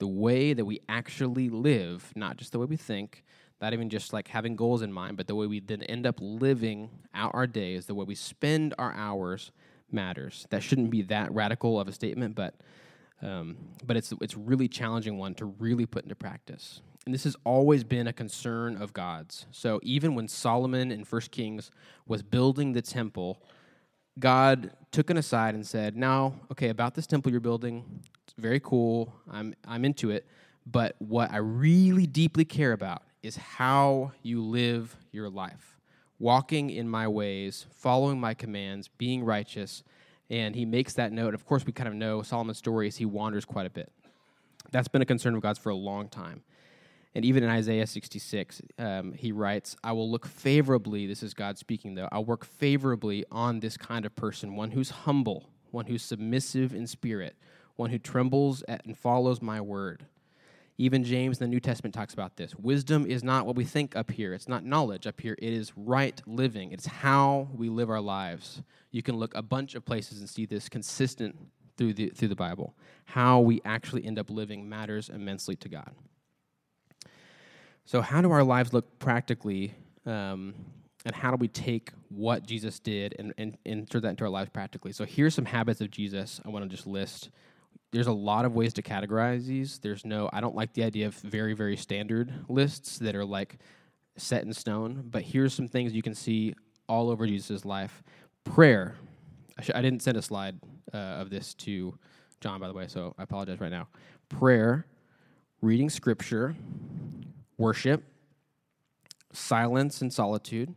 the 0.00 0.08
way 0.08 0.52
that 0.52 0.64
we 0.64 0.80
actually 0.88 1.48
live, 1.48 2.10
not 2.16 2.36
just 2.36 2.52
the 2.52 2.58
way 2.58 2.66
we 2.66 2.76
think, 2.76 3.22
not 3.60 3.72
even 3.72 3.90
just 3.90 4.12
like 4.12 4.28
having 4.28 4.56
goals 4.56 4.82
in 4.82 4.92
mind, 4.92 5.16
but 5.16 5.26
the 5.26 5.34
way 5.34 5.46
we 5.46 5.60
then 5.60 5.82
end 5.82 6.06
up 6.06 6.16
living 6.18 6.90
out 7.14 7.30
our 7.34 7.46
days, 7.46 7.86
the 7.86 7.94
way 7.94 8.04
we 8.04 8.14
spend 8.14 8.74
our 8.78 8.92
hours 8.94 9.52
matters. 9.92 10.46
That 10.50 10.62
shouldn't 10.62 10.90
be 10.90 11.02
that 11.02 11.32
radical 11.32 11.78
of 11.78 11.86
a 11.86 11.92
statement, 11.92 12.34
but 12.34 12.54
um, 13.22 13.56
but 13.84 13.98
it's 13.98 14.12
it's 14.22 14.36
really 14.36 14.66
challenging 14.66 15.18
one 15.18 15.34
to 15.34 15.44
really 15.44 15.84
put 15.86 16.04
into 16.04 16.14
practice. 16.14 16.80
And 17.04 17.14
this 17.14 17.24
has 17.24 17.36
always 17.44 17.84
been 17.84 18.06
a 18.06 18.12
concern 18.12 18.80
of 18.80 18.92
God's. 18.92 19.46
So 19.50 19.80
even 19.82 20.14
when 20.14 20.28
Solomon 20.28 20.90
in 20.90 21.04
First 21.04 21.30
Kings 21.30 21.70
was 22.06 22.22
building 22.22 22.72
the 22.72 22.82
temple, 22.82 23.42
God 24.18 24.72
took 24.90 25.10
it 25.10 25.18
aside 25.18 25.54
and 25.54 25.66
said, 25.66 25.96
"Now, 25.96 26.40
okay, 26.50 26.70
about 26.70 26.94
this 26.94 27.06
temple 27.06 27.30
you're 27.30 27.40
building, 27.40 28.02
very 28.38 28.60
cool. 28.60 29.14
I'm 29.30 29.54
I'm 29.66 29.84
into 29.84 30.10
it, 30.10 30.26
but 30.66 30.96
what 30.98 31.30
I 31.30 31.38
really 31.38 32.06
deeply 32.06 32.44
care 32.44 32.72
about 32.72 33.02
is 33.22 33.36
how 33.36 34.12
you 34.22 34.42
live 34.42 34.96
your 35.12 35.28
life, 35.28 35.78
walking 36.18 36.70
in 36.70 36.88
my 36.88 37.06
ways, 37.06 37.66
following 37.70 38.20
my 38.20 38.34
commands, 38.34 38.88
being 38.88 39.24
righteous." 39.24 39.82
And 40.28 40.54
he 40.54 40.64
makes 40.64 40.94
that 40.94 41.10
note. 41.12 41.34
Of 41.34 41.44
course, 41.44 41.66
we 41.66 41.72
kind 41.72 41.88
of 41.88 41.94
know 41.94 42.22
Solomon's 42.22 42.58
story 42.58 42.86
is 42.86 42.96
he 42.96 43.04
wanders 43.04 43.44
quite 43.44 43.66
a 43.66 43.70
bit. 43.70 43.92
That's 44.70 44.86
been 44.86 45.02
a 45.02 45.06
concern 45.06 45.34
of 45.34 45.42
God's 45.42 45.58
for 45.58 45.70
a 45.70 45.74
long 45.74 46.08
time. 46.08 46.44
And 47.14 47.24
even 47.24 47.42
in 47.42 47.50
Isaiah 47.50 47.86
66, 47.86 48.62
um, 48.78 49.12
he 49.12 49.32
writes, 49.32 49.76
I 49.82 49.92
will 49.92 50.10
look 50.10 50.26
favorably, 50.26 51.06
this 51.06 51.22
is 51.22 51.34
God 51.34 51.58
speaking 51.58 51.94
though, 51.94 52.08
I'll 52.12 52.24
work 52.24 52.44
favorably 52.44 53.24
on 53.32 53.60
this 53.60 53.76
kind 53.76 54.06
of 54.06 54.14
person, 54.14 54.54
one 54.54 54.70
who's 54.70 54.90
humble, 54.90 55.50
one 55.72 55.86
who's 55.86 56.02
submissive 56.02 56.72
in 56.72 56.86
spirit, 56.86 57.34
one 57.80 57.90
who 57.90 57.98
trembles 57.98 58.62
at 58.68 58.84
and 58.84 58.96
follows 58.96 59.42
my 59.42 59.60
word. 59.60 60.04
Even 60.78 61.02
James 61.02 61.40
in 61.40 61.44
the 61.44 61.48
New 61.48 61.60
Testament 61.60 61.94
talks 61.94 62.14
about 62.14 62.36
this. 62.36 62.54
Wisdom 62.54 63.04
is 63.04 63.24
not 63.24 63.44
what 63.44 63.56
we 63.56 63.64
think 63.64 63.96
up 63.96 64.10
here. 64.10 64.32
It's 64.32 64.48
not 64.48 64.64
knowledge 64.64 65.06
up 65.06 65.20
here. 65.20 65.34
It 65.38 65.52
is 65.52 65.72
right 65.76 66.20
living. 66.26 66.72
It's 66.72 66.86
how 66.86 67.48
we 67.54 67.68
live 67.68 67.90
our 67.90 68.00
lives. 68.00 68.62
You 68.90 69.02
can 69.02 69.16
look 69.16 69.34
a 69.34 69.42
bunch 69.42 69.74
of 69.74 69.84
places 69.84 70.20
and 70.20 70.28
see 70.28 70.46
this 70.46 70.68
consistent 70.68 71.36
through 71.76 71.94
the, 71.94 72.08
through 72.10 72.28
the 72.28 72.36
Bible. 72.36 72.74
How 73.06 73.40
we 73.40 73.60
actually 73.64 74.06
end 74.06 74.18
up 74.18 74.30
living 74.30 74.68
matters 74.68 75.08
immensely 75.08 75.56
to 75.56 75.68
God. 75.68 75.90
So, 77.84 78.00
how 78.02 78.20
do 78.20 78.30
our 78.30 78.44
lives 78.44 78.72
look 78.72 78.98
practically? 78.98 79.74
Um, 80.06 80.54
and 81.04 81.14
how 81.14 81.30
do 81.30 81.36
we 81.36 81.48
take 81.48 81.92
what 82.10 82.44
Jesus 82.44 82.78
did 82.78 83.16
and, 83.18 83.32
and, 83.38 83.56
and 83.64 83.88
that 83.88 84.04
into 84.04 84.24
our 84.24 84.30
lives 84.30 84.50
practically? 84.50 84.92
So, 84.92 85.04
here's 85.04 85.34
some 85.34 85.46
habits 85.46 85.80
of 85.80 85.90
Jesus 85.90 86.40
I 86.44 86.48
want 86.50 86.64
to 86.64 86.74
just 86.74 86.86
list. 86.86 87.30
There's 87.92 88.06
a 88.06 88.12
lot 88.12 88.44
of 88.44 88.54
ways 88.54 88.72
to 88.74 88.82
categorize 88.82 89.46
these. 89.46 89.78
There's 89.78 90.04
no, 90.04 90.30
I 90.32 90.40
don't 90.40 90.54
like 90.54 90.74
the 90.74 90.84
idea 90.84 91.06
of 91.06 91.14
very, 91.14 91.54
very 91.54 91.76
standard 91.76 92.32
lists 92.48 92.98
that 92.98 93.16
are 93.16 93.24
like 93.24 93.58
set 94.16 94.44
in 94.44 94.52
stone, 94.52 95.04
but 95.10 95.22
here's 95.22 95.54
some 95.54 95.66
things 95.66 95.92
you 95.92 96.02
can 96.02 96.14
see 96.14 96.54
all 96.88 97.10
over 97.10 97.26
Jesus' 97.26 97.64
life. 97.64 98.02
Prayer. 98.44 98.96
I, 99.58 99.62
sh- 99.62 99.70
I 99.74 99.82
didn't 99.82 100.02
send 100.02 100.16
a 100.16 100.22
slide 100.22 100.60
uh, 100.92 100.96
of 100.96 101.30
this 101.30 101.54
to 101.54 101.98
John, 102.40 102.60
by 102.60 102.68
the 102.68 102.74
way, 102.74 102.86
so 102.86 103.14
I 103.18 103.24
apologize 103.24 103.60
right 103.60 103.70
now. 103.70 103.88
Prayer, 104.28 104.86
reading 105.60 105.90
scripture, 105.90 106.54
worship, 107.58 108.04
silence 109.32 110.00
and 110.00 110.12
solitude, 110.12 110.74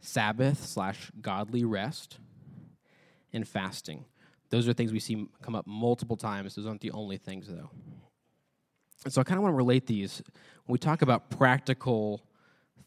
Sabbath 0.00 0.64
slash 0.64 1.10
godly 1.20 1.64
rest, 1.64 2.18
and 3.32 3.46
fasting. 3.46 4.04
Those 4.50 4.68
are 4.68 4.72
things 4.72 4.92
we 4.92 5.00
see 5.00 5.26
come 5.42 5.54
up 5.54 5.66
multiple 5.66 6.16
times. 6.16 6.54
Those 6.54 6.66
aren't 6.66 6.80
the 6.80 6.90
only 6.92 7.18
things, 7.18 7.46
though. 7.48 7.70
And 9.04 9.12
so 9.12 9.20
I 9.20 9.24
kind 9.24 9.38
of 9.38 9.42
want 9.42 9.52
to 9.52 9.56
relate 9.56 9.86
these 9.86 10.22
when 10.66 10.72
we 10.72 10.78
talk 10.78 11.02
about 11.02 11.30
practical 11.30 12.22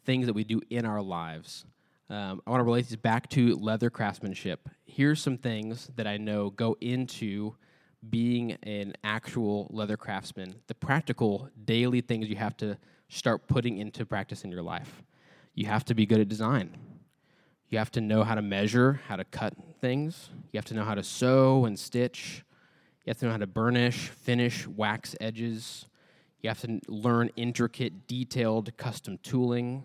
things 0.05 0.25
that 0.25 0.33
we 0.33 0.43
do 0.43 0.61
in 0.69 0.85
our 0.85 1.01
lives. 1.01 1.65
Um, 2.09 2.41
I 2.45 2.49
want 2.49 2.59
to 2.59 2.65
relate 2.65 2.87
these 2.87 2.97
back 2.97 3.29
to 3.29 3.55
leather 3.55 3.89
craftsmanship. 3.89 4.67
Here's 4.85 5.21
some 5.21 5.37
things 5.37 5.89
that 5.95 6.07
I 6.07 6.17
know 6.17 6.49
go 6.49 6.75
into 6.81 7.55
being 8.09 8.53
an 8.63 8.93
actual 9.03 9.67
leather 9.71 9.95
craftsman, 9.95 10.55
the 10.67 10.75
practical 10.75 11.49
daily 11.63 12.01
things 12.01 12.27
you 12.27 12.35
have 12.35 12.57
to 12.57 12.77
start 13.09 13.47
putting 13.47 13.77
into 13.77 14.05
practice 14.05 14.43
in 14.43 14.51
your 14.51 14.63
life. 14.63 15.03
You 15.53 15.67
have 15.67 15.85
to 15.85 15.93
be 15.93 16.05
good 16.05 16.19
at 16.19 16.27
design. 16.27 16.75
You 17.71 17.77
have 17.77 17.91
to 17.91 18.01
know 18.01 18.25
how 18.25 18.35
to 18.35 18.41
measure, 18.41 18.99
how 19.07 19.15
to 19.15 19.23
cut 19.23 19.53
things. 19.79 20.29
You 20.51 20.57
have 20.57 20.65
to 20.65 20.73
know 20.73 20.83
how 20.83 20.93
to 20.93 21.03
sew 21.03 21.63
and 21.63 21.79
stitch. 21.79 22.43
You 23.05 23.11
have 23.11 23.17
to 23.19 23.25
know 23.25 23.31
how 23.31 23.37
to 23.37 23.47
burnish, 23.47 24.09
finish, 24.09 24.67
wax 24.67 25.15
edges. 25.21 25.85
You 26.41 26.49
have 26.49 26.59
to 26.61 26.81
learn 26.89 27.29
intricate, 27.37 28.07
detailed 28.07 28.75
custom 28.75 29.19
tooling. 29.23 29.83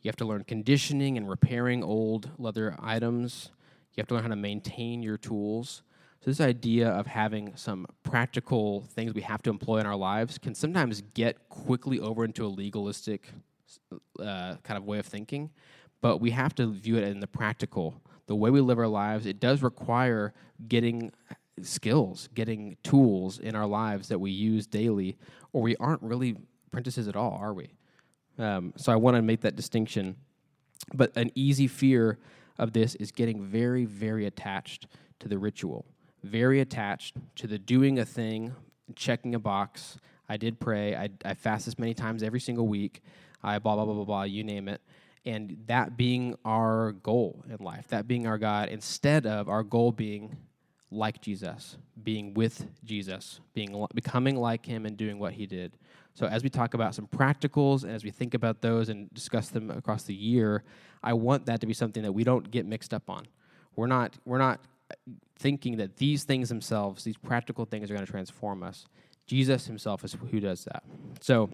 You 0.00 0.08
have 0.08 0.16
to 0.16 0.24
learn 0.24 0.44
conditioning 0.44 1.18
and 1.18 1.28
repairing 1.28 1.84
old 1.84 2.30
leather 2.38 2.74
items. 2.80 3.50
You 3.94 4.00
have 4.00 4.08
to 4.08 4.14
learn 4.14 4.22
how 4.22 4.30
to 4.30 4.36
maintain 4.36 5.02
your 5.02 5.18
tools. 5.18 5.82
So, 6.20 6.30
this 6.30 6.40
idea 6.40 6.88
of 6.88 7.06
having 7.06 7.54
some 7.54 7.86
practical 8.02 8.82
things 8.94 9.12
we 9.12 9.22
have 9.22 9.42
to 9.42 9.50
employ 9.50 9.78
in 9.78 9.86
our 9.86 9.96
lives 9.96 10.38
can 10.38 10.54
sometimes 10.54 11.02
get 11.12 11.48
quickly 11.50 12.00
over 12.00 12.24
into 12.24 12.46
a 12.46 12.48
legalistic 12.48 13.28
uh, 14.18 14.56
kind 14.62 14.78
of 14.78 14.84
way 14.84 14.98
of 14.98 15.06
thinking, 15.06 15.50
but 16.00 16.18
we 16.18 16.30
have 16.30 16.54
to 16.56 16.66
view 16.66 16.96
it 16.96 17.04
in 17.04 17.20
the 17.20 17.26
practical. 17.26 18.00
The 18.26 18.34
way 18.34 18.50
we 18.50 18.60
live 18.60 18.78
our 18.78 18.88
lives, 18.88 19.26
it 19.26 19.40
does 19.40 19.62
require 19.62 20.32
getting 20.68 21.12
skills, 21.62 22.28
getting 22.34 22.76
tools 22.82 23.38
in 23.38 23.54
our 23.54 23.66
lives 23.66 24.08
that 24.08 24.18
we 24.18 24.30
use 24.30 24.66
daily, 24.66 25.16
or 25.52 25.62
we 25.62 25.76
aren't 25.76 26.02
really 26.02 26.36
apprentices 26.68 27.08
at 27.08 27.16
all, 27.16 27.38
are 27.40 27.52
we? 27.52 27.70
Um, 28.38 28.72
so, 28.76 28.92
I 28.92 28.96
want 28.96 29.16
to 29.16 29.22
make 29.22 29.42
that 29.42 29.56
distinction. 29.56 30.16
But 30.94 31.14
an 31.16 31.30
easy 31.34 31.66
fear 31.66 32.18
of 32.58 32.72
this 32.72 32.94
is 32.94 33.12
getting 33.12 33.44
very, 33.44 33.84
very 33.84 34.26
attached 34.26 34.86
to 35.18 35.28
the 35.28 35.38
ritual 35.38 35.84
very 36.22 36.60
attached 36.60 37.16
to 37.36 37.46
the 37.46 37.58
doing 37.58 37.98
a 37.98 38.04
thing, 38.04 38.54
checking 38.94 39.34
a 39.34 39.38
box. 39.38 39.98
I 40.28 40.36
did 40.36 40.60
pray. 40.60 40.94
I, 40.94 41.10
I 41.24 41.34
fast 41.34 41.66
this 41.66 41.78
many 41.78 41.94
times 41.94 42.22
every 42.22 42.40
single 42.40 42.68
week. 42.68 43.02
I 43.42 43.58
blah, 43.58 43.74
blah, 43.74 43.84
blah, 43.84 43.94
blah, 43.94 44.04
blah, 44.04 44.22
you 44.24 44.44
name 44.44 44.68
it. 44.68 44.80
And 45.26 45.58
that 45.66 45.96
being 45.96 46.36
our 46.44 46.92
goal 46.92 47.44
in 47.48 47.62
life, 47.64 47.88
that 47.88 48.08
being 48.08 48.26
our 48.26 48.38
God, 48.38 48.68
instead 48.68 49.26
of 49.26 49.48
our 49.48 49.62
goal 49.62 49.92
being 49.92 50.36
like 50.90 51.20
Jesus, 51.20 51.76
being 52.02 52.34
with 52.34 52.66
Jesus, 52.84 53.40
being 53.54 53.86
becoming 53.94 54.36
like 54.36 54.66
him 54.66 54.86
and 54.86 54.96
doing 54.96 55.18
what 55.18 55.34
he 55.34 55.46
did. 55.46 55.76
So 56.14 56.26
as 56.26 56.42
we 56.42 56.48
talk 56.48 56.74
about 56.74 56.94
some 56.94 57.06
practicals 57.06 57.84
and 57.84 57.92
as 57.92 58.02
we 58.02 58.10
think 58.10 58.34
about 58.34 58.60
those 58.60 58.88
and 58.88 59.12
discuss 59.14 59.48
them 59.48 59.70
across 59.70 60.02
the 60.02 60.14
year, 60.14 60.64
I 61.02 61.12
want 61.12 61.46
that 61.46 61.60
to 61.60 61.66
be 61.66 61.74
something 61.74 62.02
that 62.02 62.12
we 62.12 62.24
don't 62.24 62.50
get 62.50 62.66
mixed 62.66 62.92
up 62.92 63.08
on. 63.08 63.26
We're 63.76 63.86
not 63.86 64.18
we're 64.24 64.38
not 64.38 64.60
uh, 64.90 64.94
thinking 65.38 65.76
that 65.76 65.96
these 65.96 66.24
things 66.24 66.48
themselves, 66.48 67.04
these 67.04 67.16
practical 67.16 67.64
things, 67.64 67.90
are 67.90 67.94
going 67.94 68.04
to 68.04 68.10
transform 68.10 68.62
us. 68.62 68.86
Jesus 69.26 69.66
himself 69.66 70.04
is 70.04 70.16
who 70.30 70.40
does 70.40 70.64
that. 70.64 70.82
So 71.20 71.50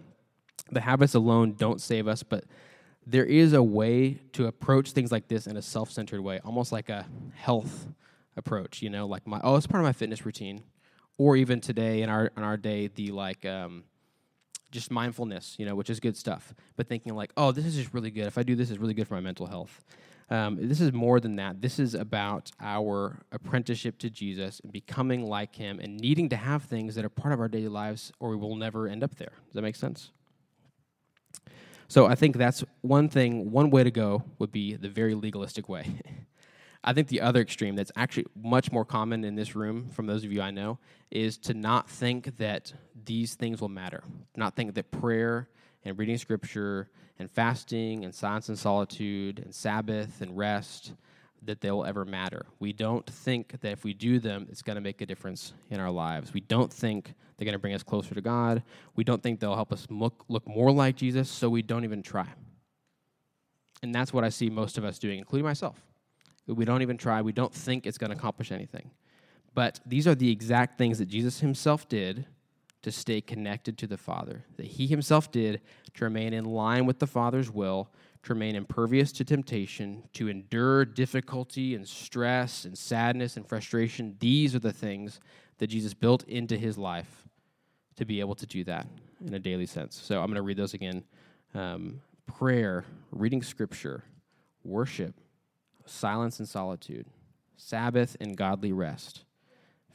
the 0.71 0.81
habits 0.81 1.13
alone 1.13 1.53
don't 1.53 1.79
save 1.79 2.07
us, 2.07 2.23
but 2.23 2.45
there 3.09 3.25
is 3.25 3.53
a 3.53 3.63
way 3.63 4.19
to 4.33 4.47
approach 4.47 4.91
things 4.91 5.11
like 5.11 5.29
this 5.29 5.47
in 5.47 5.55
a 5.55 5.61
self 5.61 5.89
centered 5.89 6.21
way, 6.21 6.39
almost 6.43 6.71
like 6.71 6.89
a 6.89 7.05
health 7.33 7.87
approach, 8.35 8.81
you 8.81 8.89
know, 8.89 9.07
like 9.07 9.25
my, 9.25 9.39
oh, 9.43 9.55
it's 9.55 9.65
part 9.65 9.81
of 9.81 9.85
my 9.85 9.93
fitness 9.93 10.25
routine. 10.25 10.63
Or 11.17 11.35
even 11.35 11.61
today 11.61 12.03
in 12.03 12.09
our, 12.09 12.31
in 12.37 12.43
our 12.43 12.57
day, 12.57 12.87
the 12.87 13.11
like, 13.11 13.43
um, 13.45 13.85
just 14.71 14.91
mindfulness, 14.91 15.55
you 15.57 15.65
know, 15.65 15.73
which 15.73 15.89
is 15.89 15.99
good 15.99 16.17
stuff. 16.17 16.53
But 16.75 16.89
thinking 16.89 17.15
like, 17.15 17.31
oh, 17.37 17.51
this 17.51 17.65
is 17.65 17.75
just 17.75 17.93
really 17.93 18.11
good. 18.11 18.25
If 18.25 18.37
I 18.37 18.43
do 18.43 18.55
this, 18.55 18.69
it's 18.69 18.79
really 18.79 18.93
good 18.93 19.07
for 19.07 19.15
my 19.15 19.21
mental 19.21 19.47
health. 19.47 19.83
Um, 20.29 20.57
this 20.67 20.81
is 20.81 20.91
more 20.91 21.21
than 21.21 21.37
that. 21.37 21.61
This 21.61 21.79
is 21.79 21.95
about 21.95 22.51
our 22.59 23.21
apprenticeship 23.31 23.97
to 23.99 24.09
Jesus 24.09 24.59
and 24.59 24.73
becoming 24.73 25.25
like 25.25 25.55
Him 25.55 25.79
and 25.79 25.97
needing 25.97 26.27
to 26.29 26.35
have 26.35 26.63
things 26.63 26.95
that 26.95 27.05
are 27.05 27.09
part 27.09 27.33
of 27.33 27.39
our 27.39 27.47
daily 27.47 27.69
lives, 27.69 28.11
or 28.19 28.31
we 28.31 28.35
will 28.35 28.57
never 28.57 28.89
end 28.89 29.05
up 29.05 29.15
there. 29.15 29.31
Does 29.45 29.53
that 29.53 29.61
make 29.61 29.77
sense? 29.77 30.11
So 31.87 32.05
I 32.05 32.15
think 32.15 32.37
that's 32.37 32.63
one 32.81 33.09
thing. 33.09 33.51
One 33.51 33.69
way 33.69 33.83
to 33.83 33.91
go 33.91 34.23
would 34.39 34.51
be 34.51 34.75
the 34.75 34.89
very 34.89 35.15
legalistic 35.15 35.69
way. 35.69 36.01
I 36.83 36.93
think 36.93 37.07
the 37.07 37.21
other 37.21 37.41
extreme, 37.41 37.75
that's 37.75 37.91
actually 37.95 38.27
much 38.35 38.71
more 38.71 38.85
common 38.85 39.23
in 39.23 39.35
this 39.35 39.55
room, 39.55 39.89
from 39.89 40.05
those 40.05 40.23
of 40.23 40.31
you 40.31 40.41
I 40.41 40.51
know, 40.51 40.79
is 41.11 41.37
to 41.39 41.53
not 41.53 41.89
think 41.89 42.37
that 42.37 42.71
these 43.05 43.35
things 43.35 43.59
will 43.59 43.69
matter. 43.69 44.03
Not 44.35 44.55
think 44.55 44.75
that 44.75 44.91
prayer 44.91 45.49
and 45.83 45.97
reading 45.97 46.17
scripture 46.17 46.89
and 47.19 47.29
fasting 47.31 48.05
and 48.05 48.13
silence 48.13 48.47
and 48.49 48.57
solitude 48.57 49.39
and 49.39 49.53
Sabbath 49.53 50.21
and 50.21 50.37
rest 50.37 50.93
that 51.47 51.61
they 51.61 51.71
will 51.71 51.85
ever 51.85 52.05
matter. 52.05 52.45
We 52.59 52.71
don't 52.71 53.05
think 53.05 53.59
that 53.61 53.71
if 53.71 53.83
we 53.83 53.93
do 53.93 54.19
them, 54.19 54.47
it's 54.49 54.61
going 54.61 54.75
to 54.75 54.81
make 54.81 55.01
a 55.01 55.05
difference 55.05 55.53
in 55.69 55.79
our 55.79 55.91
lives. 55.91 56.33
We 56.33 56.41
don't 56.41 56.71
think 56.71 57.13
they're 57.35 57.45
going 57.45 57.53
to 57.53 57.59
bring 57.59 57.73
us 57.73 57.83
closer 57.83 58.13
to 58.13 58.21
God. 58.21 58.63
We 58.95 59.03
don't 59.03 59.21
think 59.21 59.39
they'll 59.39 59.55
help 59.55 59.73
us 59.73 59.87
look, 59.89 60.25
look 60.27 60.47
more 60.47 60.71
like 60.71 60.95
Jesus, 60.95 61.29
so 61.29 61.49
we 61.49 61.61
don't 61.61 61.83
even 61.83 62.03
try. 62.03 62.27
And 63.81 63.93
that's 63.93 64.13
what 64.13 64.23
I 64.23 64.29
see 64.29 64.49
most 64.49 64.77
of 64.77 64.85
us 64.85 64.99
doing, 64.99 65.19
including 65.19 65.45
myself. 65.45 65.81
We 66.47 66.65
don't 66.65 66.81
even 66.81 66.97
try. 66.97 67.21
We 67.21 67.33
don't 67.33 67.53
think 67.53 67.85
it's 67.85 67.97
going 67.97 68.11
to 68.11 68.17
accomplish 68.17 68.51
anything. 68.51 68.91
But 69.53 69.79
these 69.85 70.07
are 70.07 70.15
the 70.15 70.31
exact 70.31 70.77
things 70.77 70.99
that 70.99 71.07
Jesus 71.07 71.39
himself 71.39 71.89
did 71.89 72.25
to 72.83 72.91
stay 72.91 73.21
connected 73.21 73.77
to 73.79 73.87
the 73.87 73.97
Father, 73.97 74.45
that 74.55 74.65
he 74.65 74.87
himself 74.87 75.31
did 75.31 75.61
to 75.95 76.05
remain 76.05 76.33
in 76.33 76.45
line 76.45 76.85
with 76.85 76.99
the 76.99 77.07
Father's 77.07 77.51
will, 77.51 77.89
to 78.23 78.33
remain 78.33 78.55
impervious 78.55 79.11
to 79.13 79.23
temptation, 79.23 80.03
to 80.13 80.27
endure 80.27 80.85
difficulty 80.85 81.75
and 81.75 81.87
stress 81.87 82.65
and 82.65 82.77
sadness 82.77 83.37
and 83.37 83.47
frustration. 83.47 84.15
These 84.19 84.55
are 84.55 84.59
the 84.59 84.73
things 84.73 85.19
that 85.59 85.67
Jesus 85.67 85.93
built 85.93 86.23
into 86.23 86.57
his 86.57 86.77
life 86.77 87.23
to 87.95 88.05
be 88.05 88.19
able 88.19 88.35
to 88.35 88.45
do 88.45 88.63
that 88.65 88.87
in 89.25 89.33
a 89.33 89.39
daily 89.39 89.65
sense. 89.65 89.99
So 90.01 90.19
I'm 90.19 90.27
going 90.27 90.35
to 90.35 90.41
read 90.41 90.57
those 90.57 90.73
again 90.73 91.03
um, 91.53 92.01
prayer, 92.25 92.85
reading 93.11 93.41
scripture, 93.41 94.03
worship, 94.63 95.15
silence 95.85 96.39
and 96.39 96.47
solitude, 96.47 97.07
Sabbath 97.55 98.15
and 98.19 98.37
godly 98.37 98.71
rest, 98.71 99.23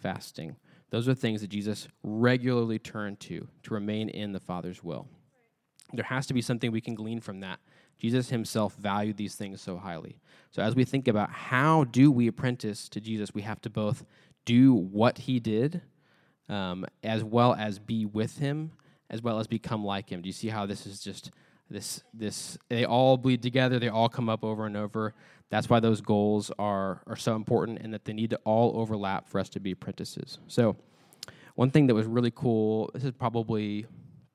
fasting. 0.00 0.56
Those 0.90 1.08
are 1.08 1.14
things 1.14 1.40
that 1.40 1.50
Jesus 1.50 1.88
regularly 2.02 2.78
turned 2.78 3.20
to 3.20 3.46
to 3.62 3.74
remain 3.74 4.08
in 4.08 4.32
the 4.32 4.40
Father's 4.40 4.82
will. 4.82 5.06
There 5.92 6.04
has 6.04 6.26
to 6.26 6.34
be 6.34 6.42
something 6.42 6.72
we 6.72 6.80
can 6.80 6.94
glean 6.94 7.20
from 7.20 7.40
that. 7.40 7.60
Jesus 8.02 8.30
himself 8.30 8.74
valued 8.74 9.16
these 9.16 9.36
things 9.36 9.60
so 9.60 9.76
highly. 9.76 10.18
So 10.50 10.60
as 10.60 10.74
we 10.74 10.84
think 10.84 11.06
about 11.06 11.30
how 11.30 11.84
do 11.84 12.10
we 12.10 12.26
apprentice 12.26 12.88
to 12.88 13.00
Jesus, 13.00 13.32
we 13.32 13.42
have 13.42 13.60
to 13.60 13.70
both 13.70 14.04
do 14.44 14.74
what 14.74 15.18
he 15.18 15.38
did 15.38 15.82
um, 16.48 16.84
as 17.04 17.22
well 17.22 17.54
as 17.54 17.78
be 17.78 18.04
with 18.04 18.38
him 18.38 18.72
as 19.08 19.22
well 19.22 19.38
as 19.38 19.46
become 19.46 19.84
like 19.84 20.10
him. 20.10 20.20
Do 20.20 20.28
you 20.28 20.32
see 20.32 20.48
how 20.48 20.66
this 20.66 20.84
is 20.84 21.00
just 21.00 21.30
this 21.70 22.02
this 22.12 22.58
they 22.68 22.84
all 22.84 23.16
bleed 23.16 23.40
together, 23.40 23.78
they 23.78 23.88
all 23.88 24.08
come 24.08 24.28
up 24.28 24.42
over 24.42 24.66
and 24.66 24.76
over. 24.76 25.14
That's 25.48 25.70
why 25.70 25.78
those 25.78 26.00
goals 26.00 26.50
are 26.58 27.02
are 27.06 27.14
so 27.14 27.36
important 27.36 27.78
and 27.82 27.94
that 27.94 28.04
they 28.04 28.12
need 28.12 28.30
to 28.30 28.40
all 28.44 28.80
overlap 28.80 29.28
for 29.28 29.38
us 29.38 29.48
to 29.50 29.60
be 29.60 29.70
apprentices. 29.70 30.40
So 30.48 30.74
one 31.54 31.70
thing 31.70 31.86
that 31.86 31.94
was 31.94 32.06
really 32.06 32.32
cool, 32.34 32.90
this 32.94 33.04
is 33.04 33.12
probably 33.12 33.86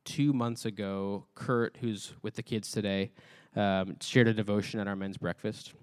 two 0.05 0.31
months 0.31 0.63
ago, 0.63 1.25
Kurt, 1.35 1.75
who's 1.81 2.13
with 2.21 2.35
the 2.35 2.43
kids 2.43 2.71
today, 2.71 3.11
um, 3.57 3.97
shared 3.99 4.27
a 4.27 4.33
devotion 4.33 4.79
at 4.79 4.87
our 4.87 4.95
men's 4.95 5.17
breakfast. 5.17 5.73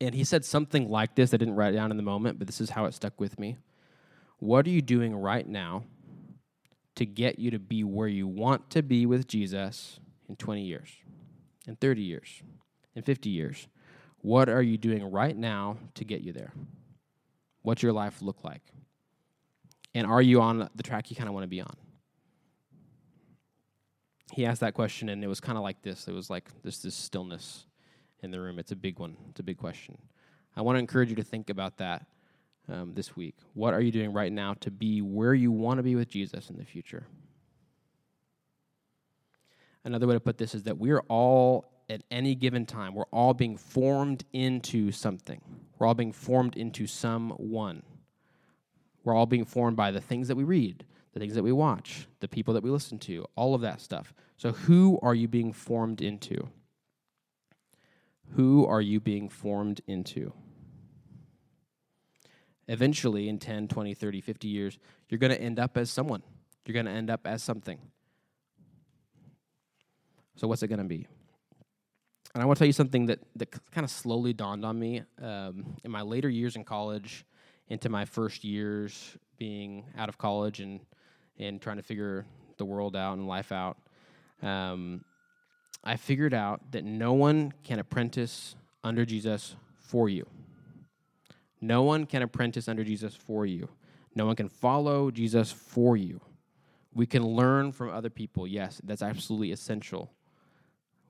And 0.00 0.14
he 0.14 0.24
said 0.24 0.44
something 0.44 0.88
like 0.88 1.14
this. 1.14 1.34
I 1.34 1.36
didn't 1.36 1.54
write 1.54 1.74
it 1.74 1.76
down 1.76 1.90
in 1.90 1.96
the 1.96 2.02
moment, 2.02 2.38
but 2.38 2.46
this 2.46 2.60
is 2.60 2.70
how 2.70 2.86
it 2.86 2.94
stuck 2.94 3.20
with 3.20 3.38
me. 3.38 3.58
What 4.38 4.66
are 4.66 4.70
you 4.70 4.82
doing 4.82 5.14
right 5.14 5.46
now 5.46 5.84
to 6.94 7.04
get 7.04 7.38
you 7.38 7.50
to 7.50 7.58
be 7.58 7.84
where 7.84 8.08
you 8.08 8.26
want 8.26 8.70
to 8.70 8.82
be 8.82 9.06
with 9.06 9.28
Jesus 9.28 10.00
in 10.28 10.36
20 10.36 10.62
years, 10.62 10.88
in 11.66 11.76
30 11.76 12.02
years, 12.02 12.42
in 12.94 13.02
50 13.02 13.28
years? 13.28 13.68
What 14.22 14.48
are 14.48 14.62
you 14.62 14.78
doing 14.78 15.10
right 15.10 15.36
now 15.36 15.76
to 15.94 16.04
get 16.04 16.22
you 16.22 16.32
there? 16.32 16.52
What's 17.62 17.82
your 17.82 17.92
life 17.92 18.22
look 18.22 18.44
like? 18.44 18.62
And 19.94 20.06
are 20.06 20.22
you 20.22 20.40
on 20.40 20.68
the 20.74 20.82
track 20.82 21.10
you 21.10 21.16
kind 21.16 21.28
of 21.28 21.34
want 21.34 21.44
to 21.44 21.48
be 21.48 21.60
on? 21.60 21.74
He 24.32 24.44
asked 24.44 24.60
that 24.60 24.74
question, 24.74 25.08
and 25.08 25.24
it 25.24 25.26
was 25.26 25.40
kind 25.40 25.56
of 25.56 25.64
like 25.64 25.82
this. 25.82 26.06
It 26.06 26.12
was 26.12 26.28
like 26.30 26.50
this, 26.62 26.78
this 26.78 26.94
stillness 26.94 27.66
in 28.22 28.30
the 28.30 28.40
room. 28.40 28.58
It's 28.58 28.72
a 28.72 28.76
big 28.76 28.98
one. 28.98 29.16
It's 29.30 29.40
a 29.40 29.42
big 29.42 29.56
question. 29.56 29.98
I 30.56 30.62
want 30.62 30.76
to 30.76 30.80
encourage 30.80 31.08
you 31.08 31.16
to 31.16 31.22
think 31.22 31.50
about 31.50 31.78
that 31.78 32.06
um, 32.68 32.92
this 32.94 33.16
week? 33.16 33.36
What 33.54 33.74
are 33.74 33.80
you 33.80 33.90
doing 33.90 34.12
right 34.12 34.32
now 34.32 34.54
to 34.60 34.70
be 34.70 35.00
where 35.00 35.34
you 35.34 35.50
want 35.50 35.78
to 35.78 35.82
be 35.82 35.94
with 35.94 36.08
Jesus 36.08 36.50
in 36.50 36.56
the 36.56 36.64
future? 36.64 37.06
Another 39.84 40.06
way 40.06 40.14
to 40.14 40.20
put 40.20 40.38
this 40.38 40.54
is 40.54 40.64
that 40.64 40.78
we're 40.78 41.02
all, 41.08 41.72
at 41.88 42.02
any 42.10 42.34
given 42.34 42.66
time, 42.66 42.94
we're 42.94 43.04
all 43.04 43.32
being 43.32 43.56
formed 43.56 44.24
into 44.32 44.92
something. 44.92 45.40
We're 45.78 45.86
all 45.86 45.94
being 45.94 46.12
formed 46.12 46.56
into 46.56 46.86
someone. 46.86 47.82
We're 49.04 49.14
all 49.14 49.26
being 49.26 49.44
formed 49.44 49.76
by 49.76 49.90
the 49.90 50.00
things 50.00 50.28
that 50.28 50.36
we 50.36 50.44
read, 50.44 50.84
the 51.18 51.24
things 51.24 51.34
that 51.34 51.42
we 51.42 51.52
watch, 51.52 52.06
the 52.20 52.28
people 52.28 52.54
that 52.54 52.62
we 52.62 52.70
listen 52.70 52.98
to, 52.98 53.26
all 53.34 53.54
of 53.54 53.60
that 53.62 53.80
stuff. 53.80 54.14
So, 54.36 54.52
who 54.52 54.98
are 55.02 55.14
you 55.14 55.28
being 55.28 55.52
formed 55.52 56.00
into? 56.00 56.48
Who 58.36 58.66
are 58.66 58.80
you 58.80 59.00
being 59.00 59.28
formed 59.28 59.80
into? 59.86 60.32
eventually 62.68 63.28
in 63.28 63.38
10, 63.38 63.68
20, 63.68 63.94
30, 63.94 64.20
50 64.20 64.48
years, 64.48 64.78
you're 65.08 65.18
going 65.18 65.32
to 65.32 65.40
end 65.40 65.58
up 65.58 65.76
as 65.76 65.90
someone. 65.90 66.22
You're 66.66 66.74
going 66.74 66.86
to 66.86 66.92
end 66.92 67.10
up 67.10 67.26
as 67.26 67.42
something. 67.42 67.78
So, 70.36 70.46
what's 70.46 70.62
it 70.62 70.68
going 70.68 70.78
to 70.78 70.84
be? 70.84 71.06
And 72.34 72.42
I 72.42 72.46
want 72.46 72.58
to 72.58 72.60
tell 72.60 72.66
you 72.66 72.74
something 72.74 73.06
that, 73.06 73.20
that 73.36 73.50
kind 73.72 73.84
of 73.84 73.90
slowly 73.90 74.34
dawned 74.34 74.64
on 74.64 74.78
me 74.78 75.02
um, 75.20 75.76
in 75.82 75.90
my 75.90 76.02
later 76.02 76.28
years 76.28 76.56
in 76.56 76.64
college, 76.64 77.24
into 77.68 77.88
my 77.88 78.04
first 78.04 78.44
years 78.44 79.16
being 79.38 79.86
out 79.96 80.08
of 80.08 80.18
college 80.18 80.60
and, 80.60 80.80
and 81.38 81.60
trying 81.60 81.76
to 81.76 81.82
figure 81.82 82.26
the 82.56 82.64
world 82.64 82.96
out 82.96 83.16
and 83.16 83.26
life 83.26 83.52
out. 83.52 83.78
Um, 84.42 85.04
I 85.84 85.96
figured 85.96 86.34
out 86.34 86.72
that 86.72 86.84
no 86.84 87.12
one 87.12 87.52
can 87.64 87.78
apprentice 87.78 88.56
under 88.82 89.04
Jesus 89.04 89.56
for 89.78 90.08
you. 90.08 90.26
No 91.60 91.82
one 91.82 92.06
can 92.06 92.22
apprentice 92.22 92.68
under 92.68 92.84
Jesus 92.84 93.14
for 93.14 93.46
you. 93.46 93.68
No 94.14 94.26
one 94.26 94.36
can 94.36 94.48
follow 94.48 95.10
Jesus 95.10 95.50
for 95.52 95.96
you. 95.96 96.20
We 96.94 97.06
can 97.06 97.24
learn 97.24 97.72
from 97.72 97.90
other 97.90 98.10
people. 98.10 98.46
Yes, 98.46 98.80
that's 98.84 99.02
absolutely 99.02 99.52
essential. 99.52 100.10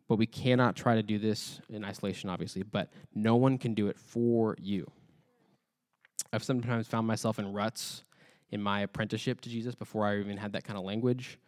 But 0.09 0.17
we 0.17 0.27
cannot 0.27 0.75
try 0.75 0.95
to 0.95 1.03
do 1.03 1.19
this 1.19 1.61
in 1.69 1.85
isolation, 1.85 2.31
obviously, 2.31 2.63
but 2.63 2.91
no 3.15 3.37
one 3.37 3.59
can 3.59 3.75
do 3.75 3.89
it 3.89 3.99
for 3.99 4.57
you. 4.59 4.91
I've 6.33 6.45
sometimes 6.45 6.87
found 6.87 7.07
myself 7.07 7.39
in 7.39 7.53
ruts 7.53 8.05
in 8.51 8.63
my 8.63 8.81
apprenticeship 8.81 9.41
to 9.43 9.51
Jesus 9.51 9.75
before 9.75 10.07
I 10.07 10.19
even 10.19 10.37
had 10.37 10.53
that 10.53 10.65
kind 10.65 10.79
of 10.79 10.85
language. 10.85 11.39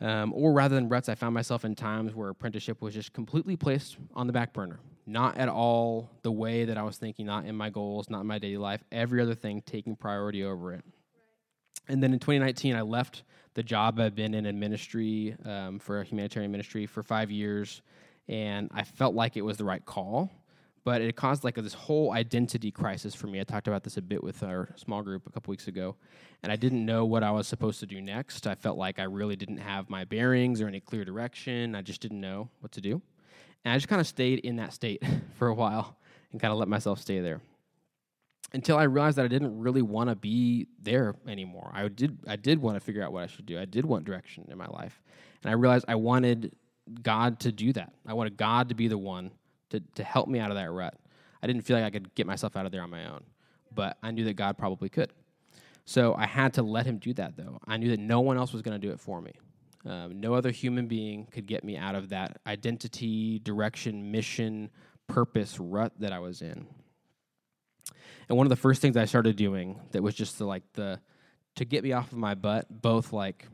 Um, 0.00 0.32
or 0.32 0.52
rather 0.52 0.74
than 0.74 0.88
ruts, 0.88 1.08
I 1.08 1.14
found 1.14 1.34
myself 1.34 1.64
in 1.64 1.74
times 1.74 2.14
where 2.14 2.30
apprenticeship 2.30 2.80
was 2.80 2.94
just 2.94 3.12
completely 3.12 3.56
placed 3.56 3.98
on 4.14 4.26
the 4.26 4.32
back 4.32 4.52
burner 4.52 4.80
not 5.10 5.36
at 5.36 5.48
all 5.48 6.10
the 6.22 6.30
way 6.30 6.64
that 6.64 6.78
I 6.78 6.82
was 6.82 6.96
thinking, 6.96 7.26
not 7.26 7.44
in 7.44 7.56
my 7.56 7.68
goals, 7.68 8.08
not 8.08 8.20
in 8.20 8.26
my 8.26 8.38
daily 8.38 8.56
life, 8.56 8.82
every 8.92 9.20
other 9.20 9.34
thing 9.34 9.60
taking 9.62 9.96
priority 9.96 10.44
over 10.44 10.72
it. 10.72 10.84
And 11.88 12.02
then 12.02 12.12
in 12.12 12.20
2019, 12.20 12.76
I 12.76 12.82
left 12.82 13.24
the 13.54 13.62
job 13.62 13.98
I've 13.98 14.14
been 14.14 14.34
in 14.34 14.46
in 14.46 14.60
ministry 14.60 15.34
um, 15.44 15.80
for 15.80 16.00
a 16.00 16.04
humanitarian 16.04 16.52
ministry 16.52 16.86
for 16.86 17.02
five 17.02 17.30
years, 17.30 17.82
and 18.28 18.70
I 18.72 18.84
felt 18.84 19.14
like 19.14 19.36
it 19.36 19.42
was 19.42 19.56
the 19.56 19.64
right 19.64 19.84
call. 19.84 20.30
But 20.82 21.02
it 21.02 21.14
caused 21.14 21.44
like 21.44 21.56
this 21.56 21.74
whole 21.74 22.12
identity 22.12 22.70
crisis 22.70 23.14
for 23.14 23.26
me. 23.26 23.40
I 23.40 23.44
talked 23.44 23.68
about 23.68 23.84
this 23.84 23.96
a 23.96 24.02
bit 24.02 24.22
with 24.24 24.42
our 24.42 24.68
small 24.76 25.02
group 25.02 25.26
a 25.26 25.30
couple 25.30 25.50
weeks 25.52 25.68
ago, 25.68 25.96
and 26.42 26.50
I 26.50 26.56
didn't 26.56 26.84
know 26.86 27.04
what 27.04 27.22
I 27.22 27.30
was 27.30 27.46
supposed 27.46 27.80
to 27.80 27.86
do 27.86 28.00
next. 28.00 28.46
I 28.46 28.54
felt 28.54 28.78
like 28.78 28.98
I 28.98 29.04
really 29.04 29.36
didn't 29.36 29.58
have 29.58 29.90
my 29.90 30.04
bearings 30.04 30.60
or 30.60 30.68
any 30.68 30.80
clear 30.80 31.04
direction. 31.04 31.74
I 31.74 31.82
just 31.82 32.00
didn't 32.00 32.20
know 32.20 32.48
what 32.60 32.72
to 32.72 32.80
do. 32.80 33.02
And 33.64 33.74
I 33.74 33.76
just 33.76 33.88
kind 33.88 34.00
of 34.00 34.06
stayed 34.06 34.38
in 34.40 34.56
that 34.56 34.72
state 34.72 35.02
for 35.38 35.48
a 35.48 35.54
while 35.54 35.96
and 36.32 36.40
kind 36.40 36.52
of 36.52 36.58
let 36.58 36.68
myself 36.68 36.98
stay 36.98 37.20
there 37.20 37.40
until 38.52 38.76
I 38.76 38.84
realized 38.84 39.18
that 39.18 39.24
I 39.24 39.28
didn't 39.28 39.58
really 39.58 39.82
want 39.82 40.10
to 40.10 40.16
be 40.16 40.66
there 40.82 41.14
anymore. 41.26 41.70
I 41.74 41.88
did 41.88 42.18
I 42.26 42.36
did 42.36 42.60
want 42.60 42.76
to 42.76 42.80
figure 42.80 43.02
out 43.02 43.12
what 43.12 43.22
I 43.22 43.26
should 43.26 43.46
do. 43.46 43.58
I 43.58 43.64
did 43.64 43.84
want 43.84 44.04
direction 44.04 44.46
in 44.50 44.58
my 44.58 44.66
life. 44.66 45.00
And 45.42 45.50
I 45.50 45.54
realized 45.54 45.84
I 45.88 45.94
wanted 45.94 46.52
God 47.02 47.40
to 47.40 47.52
do 47.52 47.72
that. 47.74 47.92
I 48.06 48.14
wanted 48.14 48.36
God 48.36 48.70
to 48.70 48.74
be 48.74 48.88
the 48.88 48.98
one 48.98 49.30
to, 49.70 49.80
to 49.94 50.04
help 50.04 50.28
me 50.28 50.38
out 50.38 50.50
of 50.50 50.56
that 50.56 50.70
rut. 50.70 50.94
I 51.42 51.46
didn't 51.46 51.62
feel 51.62 51.76
like 51.76 51.86
I 51.86 51.90
could 51.90 52.14
get 52.14 52.26
myself 52.26 52.56
out 52.56 52.66
of 52.66 52.72
there 52.72 52.82
on 52.82 52.90
my 52.90 53.06
own, 53.06 53.22
but 53.74 53.96
I 54.02 54.10
knew 54.10 54.24
that 54.24 54.34
God 54.34 54.58
probably 54.58 54.88
could. 54.88 55.12
So 55.84 56.14
I 56.14 56.26
had 56.26 56.54
to 56.54 56.62
let 56.62 56.86
him 56.86 56.98
do 56.98 57.12
that 57.14 57.36
though. 57.36 57.58
I 57.66 57.76
knew 57.76 57.90
that 57.90 58.00
no 58.00 58.20
one 58.20 58.36
else 58.36 58.52
was 58.52 58.62
going 58.62 58.78
to 58.78 58.86
do 58.86 58.92
it 58.92 59.00
for 59.00 59.20
me. 59.20 59.32
Um, 59.86 60.20
no 60.20 60.34
other 60.34 60.50
human 60.50 60.86
being 60.86 61.26
could 61.26 61.46
get 61.46 61.64
me 61.64 61.76
out 61.76 61.94
of 61.94 62.10
that 62.10 62.38
identity, 62.46 63.38
direction, 63.38 64.10
mission, 64.10 64.70
purpose 65.06 65.58
rut 65.58 65.92
that 65.98 66.12
I 66.12 66.18
was 66.18 66.42
in. 66.42 66.66
And 68.28 68.36
one 68.36 68.46
of 68.46 68.50
the 68.50 68.56
first 68.56 68.82
things 68.82 68.96
I 68.96 69.06
started 69.06 69.36
doing 69.36 69.80
that 69.90 70.02
was 70.02 70.14
just 70.14 70.38
to 70.38 70.44
like 70.44 70.62
the 70.74 71.00
to 71.56 71.64
get 71.64 71.82
me 71.82 71.92
off 71.92 72.12
of 72.12 72.18
my 72.18 72.34
butt, 72.34 72.66
both 72.70 73.12
like 73.12 73.48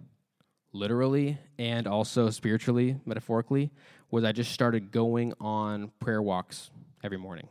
literally 0.73 1.39
and 1.59 1.87
also 1.87 2.29
spiritually, 2.29 2.97
metaphorically, 3.07 3.71
was 4.11 4.25
I 4.25 4.33
just 4.33 4.53
started 4.53 4.91
going 4.91 5.33
on 5.41 5.91
prayer 6.01 6.23
walks 6.23 6.71
every 7.03 7.19
morning. 7.19 7.49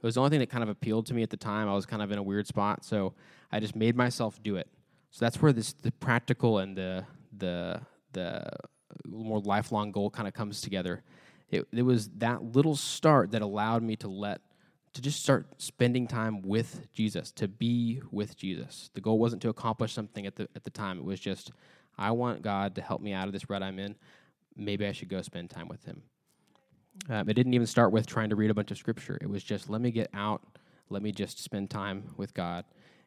It 0.00 0.06
was 0.06 0.14
the 0.14 0.20
only 0.20 0.30
thing 0.30 0.40
that 0.40 0.50
kind 0.50 0.62
of 0.62 0.68
appealed 0.68 1.06
to 1.06 1.14
me 1.14 1.22
at 1.22 1.30
the 1.30 1.36
time. 1.36 1.68
I 1.68 1.74
was 1.74 1.86
kind 1.86 2.02
of 2.02 2.12
in 2.12 2.18
a 2.18 2.22
weird 2.22 2.46
spot, 2.46 2.84
so 2.84 3.14
I 3.50 3.60
just 3.60 3.74
made 3.74 3.96
myself 3.96 4.40
do 4.42 4.56
it. 4.56 4.68
So 5.10 5.24
that's 5.24 5.40
where 5.40 5.52
this 5.52 5.72
the 5.72 5.92
practical 5.92 6.58
and 6.58 6.76
the 6.76 7.04
the 7.36 7.80
the 8.12 8.46
uh, 8.46 8.56
more 9.08 9.40
lifelong 9.40 9.92
goal 9.92 10.10
kind 10.10 10.28
of 10.28 10.34
comes 10.34 10.60
together. 10.60 11.02
It, 11.50 11.66
it 11.72 11.82
was 11.82 12.08
that 12.18 12.42
little 12.42 12.76
start 12.76 13.30
that 13.32 13.42
allowed 13.42 13.82
me 13.82 13.96
to 13.96 14.08
let 14.08 14.40
to 14.94 15.02
just 15.02 15.22
start 15.22 15.46
spending 15.58 16.06
time 16.06 16.40
with 16.40 16.90
Jesus, 16.92 17.30
to 17.32 17.46
be 17.48 18.00
with 18.10 18.34
Jesus. 18.34 18.90
The 18.94 19.00
goal 19.02 19.18
wasn't 19.18 19.42
to 19.42 19.50
accomplish 19.50 19.92
something 19.92 20.26
at 20.26 20.36
the 20.36 20.48
at 20.54 20.64
the 20.64 20.70
time. 20.70 20.98
It 20.98 21.04
was 21.04 21.20
just 21.20 21.52
I 21.98 22.10
want 22.10 22.42
God 22.42 22.74
to 22.76 22.82
help 22.82 23.00
me 23.00 23.12
out 23.12 23.26
of 23.26 23.32
this 23.32 23.48
rut 23.48 23.62
I'm 23.62 23.78
in. 23.78 23.96
Maybe 24.56 24.86
I 24.86 24.92
should 24.92 25.08
go 25.08 25.22
spend 25.22 25.50
time 25.50 25.68
with 25.68 25.84
Him. 25.84 26.02
Um, 27.10 27.28
it 27.28 27.34
didn't 27.34 27.54
even 27.54 27.66
start 27.66 27.92
with 27.92 28.06
trying 28.06 28.30
to 28.30 28.36
read 28.36 28.50
a 28.50 28.54
bunch 28.54 28.70
of 28.70 28.78
scripture. 28.78 29.18
It 29.20 29.28
was 29.28 29.44
just 29.44 29.68
let 29.68 29.80
me 29.80 29.90
get 29.90 30.08
out, 30.14 30.42
let 30.88 31.02
me 31.02 31.12
just 31.12 31.42
spend 31.42 31.70
time 31.70 32.04
with 32.16 32.32
God 32.32 32.64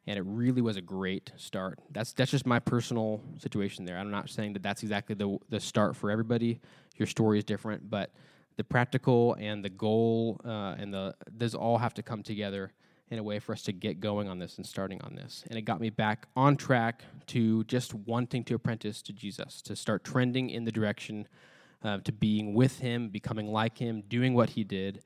and 0.10 0.18
it 0.18 0.24
really 0.26 0.62
was 0.62 0.76
a 0.76 0.82
great 0.82 1.32
start. 1.38 1.78
That's 1.92 2.14
that's 2.14 2.32
just 2.32 2.48
my 2.48 2.58
personal 2.58 3.22
situation 3.38 3.86
there. 3.86 3.96
I'm 3.98 4.10
not 4.10 4.28
saying 4.30 4.54
that 4.54 4.64
that's 4.64 4.82
exactly 4.82 5.14
the 5.14 5.38
the 5.50 5.60
start 5.60 5.96
for 5.96 6.10
everybody. 6.10 6.60
Your 6.98 7.06
story 7.06 7.38
is 7.38 7.44
different, 7.44 7.92
but 7.92 8.12
the 8.58 8.64
practical 8.64 9.36
and 9.40 9.64
the 9.64 9.70
goal 9.70 10.42
uh, 10.44 10.76
and 10.80 10.92
the 10.92 11.14
those 11.32 11.54
all 11.54 11.78
have 11.78 11.94
to 11.94 12.04
come 12.04 12.24
together 12.24 12.74
in 13.12 13.20
a 13.20 13.24
way 13.24 13.40
for 13.40 13.54
us 13.54 13.64
to 13.64 13.72
get 13.72 14.00
going 14.00 14.28
on 14.28 14.40
this 14.40 14.58
and 14.58 14.66
starting 14.66 15.02
on 15.02 15.16
this. 15.16 15.44
And 15.50 15.58
it 15.58 15.64
got 15.64 15.80
me 15.80 15.90
back 15.90 16.28
on 16.36 16.56
track 16.56 17.04
to 17.28 17.64
just 17.66 17.94
wanting 17.94 18.44
to 18.46 18.56
apprentice 18.56 19.02
to 19.04 19.14
Jesus, 19.14 19.62
to 19.64 19.76
start 19.76 20.04
trending 20.04 20.50
in 20.50 20.64
the 20.64 20.72
direction 20.72 21.28
uh, 21.84 22.00
to 22.04 22.12
being 22.12 22.54
with 22.54 22.80
Him, 22.80 23.10
becoming 23.10 23.48
like 23.48 23.78
Him, 23.78 24.04
doing 24.08 24.34
what 24.34 24.52
He 24.52 24.64
did. 24.64 25.02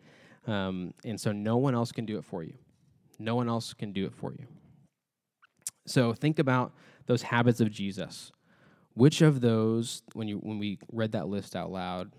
Um, 0.47 0.93
and 1.05 1.19
so 1.19 1.31
no 1.31 1.57
one 1.57 1.75
else 1.75 1.91
can 1.91 2.05
do 2.05 2.17
it 2.17 2.25
for 2.25 2.43
you. 2.43 2.53
No 3.19 3.35
one 3.35 3.47
else 3.47 3.73
can 3.73 3.93
do 3.93 4.05
it 4.05 4.13
for 4.13 4.31
you. 4.33 4.45
So 5.85 6.13
think 6.13 6.39
about 6.39 6.73
those 7.05 7.21
habits 7.21 7.61
of 7.61 7.71
Jesus. 7.71 8.31
Which 8.95 9.21
of 9.21 9.41
those, 9.41 10.03
when 10.13 10.27
you 10.27 10.37
when 10.37 10.59
we 10.59 10.77
read 10.91 11.13
that 11.13 11.27
list 11.27 11.55
out 11.55 11.71
loud, 11.71 12.11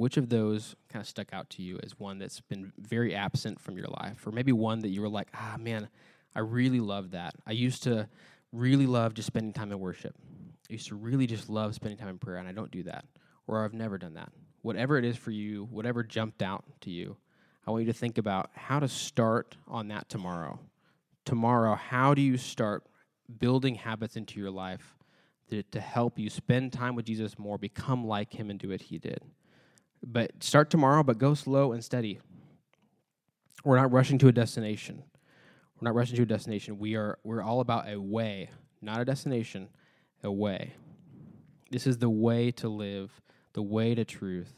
which 0.00 0.16
of 0.16 0.30
those 0.30 0.74
kind 0.88 1.02
of 1.02 1.06
stuck 1.06 1.30
out 1.34 1.50
to 1.50 1.62
you 1.62 1.78
as 1.82 2.00
one 2.00 2.18
that's 2.18 2.40
been 2.40 2.72
very 2.78 3.14
absent 3.14 3.60
from 3.60 3.76
your 3.76 3.88
life? 4.00 4.26
Or 4.26 4.30
maybe 4.30 4.50
one 4.50 4.80
that 4.80 4.88
you 4.88 5.02
were 5.02 5.10
like 5.10 5.28
ah 5.34 5.56
man 5.60 5.90
i 6.34 6.40
really 6.40 6.80
love 6.80 7.10
that. 7.10 7.34
I 7.46 7.52
used 7.52 7.82
to 7.82 8.08
really 8.50 8.86
love 8.86 9.12
just 9.12 9.26
spending 9.26 9.52
time 9.52 9.70
in 9.72 9.78
worship. 9.78 10.16
I 10.70 10.72
used 10.72 10.88
to 10.88 10.94
really 10.94 11.26
just 11.26 11.50
love 11.50 11.74
spending 11.74 11.98
time 11.98 12.08
in 12.08 12.18
prayer 12.18 12.38
and 12.38 12.48
i 12.48 12.52
don't 12.52 12.70
do 12.70 12.82
that 12.84 13.04
or 13.46 13.62
i've 13.62 13.74
never 13.74 13.98
done 13.98 14.14
that. 14.14 14.32
Whatever 14.62 14.96
it 14.96 15.04
is 15.04 15.18
for 15.18 15.32
you 15.32 15.68
whatever 15.70 16.02
jumped 16.02 16.40
out 16.40 16.64
to 16.80 16.90
you 16.90 17.18
i 17.66 17.70
want 17.70 17.84
you 17.84 17.92
to 17.92 17.98
think 17.98 18.16
about 18.16 18.48
how 18.54 18.80
to 18.80 18.88
start 18.88 19.54
on 19.68 19.88
that 19.88 20.08
tomorrow. 20.08 20.58
Tomorrow 21.26 21.74
how 21.74 22.14
do 22.14 22.22
you 22.22 22.38
start 22.38 22.84
building 23.38 23.74
habits 23.74 24.16
into 24.16 24.40
your 24.40 24.50
life 24.50 24.96
to, 25.50 25.62
to 25.62 25.78
help 25.80 26.18
you 26.18 26.30
spend 26.30 26.72
time 26.72 26.94
with 26.96 27.04
jesus 27.04 27.38
more 27.38 27.58
become 27.58 28.06
like 28.06 28.32
him 28.32 28.48
and 28.48 28.58
do 28.58 28.70
what 28.70 28.80
he 28.80 28.98
did 28.98 29.20
but 30.04 30.42
start 30.42 30.70
tomorrow, 30.70 31.02
but 31.02 31.18
go 31.18 31.34
slow 31.34 31.72
and 31.72 31.84
steady. 31.84 32.20
We're 33.64 33.76
not 33.76 33.92
rushing 33.92 34.18
to 34.18 34.28
a 34.28 34.32
destination. 34.32 35.02
We're 35.80 35.88
not 35.88 35.94
rushing 35.94 36.16
to 36.16 36.22
a 36.22 36.26
destination. 36.26 36.78
We 36.78 36.96
are 36.96 37.18
we're 37.24 37.42
all 37.42 37.60
about 37.60 37.88
a 37.88 38.00
way, 38.00 38.50
not 38.80 39.00
a 39.00 39.04
destination, 39.04 39.68
a 40.22 40.30
way. 40.30 40.74
This 41.70 41.86
is 41.86 41.98
the 41.98 42.10
way 42.10 42.50
to 42.52 42.68
live, 42.68 43.20
the 43.52 43.62
way 43.62 43.94
to 43.94 44.04
truth, 44.04 44.54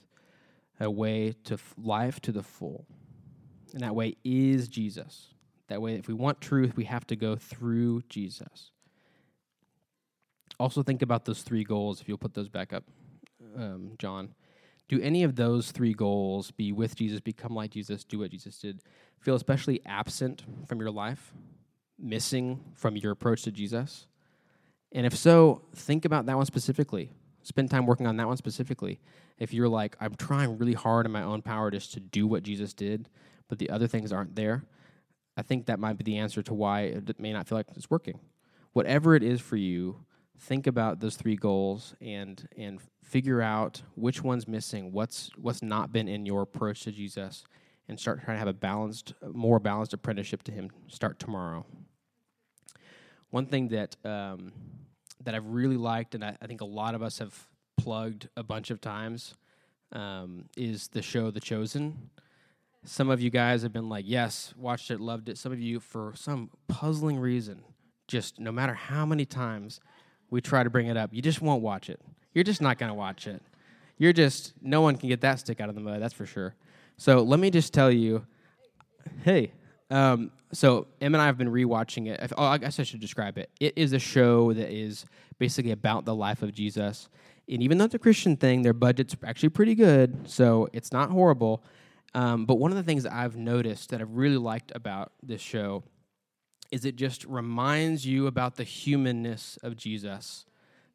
a 0.80 0.90
way 0.90 1.34
to 1.44 1.54
f- 1.54 1.74
life 1.76 2.20
to 2.20 2.32
the 2.32 2.42
full. 2.42 2.86
And 3.72 3.82
that 3.82 3.94
way 3.94 4.16
is 4.24 4.68
Jesus. 4.68 5.34
That 5.68 5.80
way, 5.80 5.94
if 5.94 6.08
we 6.08 6.14
want 6.14 6.40
truth, 6.40 6.76
we 6.76 6.84
have 6.84 7.06
to 7.08 7.16
go 7.16 7.36
through 7.36 8.02
Jesus. 8.08 8.70
Also, 10.58 10.82
think 10.82 11.02
about 11.02 11.24
those 11.24 11.42
three 11.42 11.64
goals, 11.64 12.00
if 12.00 12.08
you'll 12.08 12.18
put 12.18 12.34
those 12.34 12.48
back 12.48 12.72
up, 12.72 12.84
um, 13.56 13.92
John 13.98 14.34
do 14.88 15.00
any 15.00 15.22
of 15.22 15.36
those 15.36 15.70
three 15.70 15.94
goals 15.94 16.50
be 16.50 16.72
with 16.72 16.96
Jesus, 16.96 17.20
become 17.20 17.54
like 17.54 17.70
Jesus, 17.70 18.04
do 18.04 18.18
what 18.18 18.30
Jesus 18.30 18.58
did, 18.58 18.82
feel 19.20 19.34
especially 19.34 19.80
absent 19.86 20.42
from 20.66 20.80
your 20.80 20.90
life, 20.90 21.32
missing 21.98 22.60
from 22.74 22.96
your 22.96 23.12
approach 23.12 23.42
to 23.42 23.52
Jesus? 23.52 24.06
And 24.92 25.06
if 25.06 25.16
so, 25.16 25.62
think 25.74 26.04
about 26.04 26.26
that 26.26 26.36
one 26.36 26.46
specifically. 26.46 27.12
Spend 27.42 27.70
time 27.70 27.86
working 27.86 28.06
on 28.06 28.16
that 28.18 28.26
one 28.26 28.36
specifically. 28.36 29.00
If 29.38 29.52
you're 29.52 29.68
like, 29.68 29.96
I'm 30.00 30.14
trying 30.14 30.58
really 30.58 30.74
hard 30.74 31.06
in 31.06 31.12
my 31.12 31.22
own 31.22 31.42
power 31.42 31.70
just 31.70 31.92
to 31.94 32.00
do 32.00 32.26
what 32.26 32.42
Jesus 32.42 32.72
did, 32.74 33.08
but 33.48 33.58
the 33.58 33.70
other 33.70 33.86
things 33.86 34.12
aren't 34.12 34.36
there, 34.36 34.64
I 35.36 35.42
think 35.42 35.66
that 35.66 35.80
might 35.80 35.96
be 35.96 36.04
the 36.04 36.18
answer 36.18 36.42
to 36.42 36.54
why 36.54 36.82
it 36.82 37.18
may 37.18 37.32
not 37.32 37.48
feel 37.48 37.58
like 37.58 37.66
it's 37.74 37.90
working. 37.90 38.20
Whatever 38.72 39.14
it 39.14 39.22
is 39.22 39.40
for 39.40 39.56
you, 39.56 40.04
think 40.38 40.66
about 40.66 41.00
those 41.00 41.16
three 41.16 41.36
goals 41.36 41.94
and 42.00 42.48
and 42.56 42.80
figure 43.02 43.42
out 43.42 43.82
which 43.94 44.22
one's 44.22 44.48
missing, 44.48 44.92
what's 44.92 45.30
what's 45.36 45.62
not 45.62 45.92
been 45.92 46.08
in 46.08 46.26
your 46.26 46.42
approach 46.42 46.82
to 46.82 46.92
Jesus, 46.92 47.44
and 47.88 47.98
start 47.98 48.22
trying 48.24 48.36
to 48.36 48.38
have 48.38 48.48
a 48.48 48.52
balanced, 48.52 49.14
more 49.32 49.58
balanced 49.58 49.92
apprenticeship 49.92 50.42
to 50.44 50.52
Him. 50.52 50.70
Start 50.88 51.18
tomorrow. 51.18 51.66
One 53.30 53.46
thing 53.46 53.68
that 53.68 53.96
um, 54.04 54.52
that 55.24 55.34
I've 55.34 55.46
really 55.46 55.76
liked, 55.76 56.14
and 56.14 56.24
I, 56.24 56.36
I, 56.40 56.46
think 56.46 56.60
a 56.60 56.66
lot 56.66 56.94
of 56.94 57.02
us 57.02 57.18
have 57.18 57.46
plugged 57.76 58.28
a 58.36 58.42
bunch 58.42 58.70
of 58.70 58.80
times, 58.80 59.34
um, 59.92 60.46
is 60.56 60.88
the 60.88 61.02
show 61.02 61.30
The 61.30 61.40
Chosen. 61.40 62.10
Some 62.84 63.10
of 63.10 63.20
you 63.20 63.30
guys 63.30 63.62
have 63.62 63.72
been 63.72 63.88
like, 63.88 64.04
"Yes, 64.08 64.52
watched 64.56 64.90
it, 64.90 65.00
loved 65.00 65.28
it." 65.28 65.38
Some 65.38 65.52
of 65.52 65.60
you, 65.60 65.80
for 65.80 66.12
some 66.16 66.50
puzzling 66.68 67.18
reason, 67.18 67.62
just 68.08 68.40
no 68.40 68.52
matter 68.52 68.74
how 68.74 69.06
many 69.06 69.24
times 69.24 69.80
we 70.32 70.40
try 70.40 70.64
to 70.64 70.70
bring 70.70 70.86
it 70.86 70.96
up, 70.96 71.10
you 71.12 71.22
just 71.22 71.40
won't 71.40 71.62
watch 71.62 71.90
it. 71.90 72.00
You're 72.34 72.44
just 72.44 72.62
not 72.62 72.78
going 72.78 72.88
to 72.88 72.94
watch 72.94 73.26
it. 73.26 73.42
You're 73.98 74.14
just, 74.14 74.54
no 74.62 74.80
one 74.80 74.96
can 74.96 75.08
get 75.08 75.20
that 75.20 75.38
stick 75.38 75.60
out 75.60 75.68
of 75.68 75.74
the 75.74 75.80
mud, 75.80 76.00
that's 76.00 76.14
for 76.14 76.26
sure. 76.26 76.54
So 76.96 77.22
let 77.22 77.38
me 77.38 77.50
just 77.50 77.72
tell 77.72 77.90
you 77.90 78.26
hey, 79.24 79.52
um, 79.90 80.30
so 80.52 80.86
Em 81.00 81.14
and 81.14 81.20
I 81.20 81.26
have 81.26 81.36
been 81.36 81.50
rewatching 81.50 82.08
it. 82.08 82.32
Oh, 82.38 82.44
I 82.44 82.58
guess 82.58 82.78
I 82.80 82.84
should 82.84 83.00
describe 83.00 83.36
it. 83.36 83.50
It 83.60 83.74
is 83.76 83.92
a 83.92 83.98
show 83.98 84.52
that 84.52 84.70
is 84.70 85.04
basically 85.38 85.72
about 85.72 86.04
the 86.04 86.14
life 86.14 86.42
of 86.42 86.52
Jesus. 86.52 87.08
And 87.48 87.62
even 87.62 87.78
though 87.78 87.84
it's 87.84 87.94
a 87.94 87.98
Christian 87.98 88.36
thing, 88.36 88.62
their 88.62 88.72
budget's 88.72 89.16
actually 89.24 89.50
pretty 89.50 89.74
good, 89.74 90.28
so 90.28 90.68
it's 90.72 90.92
not 90.92 91.10
horrible. 91.10 91.62
Um, 92.14 92.46
but 92.46 92.54
one 92.56 92.70
of 92.70 92.76
the 92.76 92.82
things 92.82 93.02
that 93.02 93.12
I've 93.12 93.36
noticed 93.36 93.90
that 93.90 94.00
I've 94.00 94.14
really 94.14 94.36
liked 94.36 94.72
about 94.74 95.12
this 95.22 95.40
show 95.40 95.82
is 96.72 96.86
it 96.86 96.96
just 96.96 97.24
reminds 97.26 98.04
you 98.06 98.26
about 98.26 98.56
the 98.56 98.64
humanness 98.64 99.58
of 99.62 99.76
Jesus 99.76 100.46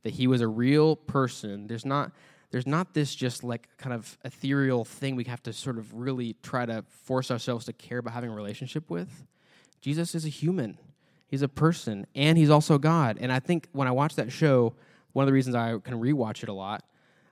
that 0.04 0.14
he 0.14 0.28
was 0.28 0.42
a 0.42 0.48
real 0.48 0.96
person. 0.96 1.68
There's 1.68 1.86
not 1.86 2.12
there's 2.50 2.66
not 2.66 2.94
this 2.94 3.14
just 3.14 3.44
like 3.44 3.68
kind 3.78 3.94
of 3.94 4.18
ethereal 4.24 4.86
thing 4.86 5.16
we 5.16 5.26
have 5.26 5.44
to 5.44 5.54
sort 5.54 5.78
of 5.78 5.94
really 5.94 6.36
try 6.42 6.66
to 6.66 6.84
force 7.04 7.30
ourselves 7.30 7.66
to 7.66 7.74
care 7.74 7.98
about 7.98 8.14
having 8.14 8.30
a 8.30 8.34
relationship 8.34 8.90
with. 8.90 9.28
Jesus 9.82 10.16
is 10.16 10.26
a 10.26 10.30
human. 10.30 10.78
He's 11.28 11.42
a 11.42 11.50
person 11.50 12.08
and 12.16 12.38
he's 12.38 12.50
also 12.50 12.78
God. 12.78 13.18
And 13.20 13.32
I 13.32 13.40
think 13.40 13.68
when 13.74 13.88
I 13.88 13.92
watch 13.92 14.16
that 14.16 14.32
show, 14.32 14.74
one 15.12 15.24
of 15.24 15.28
the 15.28 15.34
reasons 15.34 15.56
I 15.56 15.78
can 15.80 15.96
rewatch 15.96 16.42
it 16.42 16.50
a 16.50 16.54
lot 16.54 16.86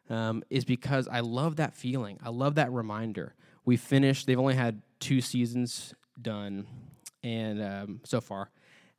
um, 0.10 0.44
is 0.50 0.66
because 0.66 1.08
I 1.08 1.22
love 1.22 1.56
that 1.56 1.74
feeling. 1.74 2.20
I 2.22 2.30
love 2.30 2.56
that 2.56 2.72
reminder. 2.72 3.36
We 3.64 3.78
finished, 3.78 4.28
they've 4.28 4.40
only 4.40 4.56
had 4.56 4.82
two 5.00 5.22
seasons 5.22 5.94
done 6.22 6.68
and 7.26 7.62
um, 7.62 8.00
so 8.06 8.22
far. 8.22 8.50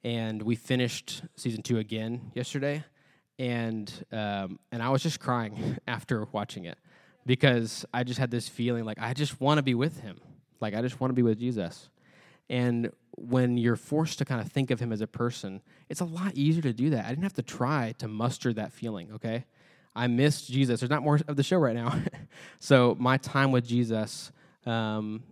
And 0.05 0.43
we 0.43 0.55
finished 0.55 1.23
season 1.37 1.63
two 1.63 1.79
again 1.79 2.33
yesterday 2.35 2.85
and 3.39 3.93
um, 4.13 4.59
and 4.73 4.83
I 4.83 4.89
was 4.91 5.03
just 5.03 5.21
crying 5.21 5.79
after 5.89 6.27
watching 6.33 6.65
it 6.65 6.79
because 7.25 7.85
I 7.93 8.05
just 8.05 8.19
had 8.19 8.31
this 8.31 8.49
feeling 8.49 8.85
like 8.85 8.99
I 9.01 9.13
just 9.13 9.41
want 9.41 9.59
to 9.59 9.63
be 9.63 9.75
with 9.75 10.01
him, 10.01 10.21
like 10.61 10.75
I 10.75 10.83
just 10.83 11.01
want 11.01 11.11
to 11.11 11.15
be 11.15 11.23
with 11.23 11.39
Jesus. 11.39 11.89
And 12.49 12.93
when 13.17 13.57
you're 13.59 13.77
forced 13.77 14.19
to 14.19 14.25
kind 14.25 14.41
of 14.41 14.53
think 14.53 14.71
of 14.71 14.79
him 14.79 14.93
as 14.93 15.01
a 15.01 15.07
person, 15.07 15.63
it's 15.89 16.01
a 16.01 16.05
lot 16.05 16.35
easier 16.35 16.63
to 16.63 16.73
do 16.73 16.91
that. 16.91 17.05
I 17.05 17.09
didn't 17.09 17.25
have 17.25 17.35
to 17.35 17.43
try 17.43 17.93
to 17.99 18.07
muster 18.07 18.53
that 18.53 18.73
feeling. 18.73 19.13
Okay, 19.15 19.45
I 19.95 20.07
missed 20.07 20.51
Jesus. 20.51 20.81
There's 20.81 20.91
not 20.91 21.03
more 21.03 21.21
of 21.27 21.37
the 21.37 21.43
show 21.43 21.59
right 21.59 21.75
now, 21.75 21.95
so 22.59 22.97
my 22.99 23.17
time 23.19 23.53
with 23.53 23.67
Jesus, 23.67 24.31
um, 24.65 25.23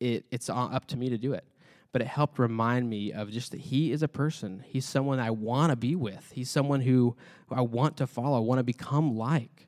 it, 0.00 0.26
it's 0.30 0.48
up 0.48 0.86
to 0.86 0.96
me 0.96 1.08
to 1.08 1.18
do 1.18 1.32
it 1.32 1.44
but 1.92 2.02
it 2.02 2.08
helped 2.08 2.38
remind 2.38 2.88
me 2.88 3.12
of 3.12 3.30
just 3.30 3.50
that 3.52 3.60
he 3.60 3.92
is 3.92 4.02
a 4.02 4.08
person. 4.08 4.62
He's 4.66 4.84
someone 4.84 5.18
I 5.18 5.30
want 5.30 5.70
to 5.70 5.76
be 5.76 5.94
with. 5.94 6.30
He's 6.34 6.50
someone 6.50 6.80
who 6.80 7.16
I 7.50 7.62
want 7.62 7.96
to 7.98 8.06
follow, 8.06 8.36
I 8.36 8.40
want 8.40 8.58
to 8.58 8.64
become 8.64 9.16
like. 9.16 9.66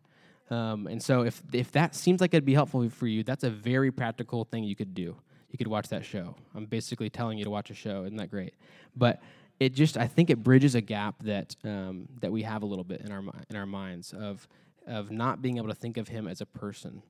Um, 0.50 0.86
and 0.88 1.02
so, 1.02 1.22
if 1.22 1.42
if 1.52 1.70
that 1.72 1.94
seems 1.94 2.20
like 2.20 2.34
it'd 2.34 2.44
be 2.44 2.54
helpful 2.54 2.88
for 2.90 3.06
you, 3.06 3.22
that's 3.22 3.44
a 3.44 3.50
very 3.50 3.92
practical 3.92 4.44
thing 4.44 4.64
you 4.64 4.74
could 4.74 4.94
do. 4.94 5.16
You 5.50 5.58
could 5.58 5.68
watch 5.68 5.88
that 5.88 6.04
show. 6.04 6.34
I'm 6.54 6.66
basically 6.66 7.08
telling 7.08 7.38
you 7.38 7.44
to 7.44 7.50
watch 7.50 7.70
a 7.70 7.74
show. 7.74 8.04
Isn't 8.04 8.16
that 8.16 8.30
great? 8.30 8.54
But 8.96 9.20
it 9.60 9.74
just, 9.74 9.96
I 9.96 10.06
think 10.06 10.30
it 10.30 10.42
bridges 10.42 10.74
a 10.74 10.80
gap 10.80 11.22
that 11.22 11.54
um, 11.64 12.08
that 12.20 12.32
we 12.32 12.42
have 12.42 12.62
a 12.62 12.66
little 12.66 12.84
bit 12.84 13.02
in 13.02 13.12
our 13.12 13.22
in 13.48 13.56
our 13.56 13.66
minds 13.66 14.12
of 14.12 14.46
of 14.86 15.10
not 15.10 15.40
being 15.40 15.58
able 15.58 15.68
to 15.68 15.74
think 15.74 15.96
of 15.96 16.08
him 16.08 16.26
as 16.26 16.40
a 16.40 16.46
person. 16.46 17.02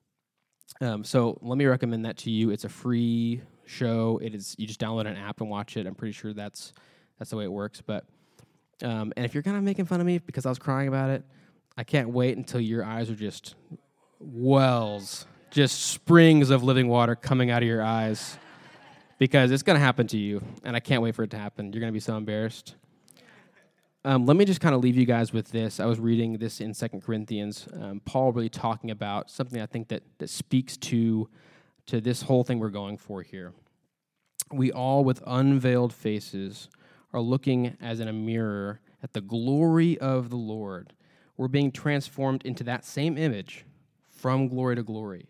Um, 0.81 1.05
so 1.05 1.39
let 1.43 1.59
me 1.59 1.67
recommend 1.67 2.05
that 2.07 2.17
to 2.19 2.31
you. 2.31 2.51
It's 2.51 2.65
a 2.65 2.69
free 2.69 3.43
show. 3.67 4.19
It 4.23 4.35
is 4.35 4.55
you 4.59 4.67
just 4.67 4.81
download 4.81 5.07
an 5.07 5.17
app 5.17 5.41
and 5.41 5.51
watch 5.51 5.77
it. 5.77 5.87
I'm 5.87 5.95
pretty 5.95 6.13
sure 6.13 6.33
that's 6.33 6.73
that's 7.19 7.31
the 7.31 7.37
way 7.37 7.45
it 7.45 7.53
works. 7.53 7.81
But 7.81 8.05
um, 8.83 9.13
and 9.17 9.27
if 9.27 9.35
you're 9.35 9.43
kind 9.43 9.57
of 9.57 9.63
making 9.63 9.85
fun 9.85 10.01
of 10.01 10.07
me 10.07 10.19
because 10.19 10.47
I 10.47 10.49
was 10.49 10.59
crying 10.59 10.89
about 10.89 11.11
it, 11.11 11.23
I 11.77 11.85
can't 11.85 12.11
wait 12.11 12.37
until 12.37 12.61
your 12.61 12.85
eyes 12.85 13.11
are 13.11 13.15
just 13.15 13.55
wells, 14.19 15.27
just 15.51 15.87
springs 15.87 16.51
of 16.51 16.63
living 16.63 16.89
water 16.89 17.15
coming 17.15 17.51
out 17.51 17.63
of 17.63 17.69
your 17.69 17.83
eyes, 17.83 18.39
because 19.19 19.51
it's 19.51 19.63
going 19.63 19.79
to 19.79 19.85
happen 19.85 20.07
to 20.09 20.19
you, 20.19 20.43
and 20.65 20.75
I 20.75 20.81
can't 20.81 21.03
wait 21.03 21.15
for 21.15 21.23
it 21.23 21.31
to 21.31 21.39
happen. 21.39 21.73
You're 21.73 21.81
going 21.81 21.93
to 21.93 21.97
be 21.97 22.01
so 22.01 22.17
embarrassed. 22.17 22.75
Um, 24.03 24.25
let 24.25 24.39
me 24.39 24.47
just 24.47 24.63
kind 24.63 24.75
of 24.75 24.81
leave 24.81 24.97
you 24.97 25.05
guys 25.05 25.31
with 25.31 25.51
this. 25.51 25.79
I 25.79 25.85
was 25.85 26.01
reading 26.01 26.39
this 26.39 26.63
in 26.63 26.73
Second 26.73 27.03
Corinthians. 27.03 27.69
Um, 27.79 28.01
Paul 28.07 28.33
really 28.33 28.49
talking 28.49 28.91
about 28.91 29.31
something 29.31 29.61
I 29.61 29.67
think 29.67 29.89
that 29.89 30.03
that 30.19 30.31
speaks 30.31 30.79
to 30.79 31.29
to 31.87 32.01
this 32.01 32.23
whole 32.23 32.43
thing 32.43 32.59
we're 32.59 32.71
going 32.71 32.97
for 32.97 33.21
here. 33.21 33.53
We 34.51 34.73
all, 34.73 35.05
with 35.05 35.23
unveiled 35.27 35.93
faces, 35.93 36.71
are 37.13 37.21
looking 37.21 37.77
as 37.79 38.01
in 38.01 38.09
a 38.09 38.13
mirror 38.13 38.81
at 39.03 39.13
the 39.13 39.21
glory 39.21 39.99
of 39.99 40.31
the 40.31 40.37
Lord. 40.37 40.95
We're 41.37 41.49
being 41.49 41.71
transformed 41.71 42.43
into 42.47 42.65
that 42.65 42.87
same 42.87 43.19
image 43.19 43.67
from 44.09 44.49
glory 44.49 44.77
to 44.77 44.83
glory, 44.83 45.27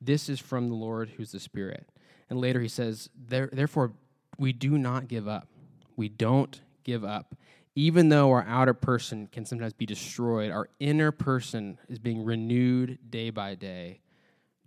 This 0.00 0.28
is 0.28 0.40
from 0.40 0.68
the 0.68 0.74
Lord 0.74 1.10
who's 1.10 1.32
the 1.32 1.40
Spirit. 1.40 1.88
And 2.28 2.38
later 2.38 2.60
he 2.60 2.68
says, 2.68 3.08
Therefore, 3.14 3.92
we 4.38 4.52
do 4.52 4.76
not 4.76 5.08
give 5.08 5.28
up. 5.28 5.48
We 5.96 6.08
don't 6.08 6.60
give 6.84 7.04
up. 7.04 7.34
Even 7.76 8.08
though 8.08 8.30
our 8.30 8.44
outer 8.48 8.74
person 8.74 9.28
can 9.28 9.44
sometimes 9.44 9.72
be 9.72 9.86
destroyed, 9.86 10.50
our 10.50 10.68
inner 10.80 11.12
person 11.12 11.78
is 11.88 11.98
being 11.98 12.24
renewed 12.24 12.98
day 13.08 13.30
by 13.30 13.54
day. 13.54 14.00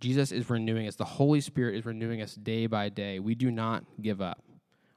Jesus 0.00 0.32
is 0.32 0.48
renewing 0.48 0.88
us. 0.88 0.96
The 0.96 1.04
Holy 1.04 1.40
Spirit 1.40 1.76
is 1.76 1.84
renewing 1.84 2.22
us 2.22 2.34
day 2.34 2.66
by 2.66 2.88
day. 2.88 3.18
We 3.18 3.34
do 3.34 3.50
not 3.50 3.84
give 4.00 4.20
up. 4.20 4.42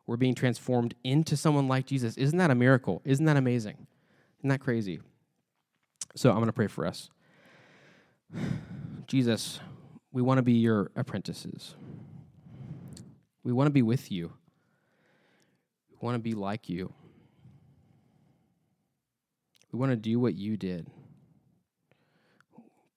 We're 0.05 0.17
being 0.17 0.35
transformed 0.35 0.95
into 1.03 1.35
someone 1.35 1.67
like 1.67 1.85
Jesus. 1.85 2.17
Isn't 2.17 2.37
that 2.37 2.49
a 2.49 2.55
miracle? 2.55 3.01
Isn't 3.03 3.25
that 3.25 3.37
amazing? 3.37 3.87
Isn't 4.39 4.49
that 4.49 4.61
crazy? 4.61 5.01
So 6.15 6.29
I'm 6.29 6.37
going 6.37 6.47
to 6.47 6.53
pray 6.53 6.67
for 6.67 6.85
us. 6.85 7.09
Jesus, 9.07 9.59
we 10.11 10.21
want 10.21 10.37
to 10.37 10.43
be 10.43 10.53
your 10.53 10.91
apprentices. 10.95 11.75
We 13.43 13.51
want 13.53 13.67
to 13.67 13.71
be 13.71 13.81
with 13.81 14.11
you. 14.11 14.33
We 15.89 15.97
want 16.01 16.15
to 16.15 16.19
be 16.19 16.33
like 16.33 16.69
you. 16.69 16.93
We 19.71 19.79
want 19.79 19.91
to 19.91 19.97
do 19.97 20.19
what 20.19 20.35
you 20.35 20.57
did. 20.57 20.87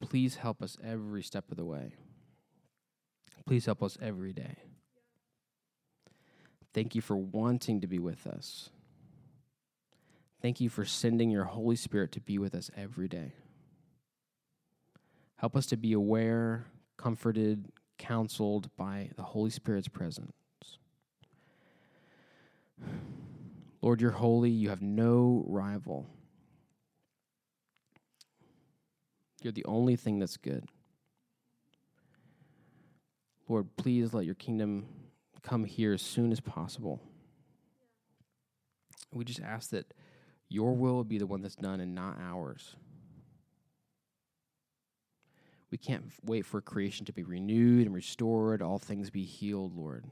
Please 0.00 0.36
help 0.36 0.62
us 0.62 0.78
every 0.84 1.22
step 1.22 1.50
of 1.50 1.56
the 1.56 1.64
way. 1.64 1.94
Please 3.46 3.66
help 3.66 3.82
us 3.82 3.98
every 4.00 4.32
day. 4.32 4.56
Thank 6.72 6.94
you 6.94 7.00
for 7.00 7.16
wanting 7.16 7.80
to 7.80 7.86
be 7.86 7.98
with 7.98 8.26
us. 8.26 8.70
Thank 10.40 10.60
you 10.60 10.68
for 10.68 10.84
sending 10.84 11.30
your 11.30 11.44
Holy 11.44 11.76
Spirit 11.76 12.12
to 12.12 12.20
be 12.20 12.38
with 12.38 12.54
us 12.54 12.70
every 12.76 13.08
day. 13.08 13.32
Help 15.36 15.56
us 15.56 15.66
to 15.66 15.76
be 15.76 15.92
aware, 15.92 16.66
comforted, 16.96 17.72
counseled 17.98 18.70
by 18.76 19.10
the 19.16 19.22
Holy 19.22 19.50
Spirit's 19.50 19.88
presence. 19.88 20.32
Lord, 23.82 24.00
you're 24.00 24.10
holy. 24.12 24.50
You 24.50 24.68
have 24.68 24.82
no 24.82 25.44
rival. 25.46 26.06
You're 29.42 29.52
the 29.52 29.64
only 29.64 29.96
thing 29.96 30.18
that's 30.18 30.36
good. 30.36 30.66
Lord, 33.48 33.74
please 33.76 34.14
let 34.14 34.26
your 34.26 34.34
kingdom 34.34 34.86
come 35.42 35.64
here 35.64 35.92
as 35.92 36.02
soon 36.02 36.30
as 36.30 36.40
possible. 36.40 37.00
We 39.12 39.24
just 39.24 39.40
ask 39.40 39.70
that 39.70 39.92
your 40.48 40.74
will 40.74 41.02
be 41.04 41.18
the 41.18 41.26
one 41.26 41.42
that's 41.42 41.56
done 41.56 41.80
and 41.80 41.94
not 41.94 42.18
ours. 42.20 42.76
We 45.70 45.78
can't 45.78 46.04
wait 46.24 46.44
for 46.44 46.60
creation 46.60 47.06
to 47.06 47.12
be 47.12 47.22
renewed 47.22 47.86
and 47.86 47.94
restored, 47.94 48.60
all 48.60 48.78
things 48.78 49.10
be 49.10 49.24
healed, 49.24 49.76
Lord. 49.76 50.04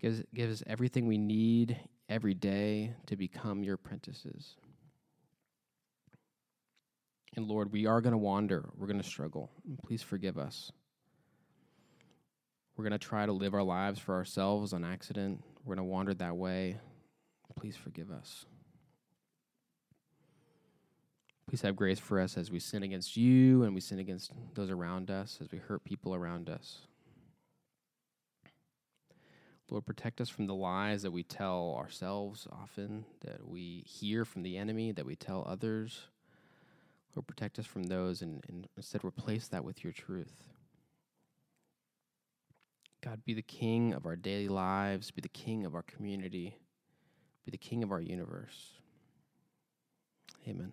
Give 0.00 0.50
us 0.50 0.62
everything 0.66 1.06
we 1.06 1.18
need 1.18 1.78
every 2.08 2.34
day 2.34 2.94
to 3.06 3.16
become 3.16 3.64
your 3.64 3.74
apprentices. 3.74 4.56
And 7.36 7.46
Lord, 7.46 7.70
we 7.70 7.86
are 7.86 8.00
going 8.00 8.12
to 8.12 8.18
wander. 8.18 8.70
We're 8.76 8.86
going 8.86 9.00
to 9.00 9.06
struggle. 9.06 9.50
Please 9.84 10.02
forgive 10.02 10.38
us. 10.38 10.72
We're 12.76 12.84
going 12.84 12.98
to 12.98 13.06
try 13.06 13.26
to 13.26 13.32
live 13.32 13.54
our 13.54 13.62
lives 13.62 14.00
for 14.00 14.14
ourselves 14.14 14.72
on 14.72 14.84
accident. 14.84 15.42
We're 15.64 15.76
going 15.76 15.86
to 15.86 15.92
wander 15.92 16.14
that 16.14 16.36
way. 16.36 16.78
Please 17.58 17.76
forgive 17.76 18.10
us. 18.10 18.44
Please 21.48 21.62
have 21.62 21.76
grace 21.76 21.98
for 21.98 22.20
us 22.20 22.36
as 22.36 22.50
we 22.50 22.58
sin 22.58 22.82
against 22.82 23.16
you 23.16 23.62
and 23.62 23.74
we 23.74 23.80
sin 23.80 23.98
against 23.98 24.32
those 24.54 24.70
around 24.70 25.10
us, 25.10 25.38
as 25.40 25.50
we 25.52 25.58
hurt 25.58 25.84
people 25.84 26.14
around 26.14 26.50
us. 26.50 26.80
Lord, 29.70 29.86
protect 29.86 30.20
us 30.20 30.28
from 30.28 30.46
the 30.46 30.54
lies 30.54 31.02
that 31.02 31.12
we 31.12 31.22
tell 31.22 31.76
ourselves 31.78 32.46
often, 32.50 33.04
that 33.22 33.46
we 33.46 33.84
hear 33.86 34.24
from 34.24 34.42
the 34.42 34.56
enemy, 34.58 34.92
that 34.92 35.06
we 35.06 35.16
tell 35.16 35.44
others. 35.48 36.08
Lord, 37.16 37.26
protect 37.26 37.58
us 37.58 37.66
from 37.66 37.84
those 37.84 38.22
and, 38.22 38.44
and 38.48 38.68
instead 38.76 39.02
replace 39.02 39.48
that 39.48 39.64
with 39.64 39.82
your 39.82 39.92
truth. 39.92 40.52
God, 43.02 43.24
be 43.24 43.34
the 43.34 43.42
king 43.42 43.94
of 43.94 44.04
our 44.04 44.16
daily 44.16 44.48
lives, 44.48 45.10
be 45.10 45.22
the 45.22 45.28
king 45.28 45.64
of 45.64 45.74
our 45.74 45.82
community, 45.82 46.58
be 47.44 47.50
the 47.50 47.56
king 47.56 47.82
of 47.82 47.90
our 47.90 48.00
universe. 48.00 48.72
Amen. 50.46 50.72